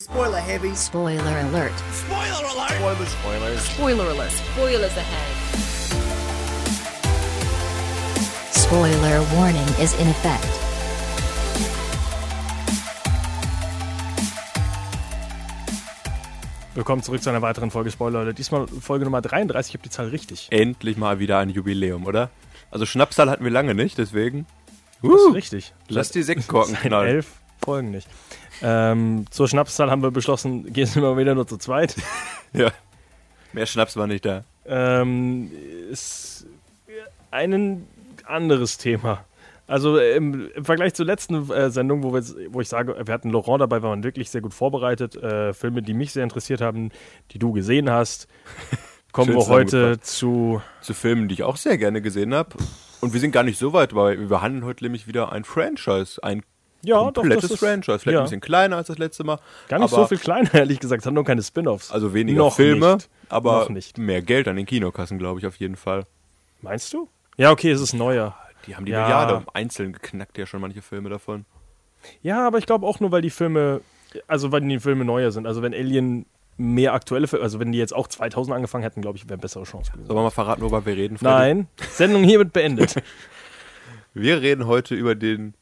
[0.00, 0.76] Spoiler heavy.
[0.76, 1.72] Spoiler alert.
[1.92, 2.70] Spoiler alert!
[2.70, 3.10] Spoilers.
[3.10, 3.66] Spoilers.
[3.66, 4.30] Spoiler alert.
[4.30, 5.34] Spoilers ahead.
[8.54, 10.46] Spoiler warning is in effect.
[16.76, 18.20] Willkommen zurück zu einer weiteren Folge Spoiler.
[18.20, 18.38] Alert.
[18.38, 19.70] Diesmal Folge Nummer 33.
[19.70, 20.46] Ich habe die Zahl richtig.
[20.52, 22.30] Endlich mal wieder ein Jubiläum, oder?
[22.70, 24.46] Also Schnapszahl hatten wir lange nicht, deswegen.
[25.02, 25.74] Das ist richtig.
[25.88, 27.08] Lass die Sektkorken knallen.
[27.16, 27.26] elf
[27.60, 28.06] Folgen nicht.
[28.62, 31.96] Ähm, zur Schnapszahl haben wir beschlossen, gehen wir mal wieder nur zu zweit.
[32.54, 32.72] Ja.
[33.52, 34.42] Mehr Schnaps war nicht da.
[34.64, 35.50] Ähm,
[35.90, 36.46] ist
[37.30, 37.86] ein
[38.24, 39.24] anderes Thema.
[39.66, 43.28] Also im, im Vergleich zur letzten äh, Sendung, wo, wir, wo ich sage, wir hatten
[43.28, 45.14] Laurent dabei, war man wirklich sehr gut vorbereitet.
[45.16, 46.90] Äh, Filme, die mich sehr interessiert haben,
[47.32, 48.28] die du gesehen hast.
[49.12, 50.62] Kommen wir heute zu.
[50.80, 52.56] Zu Filmen, die ich auch sehr gerne gesehen habe.
[53.00, 56.22] Und wir sind gar nicht so weit, weil wir behandeln heute nämlich wieder ein Franchise.
[56.22, 56.42] Ein
[56.82, 57.98] Ja, doch, komplettes das ist Franchise.
[57.98, 58.20] Vielleicht ja.
[58.20, 59.38] ein bisschen kleiner als das letzte Mal.
[59.68, 61.02] gar nicht so viel kleiner, ehrlich gesagt.
[61.02, 61.90] Es hat nur keine Spin-offs.
[61.90, 63.08] Also weniger Noch Filme, nicht.
[63.28, 63.98] aber Noch nicht.
[63.98, 66.04] mehr Geld an den Kinokassen, glaube ich, auf jeden Fall.
[66.60, 67.08] Meinst du?
[67.36, 68.36] Ja, okay, es ist neuer.
[68.66, 69.02] Die haben die Ja.
[69.02, 71.44] Milliarde einzeln geknackt, ja schon manche Filme davon.
[72.22, 73.80] Ja, aber ich glaube auch nur, weil die Filme,
[74.26, 75.46] also weil die Filme neuer sind.
[75.46, 79.16] Also wenn Alien mehr aktuelle Filme, also wenn die jetzt auch 2000 angefangen hätten, glaube
[79.18, 80.06] ich, wäre bessere Chance gewesen.
[80.06, 81.18] Sollen wir mal verraten, worüber wir reden?
[81.18, 81.30] Freddy?
[81.32, 82.94] Nein, Sendung hiermit beendet.
[84.14, 85.54] Wir reden heute über den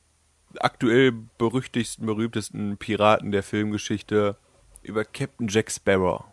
[0.63, 4.37] aktuell berüchtigsten, berühmtesten Piraten der Filmgeschichte,
[4.83, 6.25] über Captain Jack Sparrow.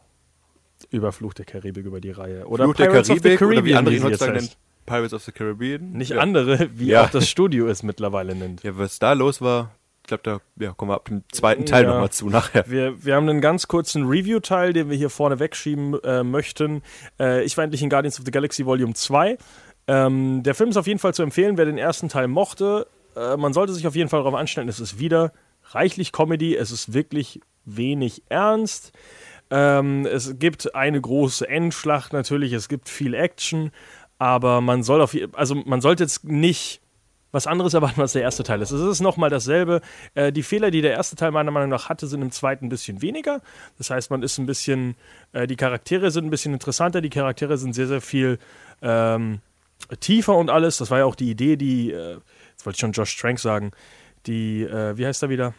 [0.91, 2.45] über Fluch der Karibik über die Reihe.
[2.45, 4.49] Oder Fluch der Pirates of the Karibik, oder wie Caribbean, andere ihn heutzutage nennen,
[4.85, 5.91] Pirates of the Caribbean.
[5.93, 6.17] Nicht ja.
[6.19, 7.03] andere, wie Ja.
[7.05, 8.63] auch das Studio es mittlerweile nennt.
[8.63, 9.71] Ja, was da los war,
[10.01, 11.91] ich glaube, da ja, kommen wir ab dem zweiten Teil Ja.
[11.93, 12.65] nochmal zu nachher.
[12.67, 16.81] Wir, wir haben einen ganz kurzen Review-Teil, den wir hier vorne wegschieben äh, möchten.
[17.19, 19.37] Äh, ich war endlich in Guardians of the Galaxy Volume 2.
[19.87, 22.85] Ähm, der Film ist auf jeden Fall zu empfehlen, wer den ersten Teil mochte.
[23.15, 25.31] Äh, man sollte sich auf jeden Fall darauf anstellen, es ist wieder
[25.71, 28.91] reichlich Comedy, es ist wirklich wenig ernst.
[29.49, 33.71] Ähm, es gibt eine große Endschlacht natürlich, es gibt viel Action,
[34.17, 36.81] aber man soll auf also man sollte jetzt nicht
[37.31, 38.71] was anderes erwarten, als der erste Teil ist.
[38.71, 39.81] Es ist nochmal dasselbe.
[40.13, 42.69] Äh, die Fehler, die der erste Teil meiner Meinung nach hatte, sind im zweiten ein
[42.69, 43.41] bisschen weniger.
[43.77, 44.95] Das heißt, man ist ein bisschen,
[45.33, 48.39] äh, die Charaktere sind ein bisschen interessanter, die Charaktere sind sehr, sehr viel
[48.81, 49.39] ähm,
[49.99, 50.77] tiefer und alles.
[50.77, 52.17] Das war ja auch die Idee, die, äh,
[52.53, 53.71] jetzt wollte ich schon Josh Trank sagen,
[54.25, 55.53] die, äh, wie heißt er wieder?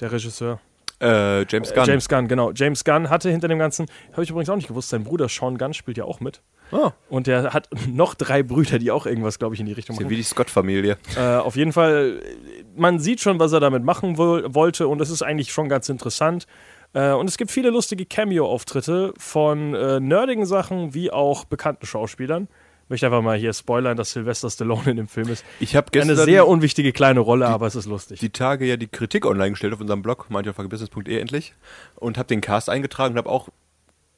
[0.00, 0.60] Der Regisseur.
[1.00, 1.86] Äh, James Gunn.
[1.86, 2.52] James Gunn, genau.
[2.52, 5.56] James Gunn hatte hinter dem Ganzen, habe ich übrigens auch nicht gewusst, sein Bruder Sean
[5.56, 6.42] Gunn spielt ja auch mit.
[6.72, 9.96] Ah, Und der hat noch drei Brüder, die auch irgendwas, glaube ich, in die Richtung
[9.96, 10.10] machen.
[10.10, 10.98] wie die Scott-Familie.
[11.16, 15.00] Äh, auf jeden Fall, äh, man sieht schon, was er damit machen wo wollte und
[15.00, 16.46] es ist eigentlich schon ganz interessant.
[16.92, 22.48] Äh, und es gibt viele lustige Cameo-Auftritte von äh, nerdigen Sachen wie auch bekannten Schauspielern.
[22.90, 25.44] Ich möchte einfach mal hier spoilern, dass Sylvester Stallone in dem Film ist.
[25.60, 28.18] Ich habe Eine gestern sehr unwichtige kleine Rolle, aber es ist lustig.
[28.18, 31.54] die Tage ja die Kritik online gestellt auf unserem Blog, mindyourfuckingbusiness.de endlich,
[31.94, 33.48] und habe den Cast eingetragen und habe auch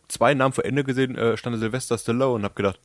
[0.09, 2.81] zwei Namen vor Ende gesehen, äh, stand Sylvester Stallone und habe gedacht,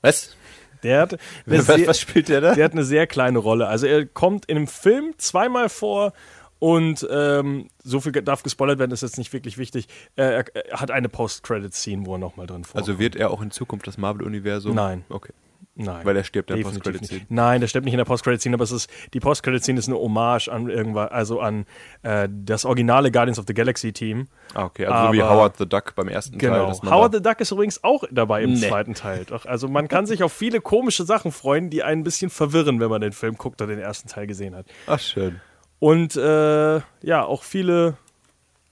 [0.00, 0.34] was?
[0.82, 2.54] Der hat, eine Was, sehr, was spielt der da?
[2.54, 3.66] der hat eine sehr kleine Rolle.
[3.66, 6.14] Also er kommt in einem Film zweimal vor
[6.58, 9.88] und ähm, so viel darf gespoilert werden, ist jetzt nicht wirklich wichtig.
[10.16, 12.88] Äh, er, er hat eine Post-Credit-Scene, wo er nochmal drin vorkommt.
[12.88, 14.74] Also wird er auch in Zukunft das Marvel-Universum?
[14.74, 15.04] Nein.
[15.08, 15.32] Okay.
[15.80, 16.04] Nein.
[16.04, 17.30] Weil er stirbt in der nicht.
[17.30, 20.48] Nein, der stirbt nicht in der Post-Credit-Scene, aber es ist, die Post-Credit-Scene ist eine Hommage
[20.48, 21.66] an irgendwas, also an
[22.02, 24.26] äh, das originale Guardians of the Galaxy-Team.
[24.54, 24.86] Ah, okay.
[24.86, 26.50] Also so wie Aber- Howard the Duck beim ersten Teil.
[26.50, 26.76] Genau.
[26.82, 28.66] man Howard the Duck ist übrigens auch dabei im Nee.
[28.68, 29.24] zweiten Teil.
[29.26, 32.80] Doch, also man kann sich auf viele komische Sachen freuen, die einen ein bisschen verwirren,
[32.80, 34.66] wenn man den Film guckt oder den ersten Teil gesehen hat.
[34.88, 35.40] Ach, schön.
[35.78, 37.96] Und äh, ja, auch viele.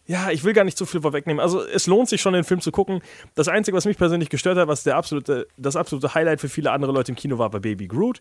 [0.09, 1.41] Ja, ich will gar nicht zu viel vorwegnehmen.
[1.41, 3.03] Also es lohnt sich schon, den Film zu gucken.
[3.35, 6.71] Das Einzige, was mich persönlich gestört hat, was der absolute, das absolute Highlight für viele
[6.71, 8.21] andere Leute im Kino war, war Baby Groot.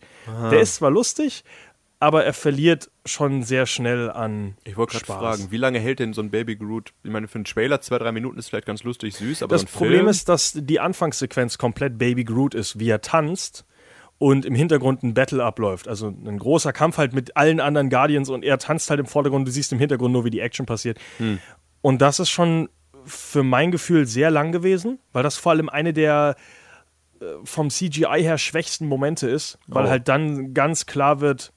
[0.50, 1.44] Der ist zwar lustig,
[2.00, 6.14] aber er verliert schon sehr schnell an Ich wollte gerade fragen, wie lange hält denn
[6.14, 6.92] so ein Baby Groot?
[7.04, 9.62] Ich meine, für einen Trailer zwei, drei Minuten ist vielleicht ganz lustig, süß, aber Das
[9.62, 13.64] so Problem Film, ist, dass die Anfangssequenz komplett Baby Groot ist, wie er tanzt
[14.18, 15.88] und im Hintergrund ein Battle abläuft.
[15.88, 19.48] Also ein großer Kampf halt mit allen anderen Guardians und er tanzt halt im Vordergrund.
[19.48, 21.00] Du siehst im Hintergrund nur, wie die Action passiert.
[21.18, 21.40] Hm.
[21.82, 22.70] Und das ist schon
[23.06, 26.36] für mein Gefühl sehr lang gewesen, weil das vor allem eine der
[27.20, 29.90] äh, vom CGI her schwächsten Momente ist, weil Oh.
[29.90, 31.52] halt dann ganz klar wird,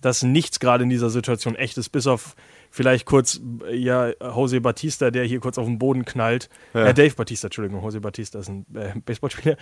[0.00, 2.34] dass nichts gerade in dieser Situation echt ist, bis auf
[2.70, 3.40] vielleicht kurz,
[3.70, 6.48] ja, Jose Batista, der hier kurz auf den Boden knallt.
[6.72, 6.86] Ja.
[6.86, 9.56] Äh, Dave Batista, Entschuldigung, Jose Batista ist ein äh, Baseballspieler.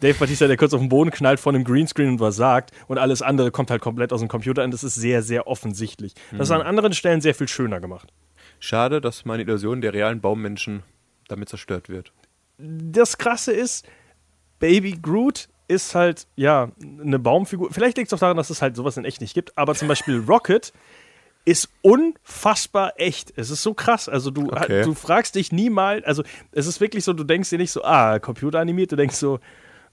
[0.00, 2.98] Dave Batista, der kurz auf den Boden knallt von einem Greenscreen und was sagt und
[2.98, 6.14] alles andere kommt halt komplett aus dem Computer und das ist sehr, sehr offensichtlich.
[6.30, 8.12] Das ist an anderen Stellen sehr viel schöner gemacht.
[8.60, 10.82] Schade, dass meine Illusion der realen Baummenschen
[11.28, 12.12] damit zerstört wird.
[12.58, 13.86] das Krasse ist,
[14.58, 17.72] Baby Groot ist halt, ja, eine Baumfigur.
[17.72, 19.88] Vielleicht liegt es auch daran, dass es halt sowas in echt nicht gibt, aber zum
[19.88, 20.72] Beispiel Rocket
[21.44, 23.32] ist unfassbar echt.
[23.36, 24.08] Es ist so krass.
[24.08, 24.82] Also du, Okay.
[24.82, 26.22] du fragst dich niemals, also
[26.52, 29.40] es ist wirklich so, du denkst dir nicht so, ah, computeranimiert, du denkst so,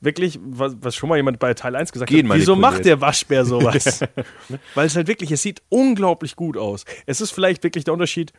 [0.02, 3.46] wirklich, was, was schon mal jemand bei Teil 1 gesagt hat, wieso macht der Waschbär
[3.46, 4.02] sowas?
[4.76, 6.86] Weil es halt wirklich, es sieht unglaublich gut aus.
[7.06, 8.32] Es ist vielleicht wirklich der Unterschied,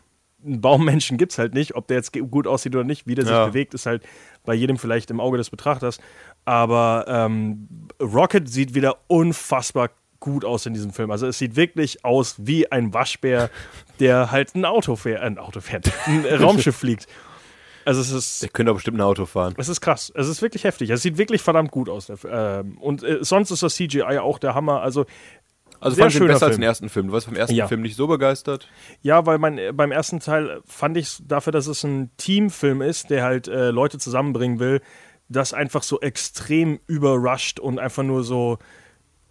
[0.42, 3.26] einen Baummenschen gibt es halt nicht, ob der jetzt gut aussieht oder nicht, wie der
[3.26, 3.46] sich Ja.
[3.46, 4.02] bewegt, ist halt
[4.44, 5.98] bei jedem vielleicht im Auge des Betrachters.
[6.46, 7.68] Aber ähm,
[8.00, 9.90] Rocket sieht wieder unfassbar
[10.20, 11.10] gut aus in diesem Film.
[11.10, 13.50] Also es sieht wirklich aus wie ein Waschbär,
[13.98, 17.06] der halt ein Auto fährt, äh, ein Auto fährt, ein Raumschiff fliegt.
[17.86, 19.54] Also es ist Der könnte auch bestimmt ein Auto fahren.
[19.56, 20.12] es ist krass.
[20.14, 20.90] Es ist wirklich heftig.
[20.90, 22.12] Es sieht wirklich verdammt gut aus.
[22.30, 24.82] Ähm, und äh, sonst ist das CGI auch der Hammer.
[24.82, 25.06] Also,
[25.80, 26.60] Also Sehr fand ich besser als Film.
[26.60, 27.06] den ersten Film.
[27.06, 27.66] Du warst vom ersten Ja.
[27.66, 28.68] Film nicht so begeistert.
[29.00, 32.82] ja, weil mein, äh, beim ersten Teil fand ich es dafür, dass es ein Teamfilm
[32.82, 34.82] ist, der halt äh, Leute zusammenbringen will,
[35.30, 38.58] das einfach so extrem überrusht und einfach nur so.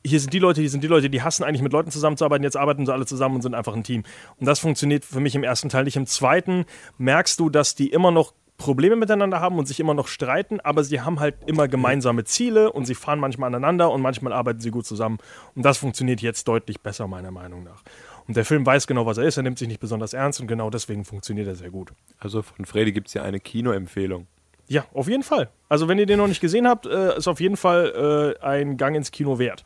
[0.05, 2.57] Hier sind die Leute, hier sind die Leute, die hassen eigentlich mit Leuten zusammenzuarbeiten, jetzt
[2.57, 4.03] arbeiten sie alle zusammen und sind einfach ein Team.
[4.37, 5.97] Und das funktioniert für mich im ersten Teil nicht.
[5.97, 6.65] Im zweiten
[6.97, 10.83] merkst du, dass die immer noch Probleme miteinander haben und sich immer noch streiten, aber
[10.83, 14.69] sie haben halt immer gemeinsame Ziele und sie fahren manchmal aneinander und manchmal arbeiten sie
[14.69, 15.17] gut zusammen.
[15.55, 17.83] Und das funktioniert jetzt deutlich besser, meiner Meinung nach.
[18.27, 20.47] Und der Film weiß genau, was er ist, er nimmt sich nicht besonders ernst und
[20.47, 21.93] genau deswegen funktioniert er sehr gut.
[22.19, 24.27] Also von Freddy gibt es ja eine Kinoempfehlung.
[24.67, 25.49] Ja, auf jeden Fall.
[25.67, 28.77] Also, wenn ihr den noch nicht gesehen habt, äh, ist auf jeden Fall äh, ein
[28.77, 29.65] Gang ins Kino wert.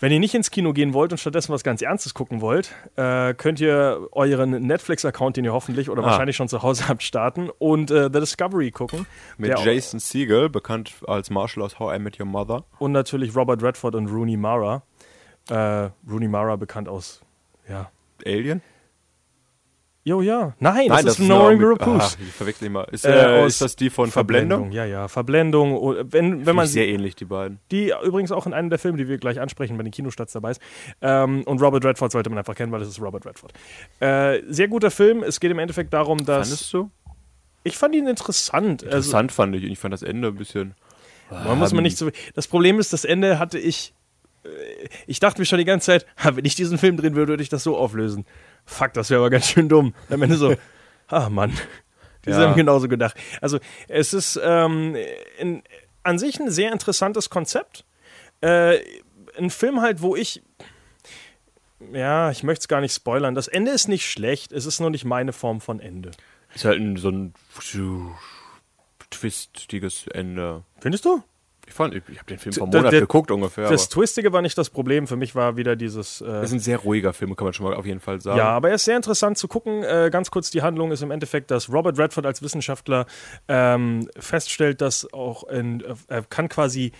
[0.00, 3.34] Wenn ihr nicht ins Kino gehen wollt und stattdessen was ganz Ernstes gucken wollt, äh,
[3.34, 6.06] könnt ihr euren Netflix-Account, den ihr hoffentlich oder Ah.
[6.06, 9.06] wahrscheinlich schon zu Hause habt, starten und äh, The Discovery gucken.
[9.38, 12.64] Mit Jason Segel, bekannt als Marshall aus How I Met Your Mother.
[12.78, 14.82] Und natürlich Robert Redford und Rooney Mara.
[15.50, 17.20] Äh, Rooney Mara bekannt aus,
[17.68, 17.90] ja.
[18.24, 18.62] Alien?
[20.04, 20.54] Jo, ja.
[20.58, 22.16] Nein, das, ist No eine- Longer Goose.
[22.18, 22.88] Ah, ich verwechsel immer.
[22.90, 24.72] Ist, Äh, äh, ist das die von Verblendung?
[24.72, 25.06] Ja, ja.
[25.06, 25.76] Verblendung.
[25.76, 27.58] Oh, Wenn, wenn man sehr ähnlich, die beiden.
[27.70, 30.52] Die übrigens auch in einem der Filme, die wir gleich ansprechen, bei den Kinostarts dabei
[30.52, 30.62] ist.
[31.02, 33.52] Ähm, und Robert Redford sollte man einfach kennen, weil das ist Robert Redford.
[34.00, 35.22] Äh, sehr guter Film.
[35.22, 36.48] Es geht im Endeffekt darum, dass.
[36.48, 36.90] Fandest du?
[37.64, 38.84] Ich fand ihn interessant.
[38.84, 39.64] Also, Interessant fand ich.
[39.64, 40.74] Und ich fand das Ende ein bisschen.
[41.28, 42.08] man muss man nicht so.
[42.34, 43.92] Das Problem ist, das Ende hatte ich.
[44.44, 44.48] äh,
[45.06, 47.50] Ich dachte mir schon die ganze Zeit, wenn ich diesen Film drehen würde, würde ich
[47.50, 48.24] das so auflösen.
[48.70, 49.94] Fuck, das wäre aber ganz schön dumm.
[50.10, 50.54] Am Ende so,
[51.08, 51.52] ah Mann,
[52.26, 52.36] die Ja.
[52.40, 53.16] haben genauso gedacht.
[53.40, 54.94] Also es ist ähm,
[55.38, 55.62] in,
[56.02, 57.84] an sich ein sehr interessantes Konzept.
[58.42, 58.78] Äh,
[59.38, 60.42] ein Film halt, wo ich,
[61.92, 63.34] ja, ich möchte es gar nicht spoilern.
[63.34, 66.10] Das Ende ist nicht schlecht, es ist nur nicht meine Form von Ende.
[66.54, 67.34] Ist halt ein, so ein
[69.10, 70.64] twistiges Ende.
[70.80, 71.22] Findest du?
[71.68, 73.68] Ich fand, ich, ich habe den Film vor einem Monat der- geguckt ungefähr.
[73.68, 75.06] Das Twistige war nicht das Problem.
[75.06, 76.20] Für mich war wieder dieses.
[76.20, 78.38] Äh, ist ein sehr ruhiger Film, kann man schon mal auf jeden Fall sagen.
[78.38, 79.82] Ja, aber er ist sehr interessant zu gucken.
[79.84, 83.06] Äh, ganz kurz, die Handlung ist im Endeffekt, dass Robert Redford als Wissenschaftler
[83.46, 86.92] ähm, feststellt, dass auch in, äh, er kann quasi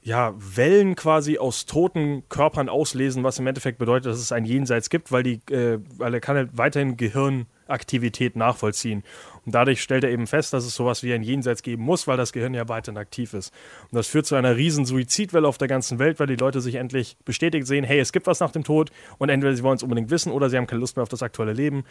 [0.00, 4.88] ja, Wellen quasi aus toten Körpern auslesen, was im Endeffekt bedeutet, dass es ein Jenseits
[4.90, 9.02] gibt, weil, die, äh, weil er kann halt weiterhin Gehirnaktivität nachvollziehen.
[9.48, 12.18] Und dadurch stellt er eben fest, dass es sowas wie ein Jenseits geben muss, weil
[12.18, 13.50] das Gehirn ja weiterhin aktiv ist.
[13.90, 16.74] Und das führt zu einer riesen Suizidwelle auf der ganzen Welt, weil die Leute sich
[16.74, 19.82] endlich bestätigt sehen, hey, es gibt was nach dem Tod und entweder sie wollen es
[19.82, 21.84] unbedingt wissen oder sie haben keine Lust mehr auf das aktuelle Leben.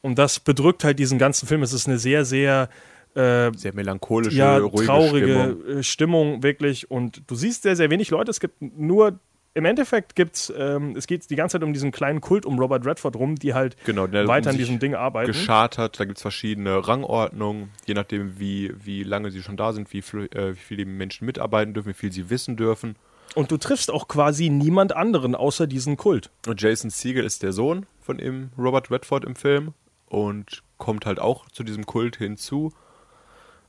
[0.00, 1.64] Und das bedrückt halt diesen ganzen Film.
[1.64, 2.68] Es ist eine sehr, sehr
[3.16, 5.82] äh, Sehr melancholische, ja, ruhige traurige Stimmung.
[5.82, 6.88] Stimmung, wirklich.
[6.88, 8.30] Und du siehst sehr, sehr wenig Leute.
[8.30, 9.18] Es gibt nur,
[9.54, 12.86] im Endeffekt gibt's, ähm, es geht die ganze Zeit um diesen kleinen Kult um Robert
[12.86, 15.26] Redford rum, die halt Genau, der weiter an diesem Ding arbeiten.
[15.26, 19.92] Geschartert, da gibt es verschiedene Rangordnungen, je nachdem, wie, wie lange sie schon da sind,
[19.92, 22.96] wie, äh, wie viele Menschen mitarbeiten dürfen, wie viel sie wissen dürfen.
[23.34, 26.30] Und du triffst auch quasi niemand anderen außer diesen Kult.
[26.46, 29.74] Und Jason Siegel ist der Sohn von ihm, Robert Redford im Film
[30.06, 32.72] und kommt halt auch zu diesem Kult hinzu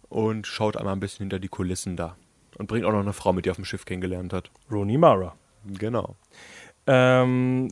[0.09, 2.17] und schaut einmal ein bisschen hinter die Kulissen da.
[2.57, 4.51] Und bringt auch noch eine Frau mit, die er auf dem Schiff kennengelernt hat.
[4.69, 5.35] Rooney Mara.
[5.65, 6.15] Genau.
[6.87, 7.69] Ähm,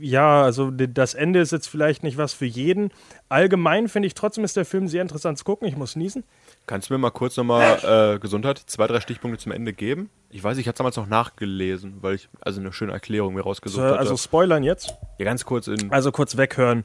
[0.00, 2.90] ja, also das Ende ist jetzt vielleicht nicht was für jeden.
[3.28, 5.68] Allgemein finde ich trotzdem ist der Film sehr interessant zu gucken.
[5.68, 6.24] Ich muss niesen.
[6.66, 10.10] Kannst du mir mal kurz nochmal äh, Gesundheit, zwei, drei Stichpunkte zum Ende geben?
[10.28, 13.80] Ich weiß, ich hatte damals noch nachgelesen, weil ich also eine schöne Erklärung mir rausgesucht
[13.84, 13.98] Äh, hatte.
[14.00, 14.94] also spoilern jetzt.
[15.18, 15.90] ja, ganz kurz in.
[15.92, 16.84] Also kurz weghören.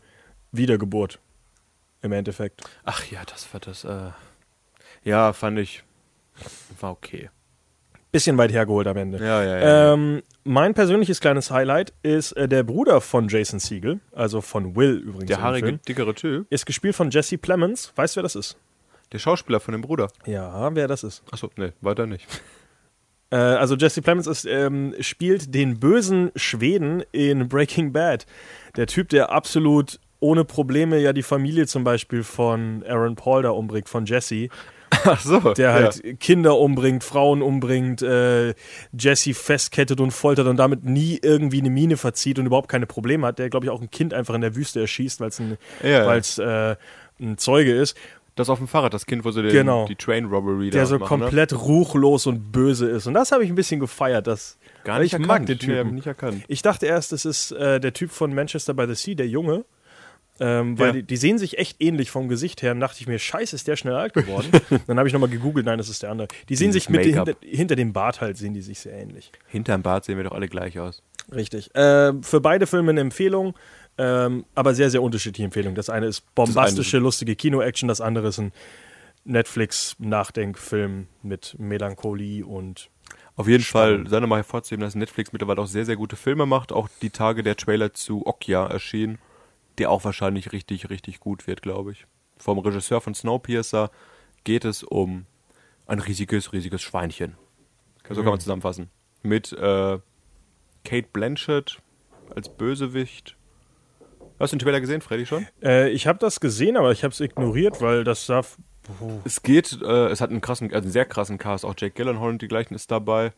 [0.51, 1.19] Wiedergeburt.
[2.01, 2.61] Im Endeffekt.
[2.83, 3.83] Ach ja, das war das.
[3.83, 4.11] Äh,
[5.03, 5.83] ja, fand ich.
[6.79, 7.29] War okay.
[8.15, 9.17] Bisschen weit hergeholt am Ende.
[9.17, 9.93] Ja, ja, ja.
[9.93, 14.99] Ähm, mein persönliches kleines Highlight ist äh, der Bruder von Jason Siegel, also von Will
[14.99, 15.25] übrigens.
[15.25, 16.47] der haarige, Film, dickere Typ.
[16.49, 17.91] ist gespielt von Jesse Plemons.
[17.93, 18.55] Weißt du, wer das ist?
[19.11, 20.07] Der Schauspieler von dem Bruder.
[20.25, 21.23] Ja, wer das ist.
[21.29, 22.25] Achso, nee, weiter nicht.
[23.31, 28.27] Äh, also Jesse Plemons ist, ähm, spielt den bösen Schweden in Breaking Bad.
[28.77, 33.49] Der Typ, der absolut ohne Probleme ja die Familie zum Beispiel von Aaron Paul da
[33.49, 34.49] umbringt, von Jesse.
[34.91, 35.53] Ach so.
[35.53, 38.53] der halt Kinder umbringt, Frauen umbringt, äh,
[38.97, 43.27] Jesse festkettet und foltert und damit nie irgendwie eine Mine verzieht und überhaupt keine Probleme
[43.27, 45.57] hat, der, glaube ich, auch ein Kind einfach in der Wüste erschießt, weil es ein,
[45.83, 46.05] Ja, ja.
[46.07, 46.75] weil's, äh,
[47.19, 47.95] ein Zeuge ist,
[48.37, 49.85] Das auf dem Fahrrad, das Kind, wo sie den, Genau.
[49.87, 51.25] die Train Robbery der so machen, ne?
[51.25, 53.07] komplett ruchlos und böse ist.
[53.07, 54.27] Und das habe ich ein bisschen gefeiert.
[54.27, 55.27] Das, Gar nicht ich erkannt.
[55.27, 55.95] mag den Nee, Typen.
[55.95, 56.43] nicht erkannt.
[56.49, 59.63] Ich dachte erst, es ist äh, der Typ von Manchester by the Sea, der Junge.
[60.39, 60.93] Ähm, weil Ja.
[60.93, 62.73] die, die sehen sich echt ähnlich vom Gesicht her.
[62.73, 64.49] Und dachte ich mir, scheiße, ist der schnell alt geworden.
[64.87, 66.27] Dann habe ich nochmal gegoogelt, nein, das ist der andere.
[66.49, 69.31] Die sehen Dieses sich mit hinter, hinter dem Bart halt, sehen die sich sehr ähnlich.
[69.47, 71.01] Hinterm Bart sehen wir doch alle gleich aus.
[71.33, 71.73] Richtig.
[71.75, 73.55] Äh, für beide Filme eine Empfehlung,
[73.97, 75.75] ähm, aber sehr, sehr unterschiedliche Empfehlungen.
[75.75, 78.51] Das eine ist bombastische, lustige Kino-Action, das andere ist ein
[79.23, 82.89] Netflix-Nachdenkfilm mit Melancholie und
[83.35, 86.71] Auf jeden Fall sei nochmal hervorzuheben, dass Netflix mittlerweile auch sehr, sehr gute Filme macht.
[86.71, 89.17] Auch die Tage der Trailer zu Okja erschienen,
[89.79, 92.05] der auch wahrscheinlich richtig, richtig gut wird, glaube ich.
[92.37, 93.91] Vom Regisseur von Snowpiercer
[94.43, 95.25] geht es um
[95.87, 97.35] ein riesiges, riesiges Schweinchen.
[98.09, 98.89] So kann man zusammenfassen.
[99.23, 99.99] Mit äh,
[100.83, 101.79] Kate Blanchett
[102.33, 103.35] als Bösewicht.
[104.39, 105.47] Hast du den Trailer gesehen, Freddy, schon?
[105.63, 108.41] Äh, ich habe das gesehen, aber ich habe es ignoriert, weil das sah.
[109.23, 112.29] Es geht, äh, es hat einen krassen, also einen sehr krassen Cast, auch Jake Gyllenhaal
[112.29, 113.33] und die gleichen ist dabei.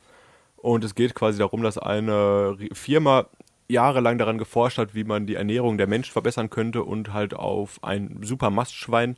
[0.57, 3.27] Und es geht quasi darum, dass eine Firma
[3.67, 7.83] jahrelang daran geforscht hat, wie man die Ernährung der Menschen verbessern könnte und halt auf
[7.83, 9.17] ein super Mastschwein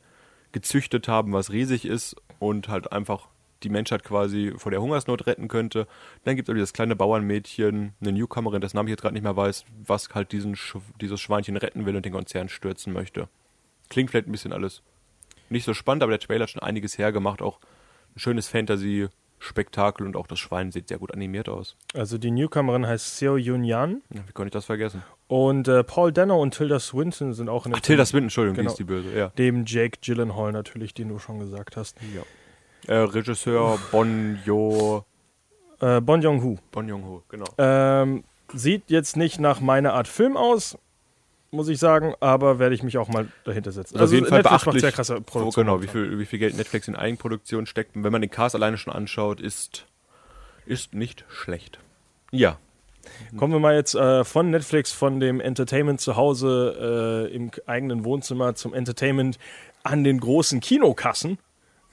[0.52, 3.28] gezüchtet haben, was riesig ist und halt einfach
[3.62, 5.86] die Menschheit quasi vor der Hungersnot retten könnte.
[6.24, 9.36] Dann gibt es dieses kleine Bauernmädchen, eine Newcomerin, das Name ich jetzt gerade nicht mehr
[9.36, 13.28] weiß, was halt diesen Sch dieses Schweinchen retten will und den Konzern stürzen möchte.
[13.90, 14.82] Klingt vielleicht ein bisschen alles
[15.50, 17.42] nicht so spannend, aber der Trailer hat schon einiges hergemacht.
[17.42, 17.58] Auch
[18.14, 18.48] ein schönes
[19.40, 21.76] Fantasy-Spektakel und auch das Schwein sieht sehr gut animiert aus.
[21.94, 25.02] Also die Newcomerin heißt Seo Yun Yan Ja, wie konnte ich das vergessen?
[25.28, 28.06] und äh, Paul Dano und Tilda Swinton sind auch in dem Ach, Tilda Film.
[28.06, 28.68] Swinton, Entschuldigung, Genau.
[28.68, 29.28] die ist die Böse, ja.
[29.38, 31.96] Dem Jake Gyllenhaal natürlich, den du schon gesagt hast.
[32.86, 35.04] Äh, Regisseur Bon Jo,
[35.80, 36.56] Äh, bon Jong-Hu.
[36.72, 37.46] Bon Joon-ho, genau.
[37.58, 40.76] Ähm, sieht jetzt nicht nach meiner Art Film aus,
[41.50, 43.96] muss ich sagen, aber werde ich mich auch mal dahinter setzen.
[43.98, 45.66] Also auf jeden Fall Netflix macht beachtlich, sehr krasse Produktion.
[45.66, 47.96] genau, wie viel, wie viel Geld Netflix in Eigenproduktion steckt.
[47.96, 49.86] Und wenn man den Cast alleine schon anschaut, ist,
[50.66, 51.78] ist nicht schlecht.
[52.30, 52.58] Ja,
[53.36, 58.04] Kommen wir mal jetzt äh, von Netflix, von dem Entertainment zu Hause äh, im eigenen
[58.04, 59.38] Wohnzimmer zum Entertainment
[59.82, 61.38] an den großen Kinokassen.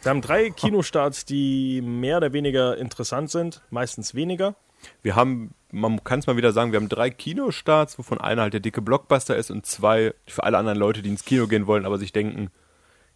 [0.02, 4.56] Wir haben drei Kinostarts, die mehr oder weniger interessant sind, meistens weniger.
[5.02, 8.54] Wir haben, man kann es mal wieder sagen, wir haben drei Kinostarts, wovon einer halt
[8.54, 11.86] der dicke Blockbuster ist und zwei für alle anderen Leute, die ins Kino gehen wollen,
[11.86, 12.50] aber sich denken,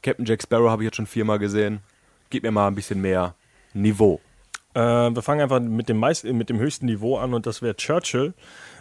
[0.01, 1.81] Captain Jack Sparrow habe ich jetzt schon viermal gesehen,
[2.29, 3.35] gib mir mal ein bisschen mehr
[3.73, 4.19] Niveau.
[4.73, 7.75] Äh, wir fangen einfach mit dem, meist, mit dem höchsten Niveau an und das wäre
[7.75, 8.33] Churchill.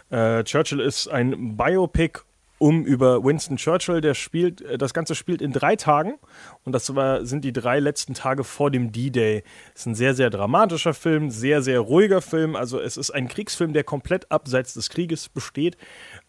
[0.09, 2.21] Äh, Churchill ist ein Biopic
[2.61, 4.01] um über Winston Churchill.
[4.01, 6.19] Der spielt, äh, das Ganze spielt in drei Tagen
[6.63, 9.43] und das war, sind die drei letzten Tage vor dem D-Day.
[9.73, 12.55] Ist ein sehr, sehr dramatischer Film, sehr, sehr ruhiger Film.
[12.55, 15.75] Also es ist ein Kriegsfilm, der komplett abseits des Krieges besteht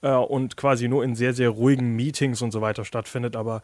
[0.00, 3.36] äh, und quasi nur in sehr, sehr ruhigen Meetings und so weiter stattfindet.
[3.36, 3.60] Aber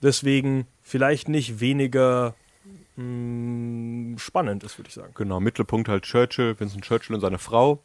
[0.00, 2.36] deswegen vielleicht nicht weniger
[2.94, 5.12] mh, spannend ist, würde ich sagen.
[5.16, 7.82] Genau, Mittelpunkt halt Churchill, Vincent Churchill und seine Frau.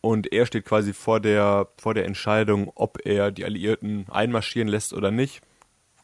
[0.00, 4.92] Und er steht quasi vor der, vor der Entscheidung, ob er die Alliierten einmarschieren lässt
[4.94, 5.42] oder nicht.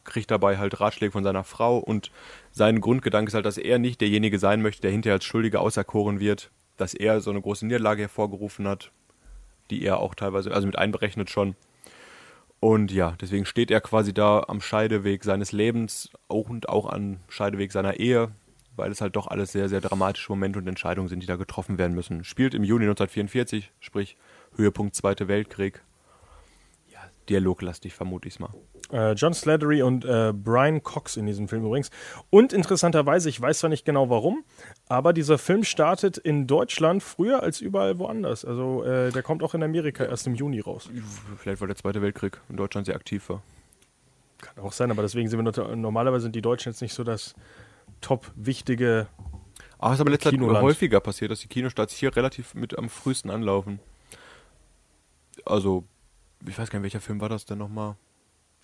[0.03, 1.79] Kriegt dabei halt Ratschläge von seiner Frau.
[1.79, 2.11] Und
[2.51, 6.19] sein Grundgedanke ist halt, dass er nicht derjenige sein möchte, der hinterher als Schuldiger auserkoren
[6.19, 6.51] wird.
[6.77, 8.91] Dass er so eine große Niederlage hervorgerufen hat,
[9.71, 11.55] die er auch teilweise, also mit einberechnet schon.
[12.59, 17.71] Und ja, deswegen steht er quasi da am Scheideweg seines Lebens und auch am Scheideweg
[17.71, 18.31] seiner Ehe,
[18.77, 21.77] weil es halt doch alles sehr, sehr dramatische Momente und Entscheidungen sind, die da getroffen
[21.77, 22.23] werden müssen.
[22.23, 24.17] Spielt im Juni 1944, sprich
[24.55, 25.83] Höhepunkt Zweite Weltkrieg.
[26.91, 28.53] Ja, dialoglastig vermute ich es mal.
[28.91, 31.89] Äh, John Slattery und äh, Brian Cox in diesem Film übrigens.
[32.29, 34.43] Und interessanterweise, ich weiß zwar nicht genau warum,
[34.87, 38.45] aber dieser Film startet in Deutschland früher als überall woanders.
[38.45, 40.89] Also äh, der kommt auch in Amerika erst im Juni raus.
[41.37, 43.41] Vielleicht weil der Zweite Weltkrieg in Deutschland sehr aktiv war.
[44.39, 47.33] Kann auch sein, aber deswegen sind wir normalerweise sind die Deutschen jetzt nicht so das
[48.01, 49.07] top wichtige.
[49.79, 53.29] Es ist aber letzter Zeit häufiger passiert, dass die Kinostarts hier relativ mit am frühesten
[53.29, 53.79] anlaufen.
[55.45, 55.83] Also,
[56.47, 57.95] ich weiß gar nicht, welcher Film war das denn nochmal?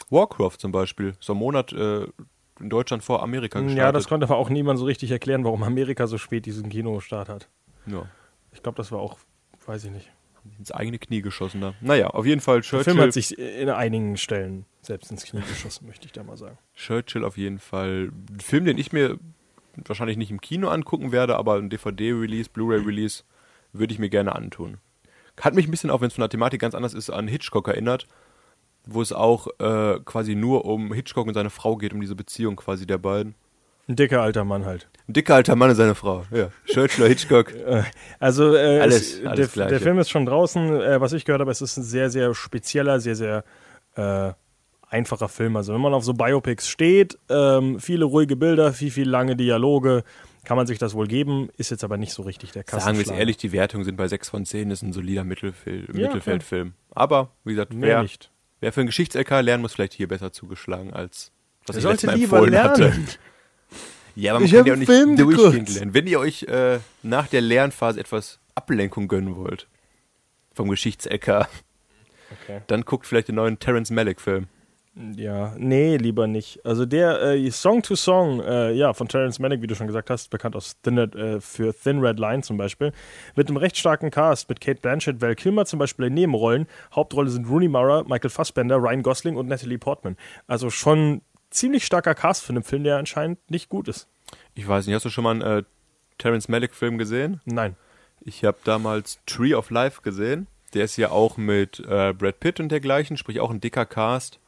[0.09, 1.13] Warcraft zum Beispiel.
[1.19, 2.07] So ein Monat äh,
[2.59, 3.77] in Deutschland vor Amerika gestartet.
[3.77, 7.29] Ja, das konnte aber auch niemand so richtig erklären, warum Amerika so spät diesen Kinostart
[7.29, 7.47] hat.
[7.85, 8.07] ja.
[8.51, 9.17] Ich glaube, das war auch,
[9.65, 10.11] weiß ich nicht.
[10.57, 11.73] Ins eigene Knie geschossen da.
[11.81, 15.41] Naja, auf jeden Fall Der Film Churchill, hat sich in einigen Stellen selbst ins Knie
[15.41, 16.57] geschossen, möchte ich da mal sagen.
[16.75, 18.11] Churchill auf jeden Fall.
[18.29, 19.19] Ein Film, den ich mir
[19.75, 23.23] wahrscheinlich nicht im Kino angucken werde, aber ein DVD-Release, Blu-ray-Release
[23.71, 24.77] würde ich mir gerne antun.
[25.41, 27.67] Hat mich ein bisschen, auch wenn es von der Thematik ganz anders ist, an Hitchcock
[27.67, 28.07] erinnert,
[28.85, 32.55] wo es auch äh, quasi nur um Hitchcock und seine Frau geht, um diese Beziehung
[32.55, 33.35] quasi der beiden.
[33.87, 34.87] Ein dicker alter Mann halt.
[35.09, 36.25] Ein dicker alter Mann und seine Frau.
[36.31, 36.49] Ja.
[36.65, 37.53] Churchill, Hitchcock.
[38.19, 40.81] Also äh, Alles- es, alles der, der Film ist schon draußen.
[40.81, 43.43] Äh, was ich gehört habe, es ist ein sehr, sehr spezieller, sehr, sehr
[43.95, 44.31] äh,
[44.89, 45.57] einfacher Film.
[45.57, 50.03] Also wenn man auf so Biopics steht, ähm, viele ruhige Bilder, viel, viel lange Dialoge,
[50.45, 51.49] kann man sich das wohl geben.
[51.57, 54.07] Ist jetzt aber nicht so richtig der Sagen wir es ehrlich, die Wertungen sind bei
[54.07, 56.73] 6 von 10, ist ein solider Mittelfil Ja, Mittelfeldfilm.
[56.91, 58.29] Aber, wie gesagt, wer, nicht.
[58.61, 61.31] wer für einen Geschichts-LK lernen muss, vielleicht hier besser zugeschlagen, als
[61.65, 62.69] was Er ich sollte lieber empfohlen lernen.
[62.71, 62.93] hatte.
[64.15, 65.75] Ja, aber man Ich kann ja auch nicht Film durchgehend geguckt.
[65.75, 65.93] lernen.
[65.93, 69.67] Wenn ihr euch äh, nach der Lernphase etwas Ablenkung gönnen wollt,
[70.53, 71.47] vom Geschichts-LK,
[72.45, 72.61] Okay.
[72.67, 74.47] dann guckt vielleicht den neuen Terence Malick-Film.
[75.15, 76.63] Ja, nee, lieber nicht.
[76.65, 80.09] Also der äh, Song to Song, äh, ja, von Terrence Malick, wie du schon gesagt
[80.11, 82.91] hast, bekannt aus Thin Red, äh, für Thin Red Line zum Beispiel,
[83.35, 86.67] mit einem recht starken Cast, mit Kate Blanchett, Val Kilmer zum Beispiel in Nebenrollen.
[86.95, 90.15] Hauptrolle sind Rooney Mara, Michael Fassbender, Ryan Gosling und Natalie Portman.
[90.47, 91.21] Also schon
[91.53, 94.07] ziemlich starker Cast für einen Film, der anscheinend nicht gut ist.
[94.55, 95.63] Ich weiß nicht, hast du schon mal einen äh,
[96.17, 97.41] Terence Malick-Film gesehen?
[97.45, 97.75] Nein.
[98.21, 100.47] Ich habe damals Tree of Life gesehen.
[100.73, 104.39] Der ist ja auch mit äh, Brad Pitt und dergleichen, sprich auch ein dicker Cast.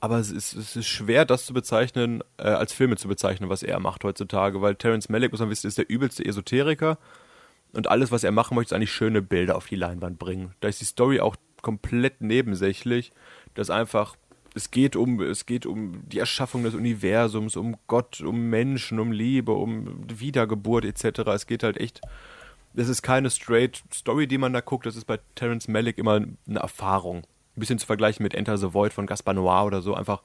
[0.00, 3.62] Aber es ist, es ist schwer, das zu bezeichnen, äh, als Filme zu bezeichnen, was
[3.62, 6.98] er macht heutzutage, weil Terence Malick, muss man wissen, ist der übelste Esoteriker.
[7.72, 10.54] Und alles, was er machen möchte, ist eigentlich schöne Bilder auf die Leinwand bringen.
[10.60, 13.12] Da ist die Story auch komplett nebensächlich.
[13.54, 14.16] Das einfach,
[14.58, 19.12] es geht um, es geht um die Erschaffung des Universums, um Gott, um Menschen, um
[19.12, 21.20] Liebe, um Wiedergeburt etc.
[21.28, 22.00] Es geht halt echt
[22.74, 24.86] das ist keine straight Story, die man da guckt.
[24.86, 27.18] Das ist bei Terence Malick immer eine Erfahrung.
[27.56, 29.94] Ein bisschen zu vergleichen mit Enter the Void von Gaspar Noir oder so.
[29.94, 30.22] Einfach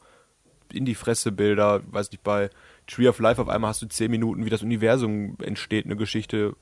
[0.71, 1.81] in die Fresse Bilder.
[1.91, 2.49] Weiß nicht, bei
[2.85, 6.55] Tree of Life auf einmal hast du zehn Minuten, wie das Universum entsteht, eine Geschichte.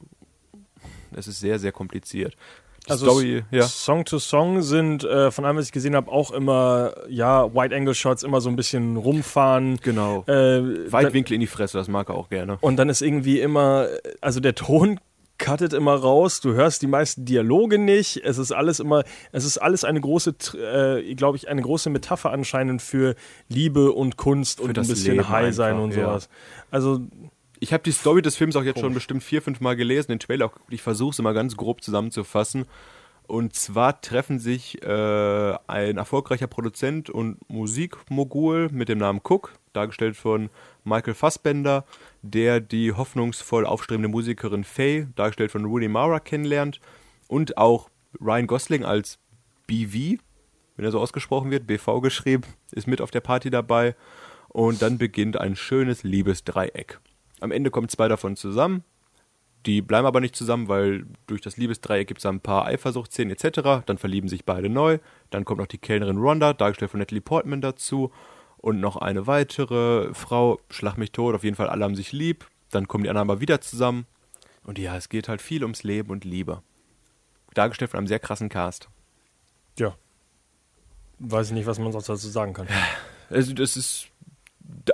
[1.13, 2.37] Es ist sehr, sehr kompliziert.
[2.87, 3.63] Die Also Story, ja.
[3.63, 7.75] Song to Song sind äh, von allem, was ich gesehen habe, auch immer, ja, Wide
[7.75, 9.77] Angle Shots, immer so ein bisschen rumfahren.
[9.83, 10.23] Genau.
[10.27, 12.57] Äh, Weitwinkel in die Fresse, das mag er auch gerne.
[12.61, 13.87] Und dann ist irgendwie immer,
[14.19, 14.99] also der Ton
[15.37, 19.57] cuttet immer raus, du hörst die meisten Dialoge nicht, es ist alles immer, es ist
[19.57, 23.15] alles eine große, äh, glaube ich, eine große Metapher anscheinend für
[23.49, 26.05] Liebe und Kunst und ein bisschen Leben High sein einfach, und ja.
[26.05, 26.29] sowas.
[26.69, 27.01] Also,
[27.63, 30.19] Ich habe die Story des Films auch jetzt schon bestimmt vier, fünf Mal gelesen, den
[30.19, 30.73] Trailer auch geguckt.
[30.73, 32.65] Ich versuche es immer ganz grob zusammenzufassen.
[33.27, 40.17] Und zwar treffen sich äh, ein erfolgreicher Produzent und Musikmogul mit dem Namen Cook, dargestellt
[40.17, 40.49] von
[40.85, 41.85] Michael Fassbender,
[42.23, 46.81] der die hoffnungsvoll aufstrebende Musikerin Faye, dargestellt von Rooney Mara, kennenlernt.
[47.27, 49.19] Und auch Ryan Gosling als
[49.67, 50.19] BV,
[50.77, 53.95] wenn er so ausgesprochen wird, BV geschrieben, ist mit auf der Party dabei.
[54.47, 56.99] Und dann beginnt ein schönes Liebesdreieck.
[57.41, 58.83] Am Ende kommen zwei davon zusammen.
[59.65, 63.83] Die bleiben aber nicht zusammen, weil durch das Liebesdreieck gibt es ein paar Eifersuchtsszenen etc.
[63.85, 64.97] Dann verlieben sich beide neu.
[65.29, 68.11] Dann kommt noch die Kellnerin Rhonda, dargestellt von Natalie Portman, dazu.
[68.57, 72.47] Und noch eine weitere Frau, schlag mich tot, auf jeden Fall alle haben sich lieb.
[72.69, 74.05] Dann kommen die anderen aber wieder zusammen.
[74.63, 76.61] Und ja, es geht halt viel ums Leben und Liebe.
[77.53, 78.87] Dargestellt von einem sehr krassen Cast.
[79.77, 79.95] ja.
[81.23, 82.67] Weiß ich nicht, was man sonst dazu sagen kann.
[83.29, 84.10] Also das ist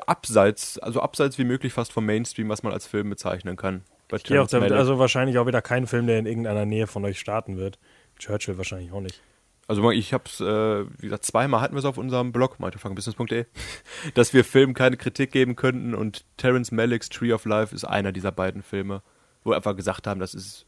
[0.06, 3.84] abseits, also abseits wie möglich fast vom Mainstream, was man als Film bezeichnen kann.
[4.13, 7.04] Ich gehe auch damit, also wahrscheinlich auch wieder kein Film, der in irgendeiner Nähe von
[7.04, 7.78] euch starten wird.
[8.18, 9.22] Churchill wahrscheinlich auch nicht.
[9.68, 13.46] Also ich habe es, äh, wie gesagt, zweimal hatten wir es auf unserem Blog, meintefangenbusiness.de,
[14.13, 18.13] dass wir Filmen keine Kritik geben könnten und Terrence Malicks Tree of Life ist einer
[18.13, 19.02] dieser beiden Filme,
[19.44, 20.66] wo wir einfach gesagt haben, das ist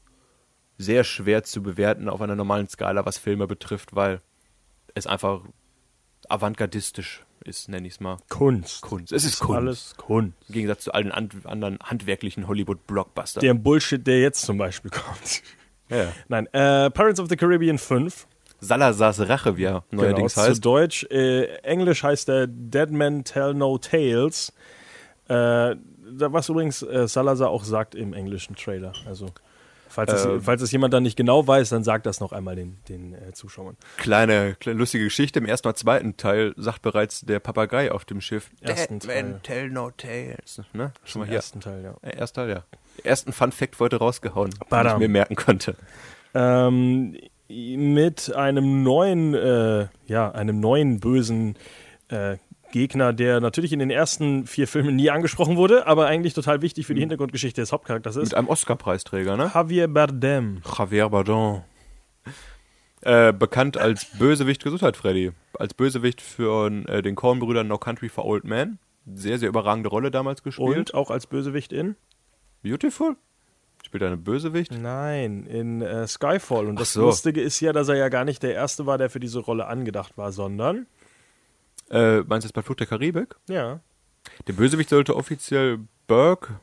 [0.77, 4.21] sehr schwer zu bewerten auf einer normalen Skala, was Filme betrifft, weil
[4.95, 5.41] es einfach
[6.27, 8.17] avantgardistisch ist, nenne ich es mal.
[8.29, 8.81] Kunst.
[8.81, 9.11] Kunst.
[9.11, 9.57] Es ist Kunst.
[9.57, 10.33] Alles Kunst.
[10.47, 13.41] Im Gegensatz zu allen an anderen handwerklichen Hollywood-Blockbustern.
[13.41, 15.41] Der Bullshit, der jetzt zum Beispiel kommt.
[15.89, 16.11] Ja.
[16.27, 18.27] Nein, äh, Pirates of the Caribbean 5.
[18.61, 20.65] Salazars Rache, wie er neuerdings genau, Zu heißt.
[20.65, 24.53] Deutsch, äh, Englisch heißt der Dead Men Tell No Tales.
[25.27, 25.75] Äh,
[26.11, 28.93] was übrigens äh, Salazar auch sagt im englischen Trailer.
[29.05, 29.27] Also,
[29.89, 30.41] falls es, Ähm.
[30.41, 33.33] falls es jemand dann nicht genau weiß, dann sagt das noch einmal den, den äh,
[33.33, 33.75] Zuschauern.
[33.97, 35.39] Kleine, kleine lustige Geschichte.
[35.39, 39.69] Im ersten oder zweiten Teil sagt bereits der Papagei auf dem Schiff: Ersten Dead tell
[39.69, 40.61] no tales.
[40.73, 40.93] Ne?
[41.03, 41.35] Schon mal hier.
[41.35, 41.95] ersten Teil, ja.
[42.01, 42.63] Äh, Erster Teil, ja.
[43.03, 45.75] Ersten Fun Fact heute rausgehauen, den ich mir merken konnte.
[46.33, 47.17] Ähm,
[47.49, 51.55] mit einem neuen, äh, ja, einem neuen bösen
[52.09, 52.37] äh,
[52.71, 56.85] Gegner, der natürlich in den ersten vier Filmen nie angesprochen wurde, aber eigentlich total wichtig
[56.85, 58.29] für die Hintergrundgeschichte des Hauptcharakters ist.
[58.29, 59.51] Mit einem Oscar-Preisträger, ne?
[59.53, 60.61] Javier Bardem.
[60.77, 61.61] Javier Bardem.
[63.01, 65.31] Äh, bekannt als Bösewicht Gesundheit, Freddy.
[65.57, 68.77] Als Bösewicht für äh, den Coen-Brüdern No Country for Old Men.
[69.13, 70.91] Sehr, sehr überragende Rolle damals gespielt.
[70.91, 71.95] Und auch als Bösewicht in?
[72.61, 73.15] Beautiful?
[73.85, 74.71] Spielt er eine Bösewicht?
[74.77, 76.67] Nein, in äh, Skyfall.
[76.67, 77.01] Und Ach das so.
[77.01, 79.67] Lustige ist ja, dass er ja gar nicht der Erste war, der für diese Rolle
[79.67, 80.85] angedacht war, sondern,
[81.89, 83.35] Äh, meinst du jetzt bei Flucht der Karibik?
[83.49, 83.79] ja,
[84.47, 86.59] Der Bösewicht sollte offiziell Burke,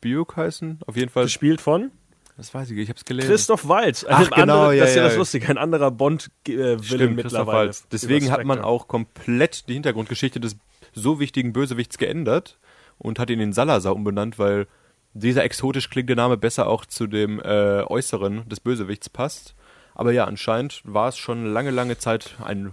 [0.00, 0.80] Buke heißen.
[0.86, 1.24] Auf jeden Fall.
[1.24, 1.90] Gespielt von
[2.36, 3.28] Das weiß ich, ich hab's gelesen.
[3.28, 4.06] Christoph Waltz.
[4.08, 5.08] Ach, genau, anderer- ja, das ist ja, ja.
[5.08, 5.48] das Lustige.
[5.48, 7.46] Ein anderer Bond-Villain Christoph mittlerweile.
[7.58, 7.86] Waltz.
[7.92, 10.56] Deswegen hat man auch komplett die Hintergrundgeschichte des
[10.92, 12.58] so wichtigen Bösewichts geändert
[12.98, 14.66] und hat ihn in Salazar umbenannt, weil
[15.12, 19.54] dieser exotisch klingende Name besser auch zu dem äh, Äußeren des Bösewichts passt.
[19.94, 22.72] Aber ja, anscheinend war es schon lange, lange Zeit ein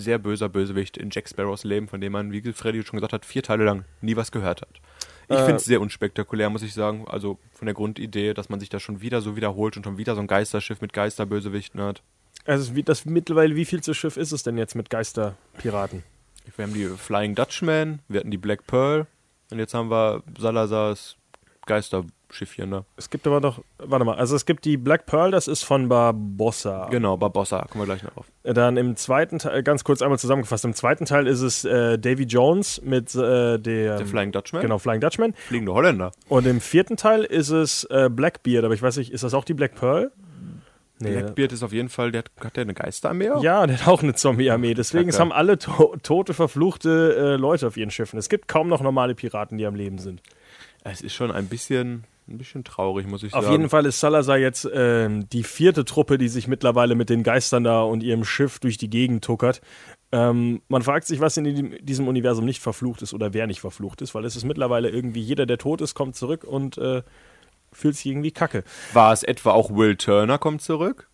[0.00, 3.24] sehr böser Bösewicht in Jack Sparrows Leben, von dem man, wie Freddy schon gesagt hat,
[3.24, 4.80] vier Teile lang nie was gehört hat.
[5.28, 7.04] Ich Äh, finde es sehr unspektakulär, muss ich sagen.
[7.06, 10.14] Also von der Grundidee, dass man sich da schon wieder so wiederholt und schon wieder
[10.14, 12.02] so ein Geisterschiff mit Geisterbösewichten hat.
[12.46, 16.02] Also wie, das mittlerweile, wie viel zu Schiff ist es denn jetzt mit Geisterpiraten?
[16.56, 19.06] Wir haben die Flying Dutchman, wir hatten die Black Pearl
[19.50, 21.16] und jetzt haben wir Salazars
[22.30, 22.84] Geisterschiffchen da.
[22.96, 25.88] Es gibt aber doch, warte mal, also es gibt die Black Pearl, das ist von
[25.88, 26.88] Barbossa.
[26.90, 28.26] Genau, Barbossa, kommen wir gleich noch auf.
[28.42, 32.24] Dann im zweiten Teil, ganz kurz einmal zusammengefasst, im zweiten Teil ist es äh, Davy
[32.24, 34.62] Jones mit äh, der, Der Flying Dutchman?
[34.62, 35.34] Genau, Flying Dutchman.
[35.34, 36.12] Fliegende Holländer.
[36.28, 39.44] Und im vierten Teil ist es äh, Blackbeard, aber ich weiß nicht, ist das auch
[39.44, 40.12] die Black Pearl?
[41.02, 41.12] Nee.
[41.12, 43.30] Blackbeard ist auf jeden Fall, der hat, hat der eine Geisterarmee?
[43.30, 43.42] auch?
[43.42, 44.74] Ja, der hat auch eine Zombie-Armee.
[44.74, 45.30] Deswegen es Kacke.
[45.30, 48.18] haben alle to tote, verfluchte äh, Leute auf ihren Schiffen.
[48.18, 50.20] Es gibt kaum noch normale Piraten, die am Leben sind.
[50.84, 53.52] Es ist schon ein bisschen, ein bisschen traurig, muss ich Auf sagen.
[53.56, 57.64] jeden Fall ist Salazar jetzt ähm, die vierte Truppe, die sich mittlerweile mit den Geistern
[57.64, 59.60] da und ihrem Schiff durch die Gegend tuckert.
[60.12, 63.60] Ähm, man fragt sich, was in diesem- diesem Universum nicht verflucht ist oder wer nicht
[63.60, 67.02] verflucht ist, weil es ist mittlerweile irgendwie jeder, der tot ist, kommt zurück und äh,
[67.72, 68.64] fühlt sich irgendwie kacke.
[68.92, 71.08] War es etwa auch Will Turner kommt zurück?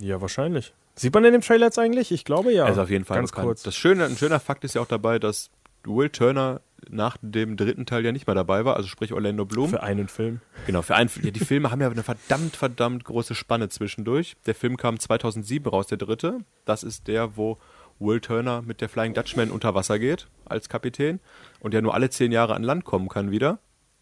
[0.00, 0.74] Ja, wahrscheinlich.
[0.94, 2.10] Sieht man in dem Trailer jetzt eigentlich?
[2.10, 2.64] Ich glaube ja.
[2.64, 3.46] Also auf jeden Fall Ganz bekannt.
[3.48, 3.62] kurz.
[3.62, 5.50] Das Schöne, ein schöner Fakt ist ja auch dabei, dass
[5.84, 9.70] Will Turner nach dem dritten Teil ja nicht mehr dabei war, also sprich Orlando Bloom.
[9.70, 10.40] Für einen Film.
[10.66, 14.36] Genau, für einen, ja, die Filme haben ja eine verdammt, verdammt große Spanne zwischendurch.
[14.46, 16.38] Der Film kam 2007 raus, der dritte.
[16.64, 17.58] Das ist der, wo
[17.98, 21.20] Will Turner mit der Flying Dutchman unter Wasser geht als Kapitän
[21.60, 23.58] und der nur alle zehn Jahre an Land kommen kann wieder.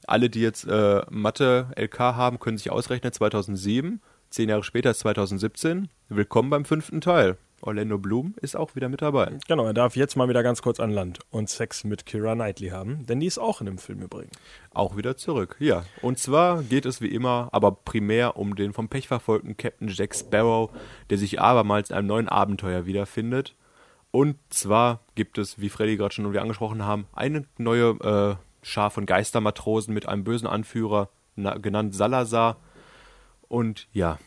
[0.07, 5.01] Alle, die jetzt äh, Mathe LK haben, können sich ausrechnen, 2007, zehn Jahre später ist
[5.01, 5.89] 2017.
[6.09, 7.39] Willkommen beim fünften Teil.
[7.65, 9.39] Orlando Bloom ist auch wieder mit dabei.
[9.49, 12.69] Genau, er darf jetzt mal wieder ganz kurz an Land und Sex mit Kira Knightley
[12.69, 14.37] haben, denn die ist auch in dem Film übrigens.
[14.73, 15.85] Auch wieder zurück, ja.
[16.03, 20.15] Und zwar geht es wie immer, aber primär um den vom Pech verfolgten Captain Jack
[20.15, 20.71] Sparrow,
[21.09, 23.55] der sich abermals in einem neuen Abenteuer wiederfindet.
[24.11, 28.37] Und zwar gibt es, wie Freddy gerade schon und wir angesprochen haben, eine neue äh,
[28.63, 32.59] Schar von Geistermatrosen mit einem bösen Anführer, na, genannt Salazar.
[33.49, 34.19] Und ja,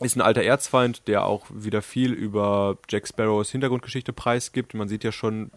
[0.00, 4.74] ist ein alter Erzfeind, der auch wieder viel über Jack Sparrows Hintergrundgeschichte preisgibt.
[4.74, 5.50] Man sieht ja schon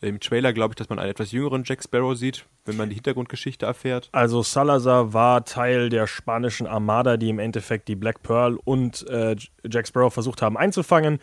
[0.00, 2.94] im Trailer, glaube ich, dass man einen etwas jüngeren Jack Sparrow sieht, wenn man die
[2.94, 4.08] Hintergrundgeschichte erfährt.
[4.12, 9.36] Also Salazar war Teil der spanischen Armada, die im Endeffekt die Black Pearl und äh,
[9.70, 11.18] Jack Sparrow versucht haben einzufangen.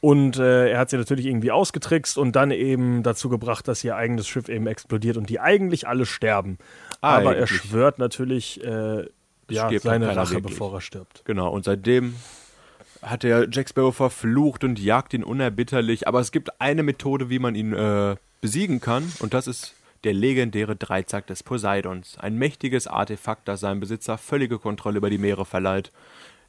[0.00, 3.96] Und äh, er hat sie natürlich irgendwie ausgetrickst und dann eben dazu gebracht, dass ihr
[3.96, 6.58] eigenes Schiff eben explodiert und die eigentlich alle sterben.
[7.00, 7.50] Aber er Eigentlich.
[7.50, 9.06] schwört natürlich äh,
[9.50, 10.54] ja, seine Rache, wirklich.
[10.54, 11.22] bevor er stirbt.
[11.24, 12.14] Genau, und seitdem
[13.02, 16.08] hat er Jack Sparrow verflucht und jagt ihn unerbitterlich.
[16.08, 20.12] Aber es gibt eine Methode, wie man ihn äh, besiegen kann, und das ist der
[20.12, 22.18] legendäre Dreizack des Poseidons.
[22.18, 25.90] Ein mächtiges Artefakt, das seinem Besitzer völlige Kontrolle über die Meere verleiht.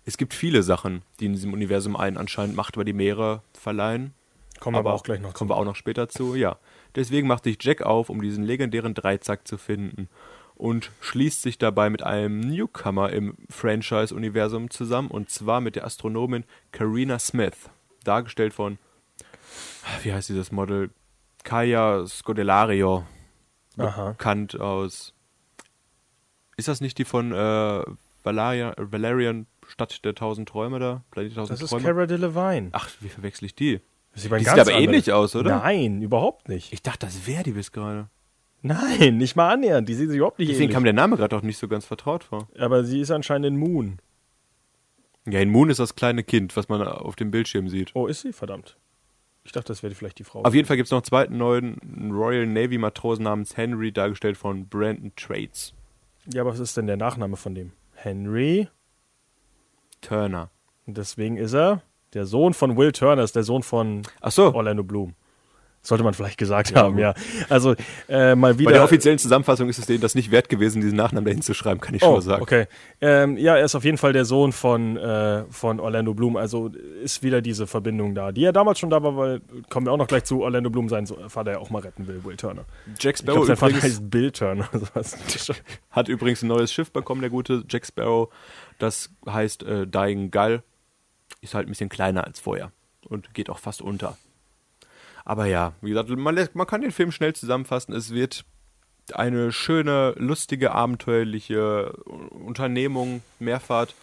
[0.06, 4.14] Es gibt viele Sachen, die in diesem Universum einen anscheinend Macht über die Meere verleihen.
[4.60, 6.58] Kommen wir aber auch gleich noch Kommen wir auch noch später zu, ja.
[6.96, 10.08] Deswegen macht sich Jack auf, um diesen legendären Dreizack zu finden
[10.58, 16.44] und schließt sich dabei mit einem Newcomer im Franchise-Universum zusammen und zwar mit der Astronomin
[16.72, 17.70] Karina Smith,
[18.04, 18.80] dargestellt von,
[20.04, 20.90] wie heißt dieses Model?
[21.44, 23.06] Kaya Scodelario,
[23.78, 24.10] Aha.
[24.10, 25.14] bekannt aus.
[26.58, 27.84] Ist das nicht die von äh,
[28.24, 31.04] Valeria, Valerian Stadt der tausend Träume da?
[31.12, 31.84] Planet der tausend Das ist Träume?
[31.84, 32.70] Cara Delevingne.
[32.74, 33.80] Ach, wie verwechsel ich die?
[34.16, 35.60] Sie war ein Die sieht aber ähnlich aus, oder?
[35.60, 36.74] Nein, überhaupt nicht.
[36.74, 38.10] Ich dachte, das wäre die bis gerade.
[38.62, 39.88] Nein, nicht mal annähernd.
[39.88, 40.74] Die sieht sich überhaupt nicht Deswegen ähnlich.
[40.74, 42.48] kam der Name gerade auch nicht so ganz vertraut vor.
[42.58, 44.00] Aber sie ist anscheinend in Moon.
[45.26, 47.92] Ja, in Moon ist das kleine Kind, was man auf dem Bildschirm sieht.
[47.96, 48.34] Oh, ist sie?
[48.34, 48.78] Verdammt.
[49.44, 50.42] Ich dachte, das wäre vielleicht die Frau.
[50.44, 54.38] Auf jeden Fall gibt es noch einen zweiten neuen Royal Navy Matrosen namens Henry, dargestellt
[54.38, 55.74] von Brandon Trades.
[56.34, 57.72] Ja, aber was ist denn der Nachname von dem?
[57.94, 58.68] Henry.
[60.02, 60.50] Turner.
[60.86, 61.82] Und deswegen ist er
[62.14, 65.14] der Sohn von Will Turner, ist der Sohn von so, Orlando Bloom.
[65.88, 67.14] Sollte man vielleicht gesagt haben, ja.
[67.48, 67.74] Also
[68.10, 68.70] äh, mal wieder.
[68.70, 71.54] bei der offiziellen Zusammenfassung ist es denen das nicht wert gewesen, diesen Nachnamen dahin zu
[71.54, 72.42] schreiben, kann ich schon Oh, mal sagen.
[72.42, 72.66] okay.
[73.00, 76.36] Ähm, ja, er ist auf jeden Fall der Sohn von, äh, von Orlando Bloom.
[76.36, 76.72] Also
[77.04, 79.98] ist wieder diese Verbindung da, die ja damals schon da war, weil, kommen wir auch
[79.98, 82.66] noch gleich zu, Orlando Bloom seinen So- Vater ja auch mal retten will, Will Turner.
[83.00, 84.70] Jack Ich Sparrow glaube, sein Vater übrigens heißt Bill Turner.
[85.92, 88.30] hat übrigens ein neues Schiff bekommen, der gute Jack Sparrow.
[88.80, 90.64] Das heißt äh, Dying Gull.
[91.42, 92.72] Ist halt ein bisschen kleiner als vorher
[93.08, 94.18] und geht auch fast unter.
[95.28, 97.94] Aber ja, wie gesagt, man, lässt, man kann den Film schnell zusammenfassen.
[97.94, 98.46] Es wird
[99.14, 101.92] eine schöne, lustige, abenteuerliche
[102.46, 103.94] Unternehmung, Mehrfahrt.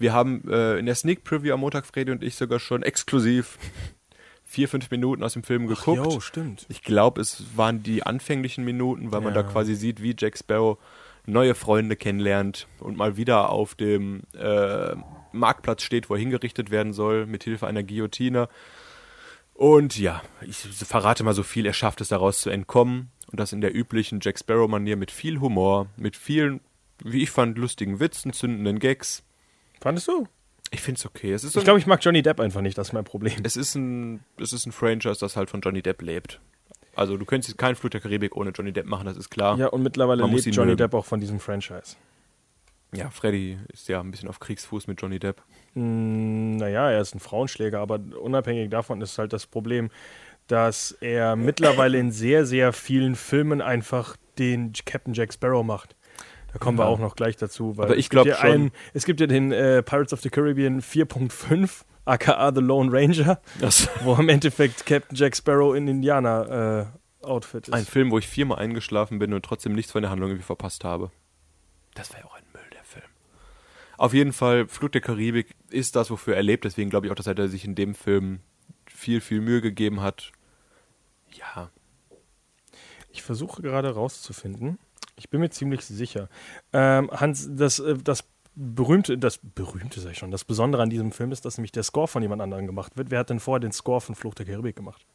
[0.00, 3.58] Wir haben äh, in der Sneak Preview am Montag Freddy und ich sogar schon exklusiv
[4.44, 5.98] vier, fünf Minuten aus dem Film geguckt.
[5.98, 6.66] Jo, stimmt.
[6.68, 9.46] Ich glaube, es waren die anfänglichen Minuten, weil man da Ja.
[9.46, 10.78] quasi sieht, wie Jack Sparrow
[11.26, 14.96] neue Freunde kennenlernt und mal wieder auf dem äh,
[15.30, 18.48] Marktplatz steht, wo er hingerichtet werden soll, mit Hilfe einer Guillotine.
[19.62, 23.12] Und ja, ich verrate mal so viel, er schafft es daraus zu entkommen.
[23.30, 26.60] Und das in der üblichen Jack Sparrow-Manier mit viel Humor, mit vielen,
[27.04, 29.22] wie ich fand, lustigen Witzen, zündenden Gags.
[29.80, 30.26] Fandest du?
[30.72, 31.32] Ich finde es okay.
[31.32, 33.36] Es ist, Ich glaube, ich mag Johnny Depp einfach nicht, das ist mein Problem.
[33.44, 36.40] es ist ein, es ist ein Franchise, das halt von Johnny Depp lebt.
[36.96, 39.56] Also du könntest keinen Flut der Karibik ohne Johnny Depp machen, das ist klar.
[39.58, 40.78] Ja, und mittlerweile Man lebt Johnny mögen.
[40.78, 41.94] Depp auch von diesem Franchise.
[42.94, 45.42] Ja, Freddy ist ja ein bisschen auf Kriegsfuß mit Johnny Depp.
[45.74, 49.90] Mm, Naja, er ist ein Frauenschläger, aber unabhängig davon ist halt das Problem,
[50.46, 55.96] dass er mittlerweile in sehr, sehr vielen Filmen einfach den Captain Jack Sparrow macht.
[56.52, 56.90] Da kommen wir Ja.
[56.90, 57.78] auch noch gleich dazu.
[57.78, 60.12] Weil Aber ich es gibt glaub ja schon- einen- Es gibt ja den äh, Pirates
[60.12, 65.74] of the Caribbean 4.5, aka The Lone Ranger, Das wo im Endeffekt Captain Jack Sparrow
[65.74, 67.74] in Indianer-Outfit ist.
[67.74, 70.84] ein Film, wo ich viermal eingeschlafen bin und trotzdem nichts von der Handlung irgendwie verpasst
[70.84, 71.10] habe.
[71.94, 73.04] Das war ja auch ein Müll, der Film.
[74.02, 76.64] Auf jeden Fall, Flut der Karibik ist das, wofür er lebt.
[76.64, 78.40] Deswegen glaube ich auch, dass er sich in dem Film
[78.84, 80.32] viel, viel Mühe gegeben hat.
[81.32, 81.70] Ja,
[83.12, 84.80] Ich versuche gerade rauszufinden.
[85.14, 86.28] Ich bin mir ziemlich sicher.
[86.72, 88.24] Ähm, Hans, das, äh, das
[88.56, 91.84] berühmte, das berühmte sag ich schon, das Besondere an diesem Film ist, dass nämlich der
[91.84, 93.12] Score von jemand anderem gemacht wird.
[93.12, 95.06] Wer hat denn vorher den Score von Flucht der Karibik gemacht?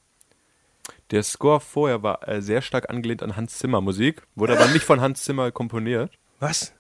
[1.12, 4.86] der Score vorher war äh, sehr stark angelehnt an Hans Zimmer Musik, wurde aber nicht
[4.86, 6.18] von Hans Zimmer komponiert.
[6.40, 6.74] Was?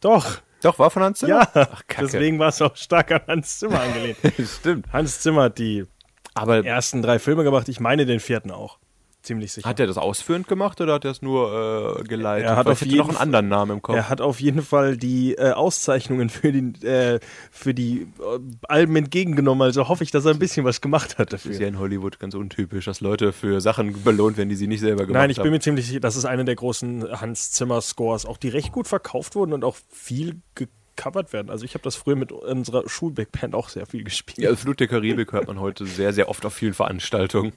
[0.00, 0.42] Doch.
[0.64, 1.46] Doch, war von Hans Zimmer?
[1.54, 4.16] Ja, Ach, deswegen war es auch stark an Hans Zimmer angelehnt.
[4.60, 4.90] Stimmt.
[4.92, 5.84] Hans Zimmer hat die
[6.32, 7.68] Aber ersten drei Filme gemacht.
[7.68, 8.78] Ich meine den vierten auch.
[9.24, 9.66] Ziemlich sicher.
[9.66, 12.46] Hat er das ausführend gemacht oder hat er es nur äh, geleitet?
[12.46, 13.96] Er hat Weil auf hätte noch jeden einen anderen Namen im Kopf.
[13.96, 18.94] Er hat auf jeden Fall die äh, Auszeichnungen für die, äh, für die äh, Alben
[18.96, 19.62] entgegengenommen.
[19.62, 21.60] Also hoffe ich, dass er ein bisschen was gemacht hat Das ist dafür.
[21.62, 25.06] ja in Hollywood ganz untypisch, dass Leute für Sachen belohnt werden, die sie nicht selber
[25.06, 25.52] gemacht Nein, ich bin haben.
[25.52, 28.86] mir ziemlich sicher, das ist einer der großen Hans Zimmer Scores, auch die recht gut
[28.88, 31.48] verkauft wurden und auch viel gecovert werden.
[31.48, 34.46] Also ich habe das früher mit unserer Schulbackband auch sehr viel gespielt.
[34.46, 37.54] ja, Flut der Karibik hört man heute sehr, sehr oft auf vielen Veranstaltungen.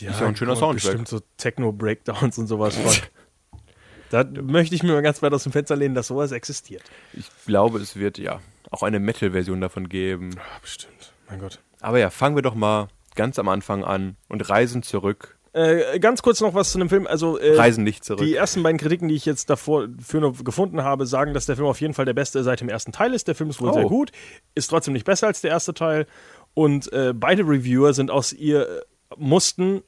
[0.00, 0.82] Ja, ist ja ein schöner und Soundtrack.
[0.98, 2.92] Bestimmt so Techno-Breakdowns und sowas von.
[4.10, 6.82] da möchte ich mir mal ganz weit aus dem Fenster lehnen, dass sowas existiert.
[7.12, 10.30] Ich glaube, es wird ja auch eine Metal-Version davon geben.
[10.36, 11.12] Ja, bestimmt.
[11.28, 11.60] Mein Gott.
[11.80, 15.36] Aber ja, fangen wir doch mal ganz am Anfang an und reisen zurück.
[15.52, 17.08] Äh, ganz kurz noch was zu dem Film.
[17.08, 18.20] Also, äh, Reisen nicht zurück.
[18.24, 21.56] Die ersten beiden Kritiken, die ich jetzt davor für nur gefunden habe, sagen, dass der
[21.56, 23.26] Film auf jeden Fall der beste seit dem ersten Teil ist.
[23.26, 23.74] Der Film ist wohl Oh.
[23.74, 24.12] sehr gut,
[24.54, 26.06] ist trotzdem nicht besser als der erste Teil.
[26.54, 28.80] Und äh, beide Reviewer sind aus ihr äh,
[29.16, 29.82] mussten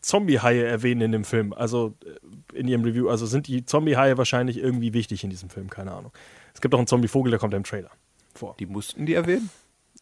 [0.00, 1.52] Zombie-Haie erwähnen in dem Film.
[1.52, 3.08] Also äh, in ihrem Review.
[3.08, 6.12] Also sind die Zombie-Haie wahrscheinlich irgendwie wichtig in diesem Film, keine Ahnung.
[6.54, 7.90] Es gibt auch einen Zombie-Vogel, der kommt im Trailer
[8.34, 8.54] vor.
[8.58, 9.50] die mussten die erwähnen?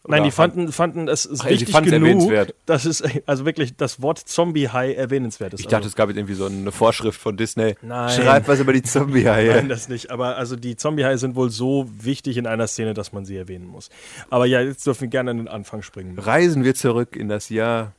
[0.09, 2.55] Nein, die fanden, fanden es ist Ach, wichtig genug, erwähnenswert.
[2.67, 5.61] dass es also wirklich das Wort Zombie-Hai erwähnenswert ist.
[5.61, 7.75] Ich dachte, also, es gab jetzt irgendwie so eine Vorschrift von Disney.
[7.83, 8.11] Nein.
[8.11, 9.57] Schreib was über die Zombie-Haie.
[9.57, 10.11] Nein, das nicht.
[10.11, 13.67] Aber also die Zombie-Haie sind wohl so wichtig in einer Szene, dass man sie erwähnen
[13.67, 13.91] muss.
[14.31, 16.17] Aber ja, jetzt dürfen wir gerne an den Anfang springen.
[16.19, 17.93] Reisen wir zurück in das Jahr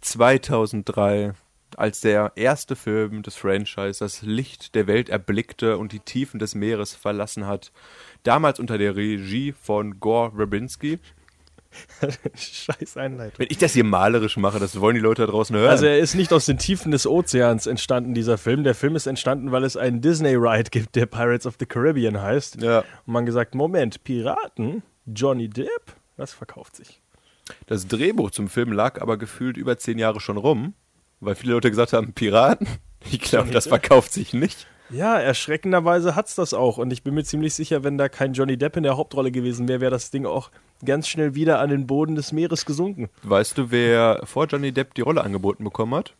[0.00, 1.32] 2003,
[1.76, 6.54] als der erste Film des Franchise das Licht der Welt erblickte und die Tiefen des
[6.54, 7.72] Meeres verlassen hat.
[8.22, 10.98] Damals unter der Regie von Gore Verbinski.
[12.34, 13.38] Scheiß Einleitung.
[13.38, 15.68] Wenn ich das hier malerisch mache, das wollen die Leute da draußen hören.
[15.68, 18.64] Also er ist nicht aus den Tiefen des Ozeans entstanden, dieser Film.
[18.64, 22.62] Der Film ist entstanden, weil es einen Disney-Ride gibt, der Pirates of the Caribbean heißt.
[22.62, 22.78] ja.
[22.78, 24.82] Und man gesagt, Moment, Piraten?
[25.04, 25.94] Johnny Depp?
[26.16, 27.02] Das verkauft sich.
[27.66, 30.74] Das Drehbuch zum Film lag aber gefühlt über zehn Jahre schon rum,
[31.20, 32.66] weil viele Leute gesagt haben, Piraten.
[33.08, 34.66] Ich glaube, das verkauft sich nicht.
[34.90, 36.76] Ja, erschreckenderweise hat's das auch.
[36.78, 39.68] Und ich bin mir ziemlich sicher, wenn da kein Johnny Depp in der Hauptrolle gewesen
[39.68, 40.50] wäre, wäre das Ding auch
[40.84, 43.08] ganz schnell wieder an den Boden des Meeres gesunken.
[43.22, 46.14] Weißt du, wer vor Johnny Depp die Rolle angeboten bekommen hat?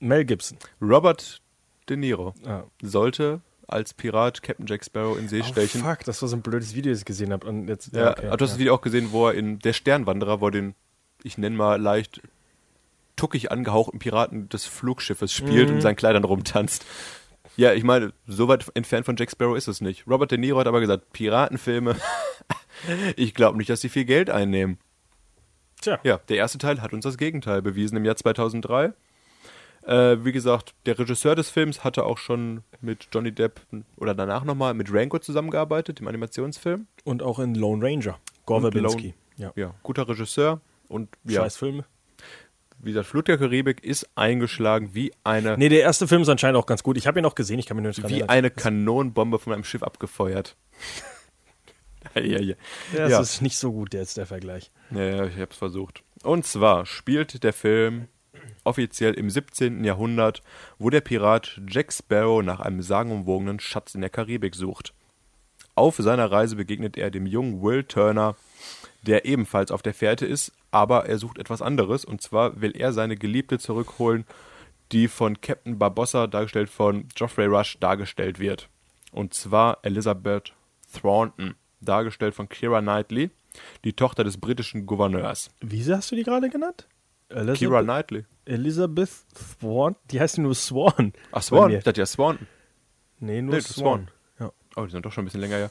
[0.00, 0.56] Mel Gibson.
[0.80, 1.42] Robert
[1.90, 2.62] De Niro Ah.
[2.80, 5.82] sollte als Pirat Captain Jack Sparrow in See stechen.
[5.82, 7.46] Oh, fuck, das war so ein blödes Video, das ich gesehen habe.
[7.46, 8.58] Und jetzt, Ja, okay, du hast das.
[8.58, 10.74] Video auch gesehen, wo er in Der Sternwanderer, wo er den,
[11.22, 12.20] ich nenne mal leicht
[13.16, 16.84] tuckig angehauchten Piraten des Flugschiffes spielt und in seinen Kleidern rumtanzt.
[17.56, 20.08] Ja, ich meine, so weit entfernt von Jack Sparrow ist es nicht.
[20.08, 21.94] Robert De Niro hat aber gesagt, Piratenfilme,
[23.16, 24.78] ich glaube nicht, dass sie viel Geld einnehmen.
[25.80, 28.92] Tja, Ja, der erste Teil hat uns das Gegenteil bewiesen im Jahr 2003.
[29.86, 33.60] Äh, wie gesagt, der Regisseur des Films hatte auch schon mit Johnny Depp
[33.96, 36.86] oder danach nochmal mit Rango zusammengearbeitet, dem Animationsfilm.
[37.04, 38.18] und auch in Lone Ranger.
[38.46, 39.14] Gore Verbinski.
[39.36, 39.52] Ja.
[39.56, 41.84] Ja, guter Regisseur und ja, Scheiß Filme.
[42.78, 46.56] wie gesagt, Flut der Karibik ist eingeschlagen wie eine, Nee, der erste Film ist anscheinend
[46.58, 46.96] auch ganz gut.
[46.96, 48.30] Ich habe ihn auch gesehen, ich kann mich nur nicht wie erinnern.
[48.30, 50.56] eine Kanonenbombe von einem Schiff abgefeuert.
[52.14, 52.54] ja, ja, ja.
[52.92, 53.18] Ja, Ja.
[53.18, 54.70] das ist nicht so gut jetzt, der Vergleich.
[54.92, 56.02] Ja, ja, ich hab's versucht.
[56.22, 58.08] Und zwar spielt der Film
[58.64, 59.84] offiziell im 17.
[59.84, 60.42] Jahrhundert,
[60.78, 64.92] wo der Pirat Jack Sparrow nach einem sagenumwogenen Schatz in der Karibik sucht.
[65.74, 68.36] Auf seiner Reise begegnet er dem jungen Will Turner,
[69.02, 72.92] der ebenfalls auf der Fährte ist, aber er sucht etwas anderes, und zwar will er
[72.92, 74.24] seine Geliebte zurückholen,
[74.92, 78.68] die von Captain Barbossa, dargestellt von Geoffrey Rush, dargestellt wird.
[79.12, 80.52] Und zwar Elizabeth
[80.92, 83.30] Thornton, dargestellt von Keira Knightley,
[83.84, 85.50] die Tochter des britischen Gouverneurs.
[85.60, 86.86] Wie hast du die gerade genannt?
[87.34, 88.24] Elizabeth, Keira Knightley.
[88.46, 89.10] Elizabeth
[89.60, 89.96] Swan?
[90.10, 91.12] Die heißt nur Swan.
[91.32, 91.70] Ach, Swan?
[91.72, 92.46] Ich dachte ja Swanton.
[93.20, 93.74] Nee, nur Nee, Swan.
[93.74, 94.10] Swan.
[94.40, 94.52] Ja.
[94.76, 95.70] Oh, die sind doch schon ein bisschen länger, ja.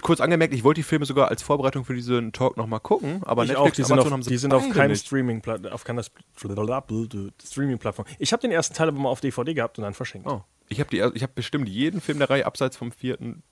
[0.00, 3.42] Kurz angemerkt, ich wollte die Filme sogar als Vorbereitung für diesen Talk nochmal gucken, aber
[3.44, 4.96] Ich Netflix auch, die sind auf, haben sie die sind auf keinem.
[4.96, 6.02] Streaming auf keiner
[7.44, 8.06] Streaming-Plattform.
[8.18, 10.26] Ich habe den ersten Teil aber mal auf DVD gehabt und dann verschenkt.
[10.26, 10.42] Oh.
[10.70, 13.42] Ich habe hab bestimmt jeden Film der Reihe abseits vom vierten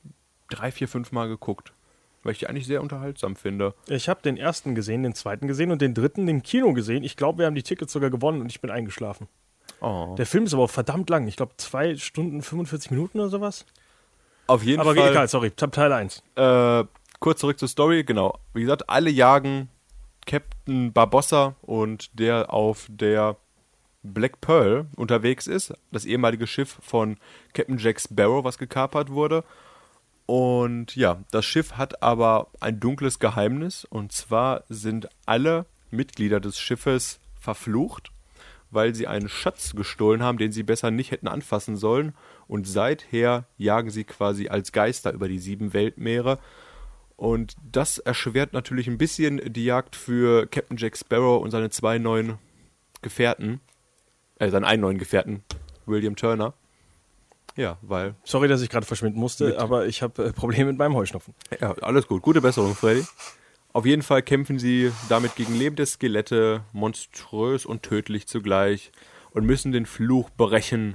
[0.48, 1.74] drei, vier, fünf Mal geguckt.
[2.22, 3.74] Weil ich die eigentlich sehr unterhaltsam finde.
[3.88, 7.02] Ich habe den ersten gesehen, den zweiten gesehen und den dritten im Kino gesehen.
[7.02, 9.28] Ich glaube, wir haben die Tickets sogar gewonnen und ich bin eingeschlafen.
[9.80, 10.14] Oh.
[10.16, 11.26] Der Film ist aber auch verdammt lang.
[11.26, 13.66] Ich glaube, zwei Stunden 45 Minuten oder sowas.
[14.46, 15.10] Auf jeden Aber Fall.
[15.10, 15.50] egal, sorry.
[15.50, 16.22] Teil 1.
[16.36, 16.84] Äh,
[17.18, 18.38] kurz zurück zur Story, genau.
[18.54, 19.68] Wie gesagt, alle jagen
[20.26, 23.36] Captain Barbossa und der auf der
[24.02, 27.16] Black Pearl unterwegs ist, das ehemalige Schiff von
[27.54, 29.44] Captain Jack Sparrow, was gekapert wurde.
[30.26, 36.58] Und ja, das Schiff hat aber ein dunkles Geheimnis und zwar sind alle Mitglieder des
[36.58, 38.10] Schiffes verflucht,
[38.70, 42.14] weil sie einen Schatz gestohlen haben, den sie besser nicht hätten anfassen sollen.
[42.48, 46.38] Und seither jagen sie quasi als Geister über die sieben Weltmeere.
[47.16, 51.98] Und das erschwert natürlich ein bisschen die Jagd für Captain Jack Sparrow und seine zwei
[51.98, 52.38] neuen
[53.02, 53.60] Gefährten.
[54.38, 55.44] Äh, seinen einen neuen Gefährten,
[55.86, 56.54] William Turner.
[57.56, 58.14] Ja, weil.
[58.24, 61.34] Sorry, dass ich gerade verschwinden musste, Mit- aber ich habe äh, Probleme mit meinem Heuschnupfen.
[61.60, 62.22] Ja, alles gut.
[62.22, 63.04] Gute Besserung, Freddy.
[63.74, 68.92] Auf jeden Fall kämpfen sie damit gegen lebende Skelette, monströs und tödlich zugleich,
[69.30, 70.94] und müssen den Fluch brechen.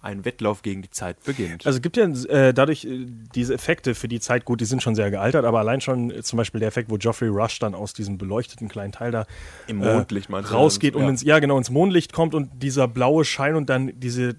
[0.00, 1.66] Ein Wettlauf gegen die Zeit beginnt.
[1.66, 3.04] Also es gibt ja äh, dadurch äh,
[3.34, 6.22] diese Effekte für die Zeit, gut, die sind schon sehr gealtert, aber allein schon äh,
[6.22, 9.26] zum Beispiel der Effekt, wo Geoffrey Rush dann aus diesem beleuchteten kleinen Teil da
[9.66, 11.08] Im äh, Mondlicht rausgeht und Ja.
[11.08, 14.36] ins, ja genau ins Mondlicht kommt und dieser blaue Schein und dann diese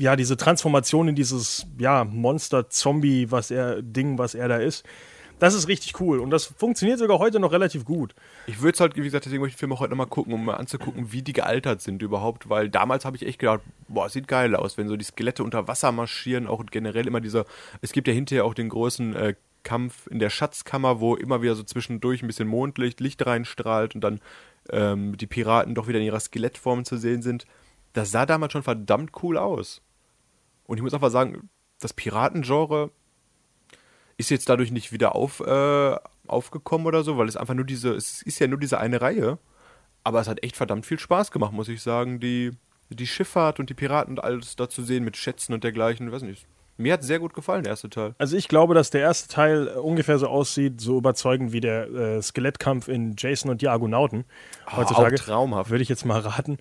[0.00, 4.84] ja diese Transformation in dieses ja Monster Zombie was er Ding was er da ist
[5.38, 8.14] das ist richtig cool und das funktioniert sogar heute noch relativ gut
[8.46, 10.34] Ich würde es halt, wie gesagt, deswegen möchte ich den Film auch heute nochmal gucken,
[10.34, 14.10] um mal anzugucken, wie die gealtert sind überhaupt, weil damals habe ich echt gedacht, boah,
[14.10, 17.46] sieht geil aus, wenn so die Skelette unter Wasser marschieren, auch generell immer dieser,
[17.80, 21.54] es gibt ja hinterher auch den großen äh, Kampf in der Schatzkammer, wo immer wieder
[21.54, 24.20] so zwischendurch ein bisschen Mondlicht, Licht reinstrahlt und dann
[24.70, 27.46] ähm, die Piraten doch wieder in ihrer Skelettform zu sehen sind.
[27.92, 29.82] Das sah damals schon verdammt cool aus.
[30.70, 32.92] Und ich muss einfach sagen, das Piratengenre
[34.18, 35.96] ist jetzt dadurch nicht wieder auf, äh,
[36.28, 39.38] aufgekommen oder so, weil es einfach nur diese, es ist ja nur diese eine Reihe.
[40.04, 42.52] Aber es hat echt verdammt viel Spaß gemacht, muss ich sagen, die,
[42.88, 46.06] die Schifffahrt und die Piraten und alles da zu sehen mit Schätzen und dergleichen.
[46.06, 46.46] Ich weiß nicht.
[46.76, 48.14] Mir hat sehr gut gefallen, der erste Teil.
[48.18, 51.90] also ich glaube dass der erste Teil äh, ungefähr so aussieht so überzeugend wie der
[51.90, 54.24] äh, Skelettkampf in Jason und die Argonauten
[54.74, 55.70] heutzutage auch traumhaft.
[55.70, 56.58] würde ich jetzt mal raten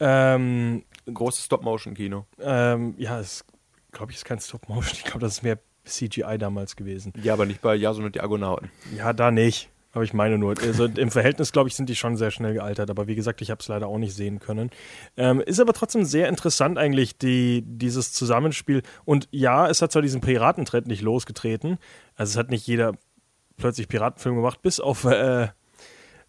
[0.00, 2.26] ähm, Großes Stop-Motion-Kino.
[2.40, 3.44] ähm, ja es
[3.92, 7.32] glaube ich ist kein Stop Motion ich glaube das ist mehr CGI damals gewesen Ja,
[7.32, 8.70] aber nicht bei Jason und die Argonauten.
[8.96, 9.68] Ja, da nicht.
[9.94, 12.88] Aber ich meine nur, also im Verhältnis, glaube ich, sind die schon sehr schnell gealtert.
[12.88, 14.70] Aber wie gesagt, ich habe es leider auch nicht sehen können.
[15.18, 18.82] Ähm, ist aber trotzdem sehr interessant eigentlich, die, dieses Zusammenspiel.
[19.04, 21.78] Und ja, es hat zwar diesen Piratentrend nicht losgetreten.
[22.16, 22.92] Also es hat nicht jeder
[23.58, 25.48] plötzlich Piratenfilm gemacht, bis auf äh,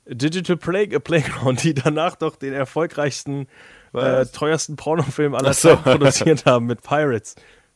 [0.08, 3.48] Digital Play Playground, die danach doch den erfolgreichsten,
[3.94, 5.70] äh, teuersten Pornofilm aller so.
[5.70, 7.36] Zeiten produziert haben mit Pirates.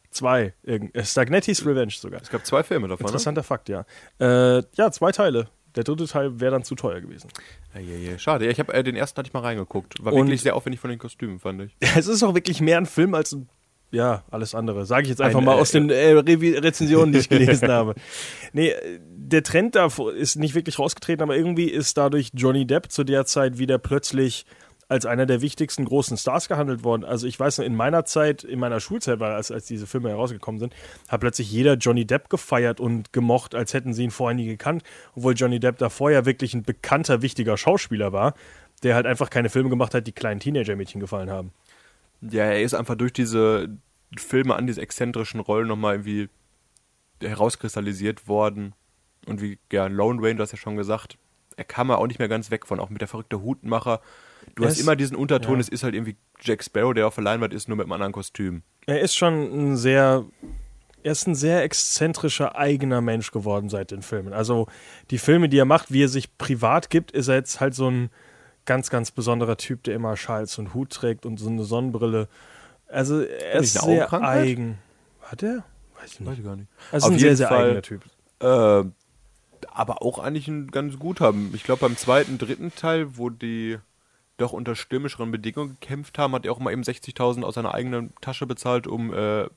[0.09, 0.53] Zwei.
[0.63, 2.21] Irgend- äh, Stagnetti's Revenge sogar.
[2.21, 3.09] Es gab zwei Filme davon, ne?
[3.09, 3.85] Interessanter Fakt, ja.
[4.19, 5.49] Äh, ja, zwei Teile.
[5.75, 7.29] Der dritte Teil wäre dann zu teuer gewesen.
[7.75, 8.17] Ja, ja, ja.
[8.17, 8.47] Schade.
[8.47, 10.03] Ich habe äh, den ersten hatte ich mal reingeguckt.
[10.03, 11.75] War Und- wirklich sehr aufwendig von den Kostümen, fand ich.
[11.95, 13.47] Es ist auch wirklich mehr ein Film als ein,
[13.91, 14.85] ja, alles andere.
[14.87, 17.69] Sage ich jetzt einfach Ein, mal äh, aus den äh, Revi- Rezensionen, die ich gelesen
[17.69, 17.93] habe.
[18.53, 22.91] Nee, äh, der Trend da ist nicht wirklich rausgetreten, aber irgendwie ist dadurch Johnny Depp
[22.91, 24.45] zu der Zeit wieder plötzlich
[24.89, 27.03] als einer der wichtigsten großen Stars gehandelt worden.
[27.03, 30.09] Also ich weiß noch, in meiner Zeit, in meiner Schulzeit, war, als, als diese Filme
[30.09, 30.73] herausgekommen sind,
[31.09, 34.83] hat plötzlich jeder Johnny Depp gefeiert und gemocht, als hätten sie ihn vorher nie gekannt,
[35.15, 38.33] obwohl Johnny Depp da vorher wirklich ein bekannter, wichtiger Schauspieler war,
[38.83, 41.51] der halt einfach keine Filme gemacht hat, die kleinen Teenager-Mädchen gefallen haben.
[42.21, 43.69] Ja, er ist einfach durch diese
[44.15, 46.29] Filme an diese exzentrischen Rollen nochmal irgendwie
[47.21, 48.73] herauskristallisiert worden.
[49.25, 51.17] Und wie, ja, Lone Ranger, du hast ja schon gesagt,
[51.57, 54.01] er kam er auch nicht mehr ganz weg von, auch mit der verrückte Hutmacher.
[54.55, 55.59] Du Er hast ist- immer diesen Unterton, ja.
[55.61, 58.11] es ist halt irgendwie Jack Sparrow, der auf der Leinwand ist, nur mit einem anderen
[58.13, 58.63] Kostüm.
[58.85, 59.33] Er ist schon
[59.71, 60.25] ein sehr,
[61.03, 64.33] er ist ein sehr exzentrischer eigener Mensch geworden seit den Filmen.
[64.33, 64.67] Also
[65.11, 67.89] die Filme, die er macht, wie er sich privat gibt, ist er jetzt halt so
[67.89, 68.09] ein
[68.65, 72.27] ganz, ganz besonderer Typ, der immer Schals und Hut trägt und so eine Sonnenbrille.
[72.87, 74.77] Also er ist sehr eigen.
[75.21, 75.63] Hat er?
[75.99, 76.39] Weiß ich nicht.
[76.39, 76.69] ich gar nicht.
[76.91, 78.03] Also Auf ein sehr, sehr Fall- eigener Typ.
[78.39, 78.83] Äh,
[79.71, 81.33] aber auch eigentlich ein ganz guter.
[81.53, 83.77] Ich glaube, beim zweiten, dritten Teil, wo die
[84.37, 88.13] doch unter stürmischeren Bedingungen gekämpft haben, hat er auch mal eben 60.000 aus seiner eigenen
[88.21, 89.47] Tasche bezahlt, um äh,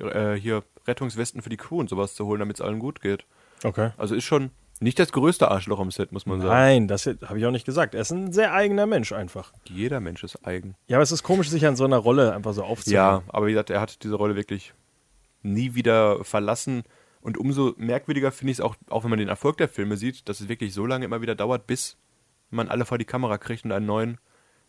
[0.00, 3.24] äh, hier Rettungswesten für die Crew und sowas zu holen, damit es allen gut geht.
[3.62, 3.90] Okay.
[3.96, 4.50] Also ist schon
[4.80, 6.52] nicht das größte Arschloch am Set, muss man sagen.
[6.52, 7.94] Nein, das habe ich auch nicht gesagt.
[7.94, 9.52] Er ist ein sehr eigener Mensch einfach.
[9.64, 10.74] Jeder Mensch ist eigen.
[10.86, 13.22] Ja, aber es ist komisch, sich an so einer Rolle einfach so aufzuhören.
[13.22, 14.74] Ja, aber wie gesagt, er hat diese Rolle wirklich
[15.42, 16.82] nie wieder verlassen.
[17.20, 20.28] Und umso merkwürdiger finde ich es auch, auch wenn man den Erfolg der Filme sieht,
[20.28, 21.96] dass es wirklich so lange immer wieder dauert, bis
[22.50, 24.18] man alle vor die Kamera kriegt und einen neuen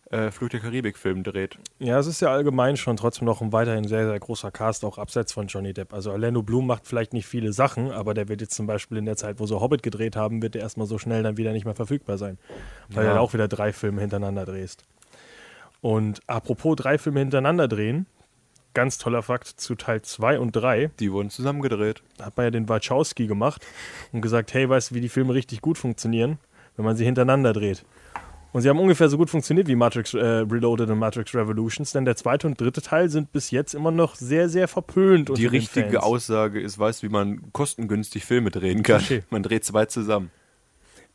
[0.09, 1.57] äh, Flug der Karibik-Film dreht.
[1.79, 4.97] Ja, es ist ja allgemein schon trotzdem noch ein weiterhin sehr, sehr großer Cast, auch
[4.97, 5.93] abseits von Johnny Depp.
[5.93, 9.05] Also Orlando Bloom macht vielleicht nicht viele Sachen, aber der wird jetzt zum Beispiel in
[9.05, 11.65] der Zeit, wo sie Hobbit gedreht haben, wird der erstmal so schnell dann wieder nicht
[11.65, 12.37] mehr verfügbar sein.
[12.89, 13.13] Weil Ja.
[13.15, 14.85] er auch wieder drei Filme hintereinander drehst.
[15.81, 18.07] Und apropos drei Filme hintereinander drehen,
[18.73, 22.01] ganz toller Fakt zu Teil 2 und 3, Die wurden zusammengedreht.
[22.21, 23.65] hat man ja den Wachowski gemacht
[24.11, 26.37] und gesagt, hey, weißt du, wie die Filme richtig gut funktionieren,
[26.77, 27.83] wenn man sie hintereinander dreht.
[28.53, 32.05] Und sie haben ungefähr so gut funktioniert wie Matrix äh, Reloaded und Matrix Revolutions, denn
[32.05, 35.37] der zweite und dritte Teil sind bis jetzt immer noch sehr, sehr verpönt.
[35.37, 36.01] Die richtige.
[36.01, 38.99] Aussage ist, weißt du, wie man kostengünstig Filme drehen kann.
[38.99, 39.23] Klischee.
[39.29, 40.31] Man dreht zwei zusammen.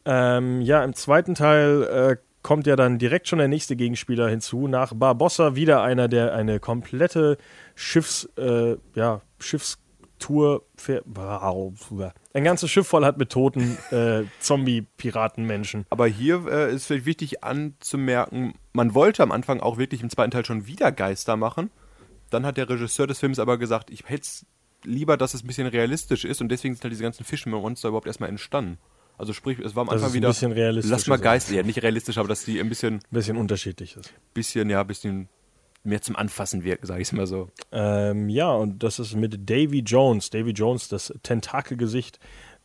[0.05, 4.69] Ähm, ja, im zweiten Teil äh, kommt ja dann direkt schon der nächste Gegenspieler hinzu.
[4.69, 7.39] Nach Barbossa wieder einer, der eine komplette
[7.75, 9.23] Schiffs, äh, ja,
[10.23, 11.03] Schiffstour, fähr-
[12.35, 15.85] ein ganzes Schiff voll hat mit toten äh, Zombie-Piratenmenschen.
[15.91, 20.31] Aber hier äh, ist vielleicht wichtig anzumerken, man wollte am Anfang auch wirklich im zweiten
[20.31, 21.71] Teil schon wieder Geister machen.
[22.31, 24.47] Dann hat der Regisseur des Films aber gesagt, ich hätte es
[24.85, 28.07] lieber, dass es ein bisschen realistisch ist und deswegen sind halt diese ganzen Fischmonster überhaupt
[28.07, 28.79] erstmal entstanden.
[29.19, 31.23] Also sprich, es war am Anfang es ein wieder bisschen realistisch lass mal ist.
[31.23, 34.13] Geister, ja nicht realistisch, aber dass die ein bisschen, Ein bisschen unterschiedlich ist.
[34.35, 35.29] bisschen, ja, ein bisschen
[35.85, 37.51] mehr zum Anfassen wirken, sage ich mal so.
[37.73, 40.31] Ähm, ja, und das ist mit Davy Jones.
[40.31, 42.19] Davy Jones, das Tentakelgesicht.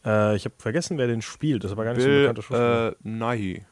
[0.05, 1.63] Äh, ich habe vergessen, wer den spielt.
[1.63, 2.91] Das ist aber gar nicht so ein Bill bekannter Schauspieler.
[2.91, 2.95] äh,
[3.35, 3.65] Nighy.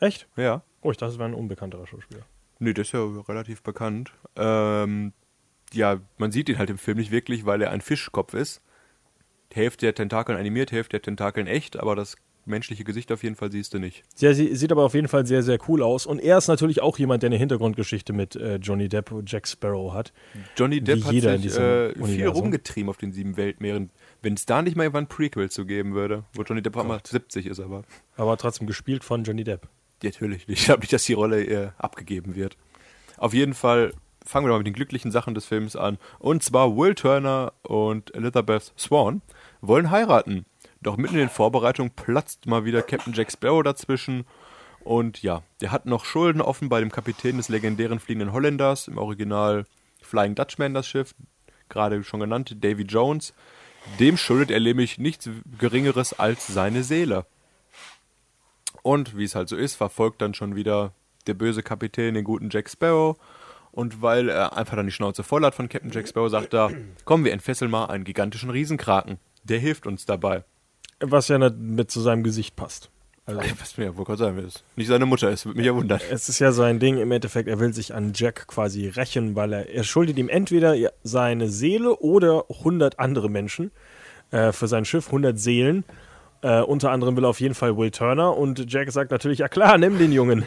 [0.00, 0.28] Echt?
[0.36, 0.62] Ja.
[0.82, 2.22] Oh, ich dachte, es wäre ein unbekannterer Schauspieler.
[2.58, 4.12] Nee, das ist ja relativ bekannt.
[4.36, 5.12] Ähm,
[5.72, 8.62] ja, man sieht ihn halt im Film nicht wirklich, weil er ein Fischkopf ist.
[9.52, 12.16] Hälfte der Tentakeln animiert, Hälfte der Tentakeln echt, aber das
[12.46, 14.02] menschliche Gesicht auf jeden Fall siehst du nicht.
[14.14, 16.06] Sehr, sie, sieht aber auf jeden Fall sehr, sehr cool aus.
[16.06, 19.46] Und er ist natürlich auch jemand, der eine Hintergrundgeschichte mit äh, Johnny Depp und Jack
[19.48, 20.12] Sparrow hat.
[20.56, 22.42] Johnny Depp hat sich äh, viel Universum.
[22.42, 23.90] rumgetrieben auf den sieben Weltmeeren.
[24.22, 27.00] Wenn es da nicht mal irgendwann ein Prequel zu geben würde, wo Johnny Depp mal
[27.04, 27.82] 70 ist, aber
[28.16, 29.68] Aber trotzdem gespielt von Johnny Depp.
[30.02, 30.58] natürlich nicht.
[30.60, 32.56] Ich glaube nicht, dass die Rolle äh, abgegeben wird.
[33.16, 33.92] Auf jeden Fall
[34.24, 35.98] fangen wir mal mit den glücklichen Sachen des Films an.
[36.18, 39.22] Und zwar Will Turner und Elizabeth Swan
[39.60, 40.46] wollen heiraten.
[40.84, 44.26] Doch mitten in den Vorbereitungen platzt mal wieder Captain Jack Sparrow dazwischen.
[44.80, 48.98] Und ja, der hat noch Schulden offen bei dem Kapitän des legendären fliegenden Holländers, im
[48.98, 49.64] Original
[50.02, 51.14] Flying Dutchman das Schiff,
[51.70, 53.32] gerade schon genannt, Davy Jones.
[53.98, 57.24] Dem schuldet er nämlich nichts Geringeres als seine Seele.
[58.82, 60.92] Und wie es halt so ist, verfolgt dann schon wieder
[61.26, 63.16] der böse Kapitän den guten Jack Sparrow.
[63.72, 66.70] Und weil er einfach dann die Schnauze voll hat von Captain Jack Sparrow, sagt er,
[67.06, 69.18] komm, wir entfesseln mal einen gigantischen Riesenkraken.
[69.44, 70.44] Der hilft uns dabei.
[71.00, 72.90] Was ja mit zu seinem Gesicht passt.
[73.26, 75.66] Also, Was mir ja wohl gerade sagen will, ist nicht seine Mutter ist, würde mich
[75.66, 75.98] ja wundern.
[76.10, 79.52] es ist ja sein Ding im Endeffekt, er will sich an Jack quasi rächen, weil
[79.54, 83.70] er, er schuldet ihm entweder seine Seele oder 100 andere Menschen
[84.30, 85.84] äh, für sein Schiff, 100 Seelen.
[86.42, 89.48] Äh, unter anderem will er auf jeden Fall Will Turner und Jack sagt natürlich, ja
[89.48, 90.44] klar, nimm den Jungen.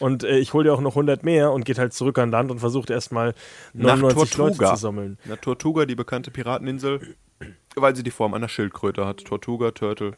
[0.00, 2.50] und äh, ich hole dir auch noch 100 mehr und geht halt zurück an Land
[2.50, 3.34] und versucht erstmal
[3.72, 4.74] Nach 99 Leute Tortuga.
[4.74, 5.18] zu sammeln.
[5.26, 7.14] Na, Tortuga, die bekannte Pirateninsel,
[7.76, 9.24] weil sie die Form einer Schildkröte hat.
[9.24, 10.16] Tortuga, Turtle,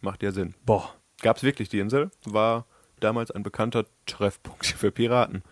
[0.00, 0.54] macht ja Sinn.
[0.64, 2.10] Boah, Gab es wirklich die Insel?
[2.24, 2.66] War
[3.00, 5.42] damals ein bekannter Treffpunkt für Piraten.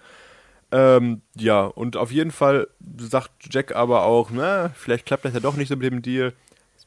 [0.70, 5.40] Ähm, ja, und auf jeden Fall sagt Jack aber auch, na, vielleicht klappt das ja
[5.40, 6.32] doch nicht so mit dem Deal.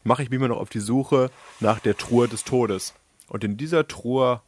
[0.04, 2.94] Mache ich mich mal noch auf die Suche nach der Truhe des Todes.
[3.28, 4.42] Und in dieser Truhe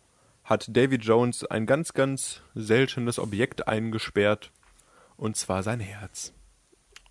[0.43, 4.51] hat Davy Jones ein ganz, ganz seltenes Objekt eingesperrt.
[5.18, 6.34] Und zwar sein Herz.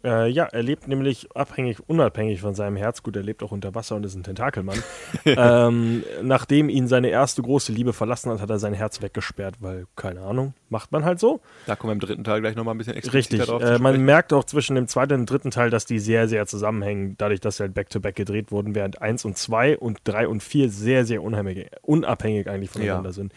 [0.04, 3.02] Äh, ja, er lebt nämlich abhängig, unabhängig von seinem Herz.
[3.02, 4.80] Gut, er lebt auch unter Wasser und ist ein Tentakelmann.
[5.24, 9.86] ähm, nachdem ihn seine erste große Liebe verlassen hat, hat er sein Herz weggesperrt, weil,
[9.96, 11.40] keine Ahnung, macht man halt so.
[11.66, 13.46] Da kommen wir im dritten Teil gleich nochmal ein bisschen expliziter Richtig.
[13.46, 16.46] drauf Äh, man merkt auch zwischen dem zweiten und dritten Teil, dass die sehr, sehr
[16.46, 20.42] zusammenhängen, dadurch, dass sie halt back-to-back gedreht wurden, während 1 und 2 und 3 und
[20.44, 23.14] 4 sehr, sehr unabhängig eigentlich voneinander Ja.
[23.14, 23.32] sind.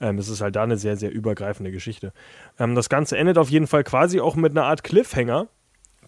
[0.00, 2.12] Ähm, es ist halt da eine sehr, sehr übergreifende Geschichte.
[2.58, 5.48] Ähm, das Ganze endet auf jeden Fall quasi auch mit einer Art Cliffhanger,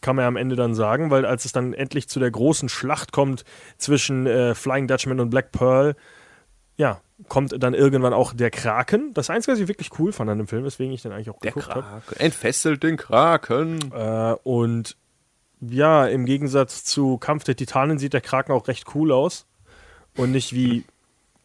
[0.03, 2.69] kann man ja am Ende dann sagen, weil als es dann endlich zu der großen
[2.69, 3.45] Schlacht kommt
[3.79, 5.95] zwischen äh, Flying Dutchman und Black Pearl,
[6.77, 9.15] ja, kommt dann irgendwann auch der Kraken.
[9.15, 11.39] Das Einzige, was ich wirklich cool fand an dem Film, weswegen ich den eigentlich auch
[11.41, 11.83] Der geguckt habe.
[11.83, 12.21] Kraken.
[12.21, 13.93] Entfesselt den Kraken.
[13.93, 14.97] Äh, und
[15.61, 19.47] ja, im Gegensatz zu Kampf der Titanen sieht der Kraken auch recht cool aus.
[20.17, 20.85] Und nicht wie,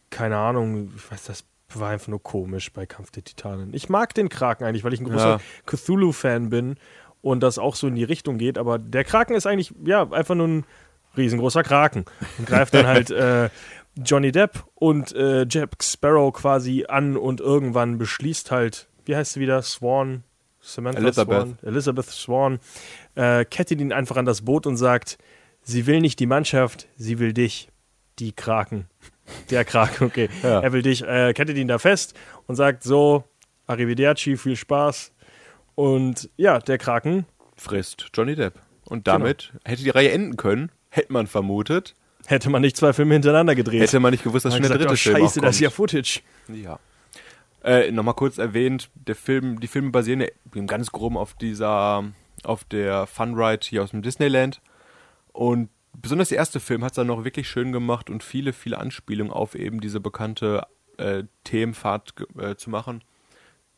[0.10, 1.44] keine Ahnung, ich weiß, das
[1.74, 3.74] war einfach nur komisch bei Kampf der Titanen.
[3.74, 5.40] Ich mag den Kraken eigentlich, weil ich ein großer Ja.
[5.66, 6.78] Cthulhu-Fan bin
[7.22, 8.58] und das auch so in die Richtung geht.
[8.58, 10.66] Aber der Kraken ist eigentlich, ja, einfach nur ein
[11.16, 12.06] riesengroßer Kraken.
[12.38, 13.50] Und greift dann halt äh,
[13.96, 19.40] Johnny Depp und äh, Jack Sparrow quasi an und irgendwann beschließt halt, wie heißt sie
[19.40, 19.62] wieder?
[19.62, 20.24] Swan?
[20.62, 21.48] Samantha Elizabeth.
[21.48, 21.58] Swan?
[21.64, 22.60] Elizabeth Swan.
[23.16, 25.18] Äh, kettet ihn einfach an das Boot und sagt,
[25.62, 27.70] sie will nicht die Mannschaft, sie will dich.
[28.20, 28.88] Die Kraken.
[29.52, 30.30] Der Kraken, okay.
[30.42, 30.62] Ja.
[30.62, 32.16] Er will dich, äh, kettet ihn da fest
[32.48, 33.24] und sagt so,
[33.68, 35.12] Arrivederci, viel Spaß.
[35.78, 38.56] Und ja, der Kraken Frisst Johnny Depp.
[38.86, 41.94] Und damit hätte die Reihe enden können, hätte man vermutet.
[42.26, 43.82] hätte man nicht zwei Filme hintereinander gedreht.
[43.82, 45.70] Hätte man nicht gewusst, dass Man schon der dritte oh, Film scheiße, das ist ja.
[45.70, 46.22] Footage.
[46.48, 46.80] Ja.
[47.64, 50.28] Äh, Nochmal kurz erwähnt, der Film, die Filme basieren ja
[50.66, 52.06] ganz groben auf dieser,
[52.44, 54.62] auf der Fun Ride hier aus dem Disneyland.
[55.32, 58.80] Und besonders der erste Film hat es dann noch wirklich schön gemacht und viele, viele
[58.80, 60.66] Anspielungen auf eben diese bekannte
[60.98, 63.04] äh, Themenfahrt äh, zu machen.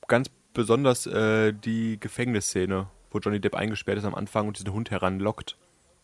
[0.08, 4.91] Ganz besonders äh, die Gefängnisszene, wo Johnny Depp eingesperrt ist am Anfang und diesen Hund
[4.91, 5.58] heranlockt.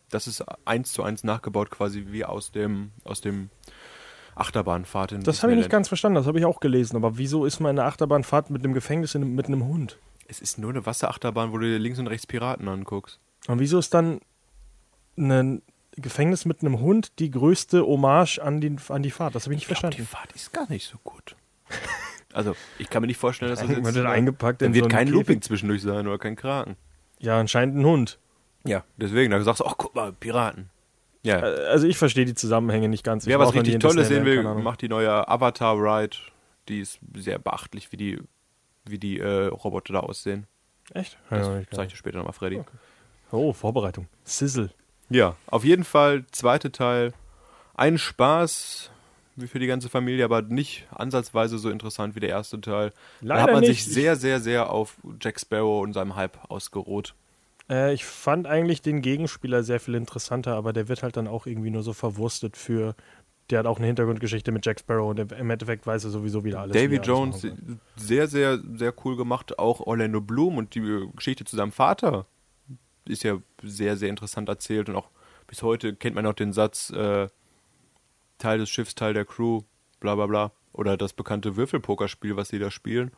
[0.10, 3.50] Das ist eins zu eins nachgebaut, quasi wie aus dem, aus dem
[4.36, 6.96] Achterbahnfahrt in Das habe ich nicht ganz verstanden, das habe ich auch gelesen.
[6.98, 9.98] Aber wieso ist man in einer Achterbahnfahrt mit einem Gefängnis in, mit einem Hund?
[10.28, 13.20] Es ist nur eine Wasserachterbahn, wo du dir links und rechts Piraten anguckst.
[13.48, 14.20] Und wieso ist dann
[15.18, 19.36] ein Gefängnis mit einem Hund die größte Hommage an die, an die Fahrt?
[19.36, 20.08] Das habe ich nicht Ich glaub, die verstanden.
[20.08, 21.36] Fahrt ist gar nicht so gut.
[22.36, 23.96] Also, ich kann mir nicht vorstellen, dass das Wird jetzt...
[23.96, 25.08] dann eingepackt dann in wird so kein?
[25.08, 26.76] Looping zwischendurch sein oder kein Kraken.
[27.20, 28.20] Ja, anscheinend ein Hund.
[28.66, 30.70] Ja, deswegen, da sagst du, ach, guck mal, Piraten.
[31.24, 33.24] Ja, Äh, Also ich verstehe die Zusammenhänge nicht ganz.
[33.24, 34.64] Ich wer war was richtig Tolles sehen will, Ahnung.
[34.64, 36.18] macht die neue Avatar-Ride.
[36.68, 38.20] Die ist sehr beachtlich, wie die,
[38.86, 40.46] wie die äh, Roboter da aussehen.
[40.94, 41.18] Echt?
[41.30, 42.62] Das Ja, zeige ich dir später nochmal, Freddy.
[43.32, 44.08] Oh, Vorbereitung.
[44.24, 44.70] Sizzle.
[45.10, 47.14] Ja, auf jeden Fall, zweite Teil.
[47.76, 48.92] Ein Spaß
[49.36, 52.92] wie für die ganze Familie, aber nicht ansatzweise so interessant wie der erste Teil.
[53.22, 53.84] da Leider hat man nicht.
[53.84, 57.14] sich sehr, sehr, sehr auf Jack Sparrow und seinem Hype ausgeruht.
[57.70, 61.46] Äh, ich fand eigentlich den Gegenspieler sehr viel interessanter, aber der wird halt dann auch
[61.46, 62.96] irgendwie nur so verwurstet für.
[63.50, 66.62] Der hat auch eine Hintergrundgeschichte mit Jack Sparrow und im Endeffekt weiß er sowieso wieder
[66.62, 66.74] alles.
[66.74, 67.46] Davy Jones,
[67.96, 69.60] sehr, sehr, sehr cool gemacht.
[69.60, 72.26] Auch Orlando Bloom und die Geschichte zu seinem Vater
[73.08, 74.90] ist ja sehr, sehr interessant erzählt.
[74.90, 75.10] Und auch
[75.46, 77.28] bis heute kennt man auch den Satz, äh,
[78.38, 79.62] Teil des Schiffs, Teil der Crew,
[80.00, 80.52] bla bla bla.
[80.74, 83.12] Oder das bekannte Würfelpokerspiel, was sie da spielen.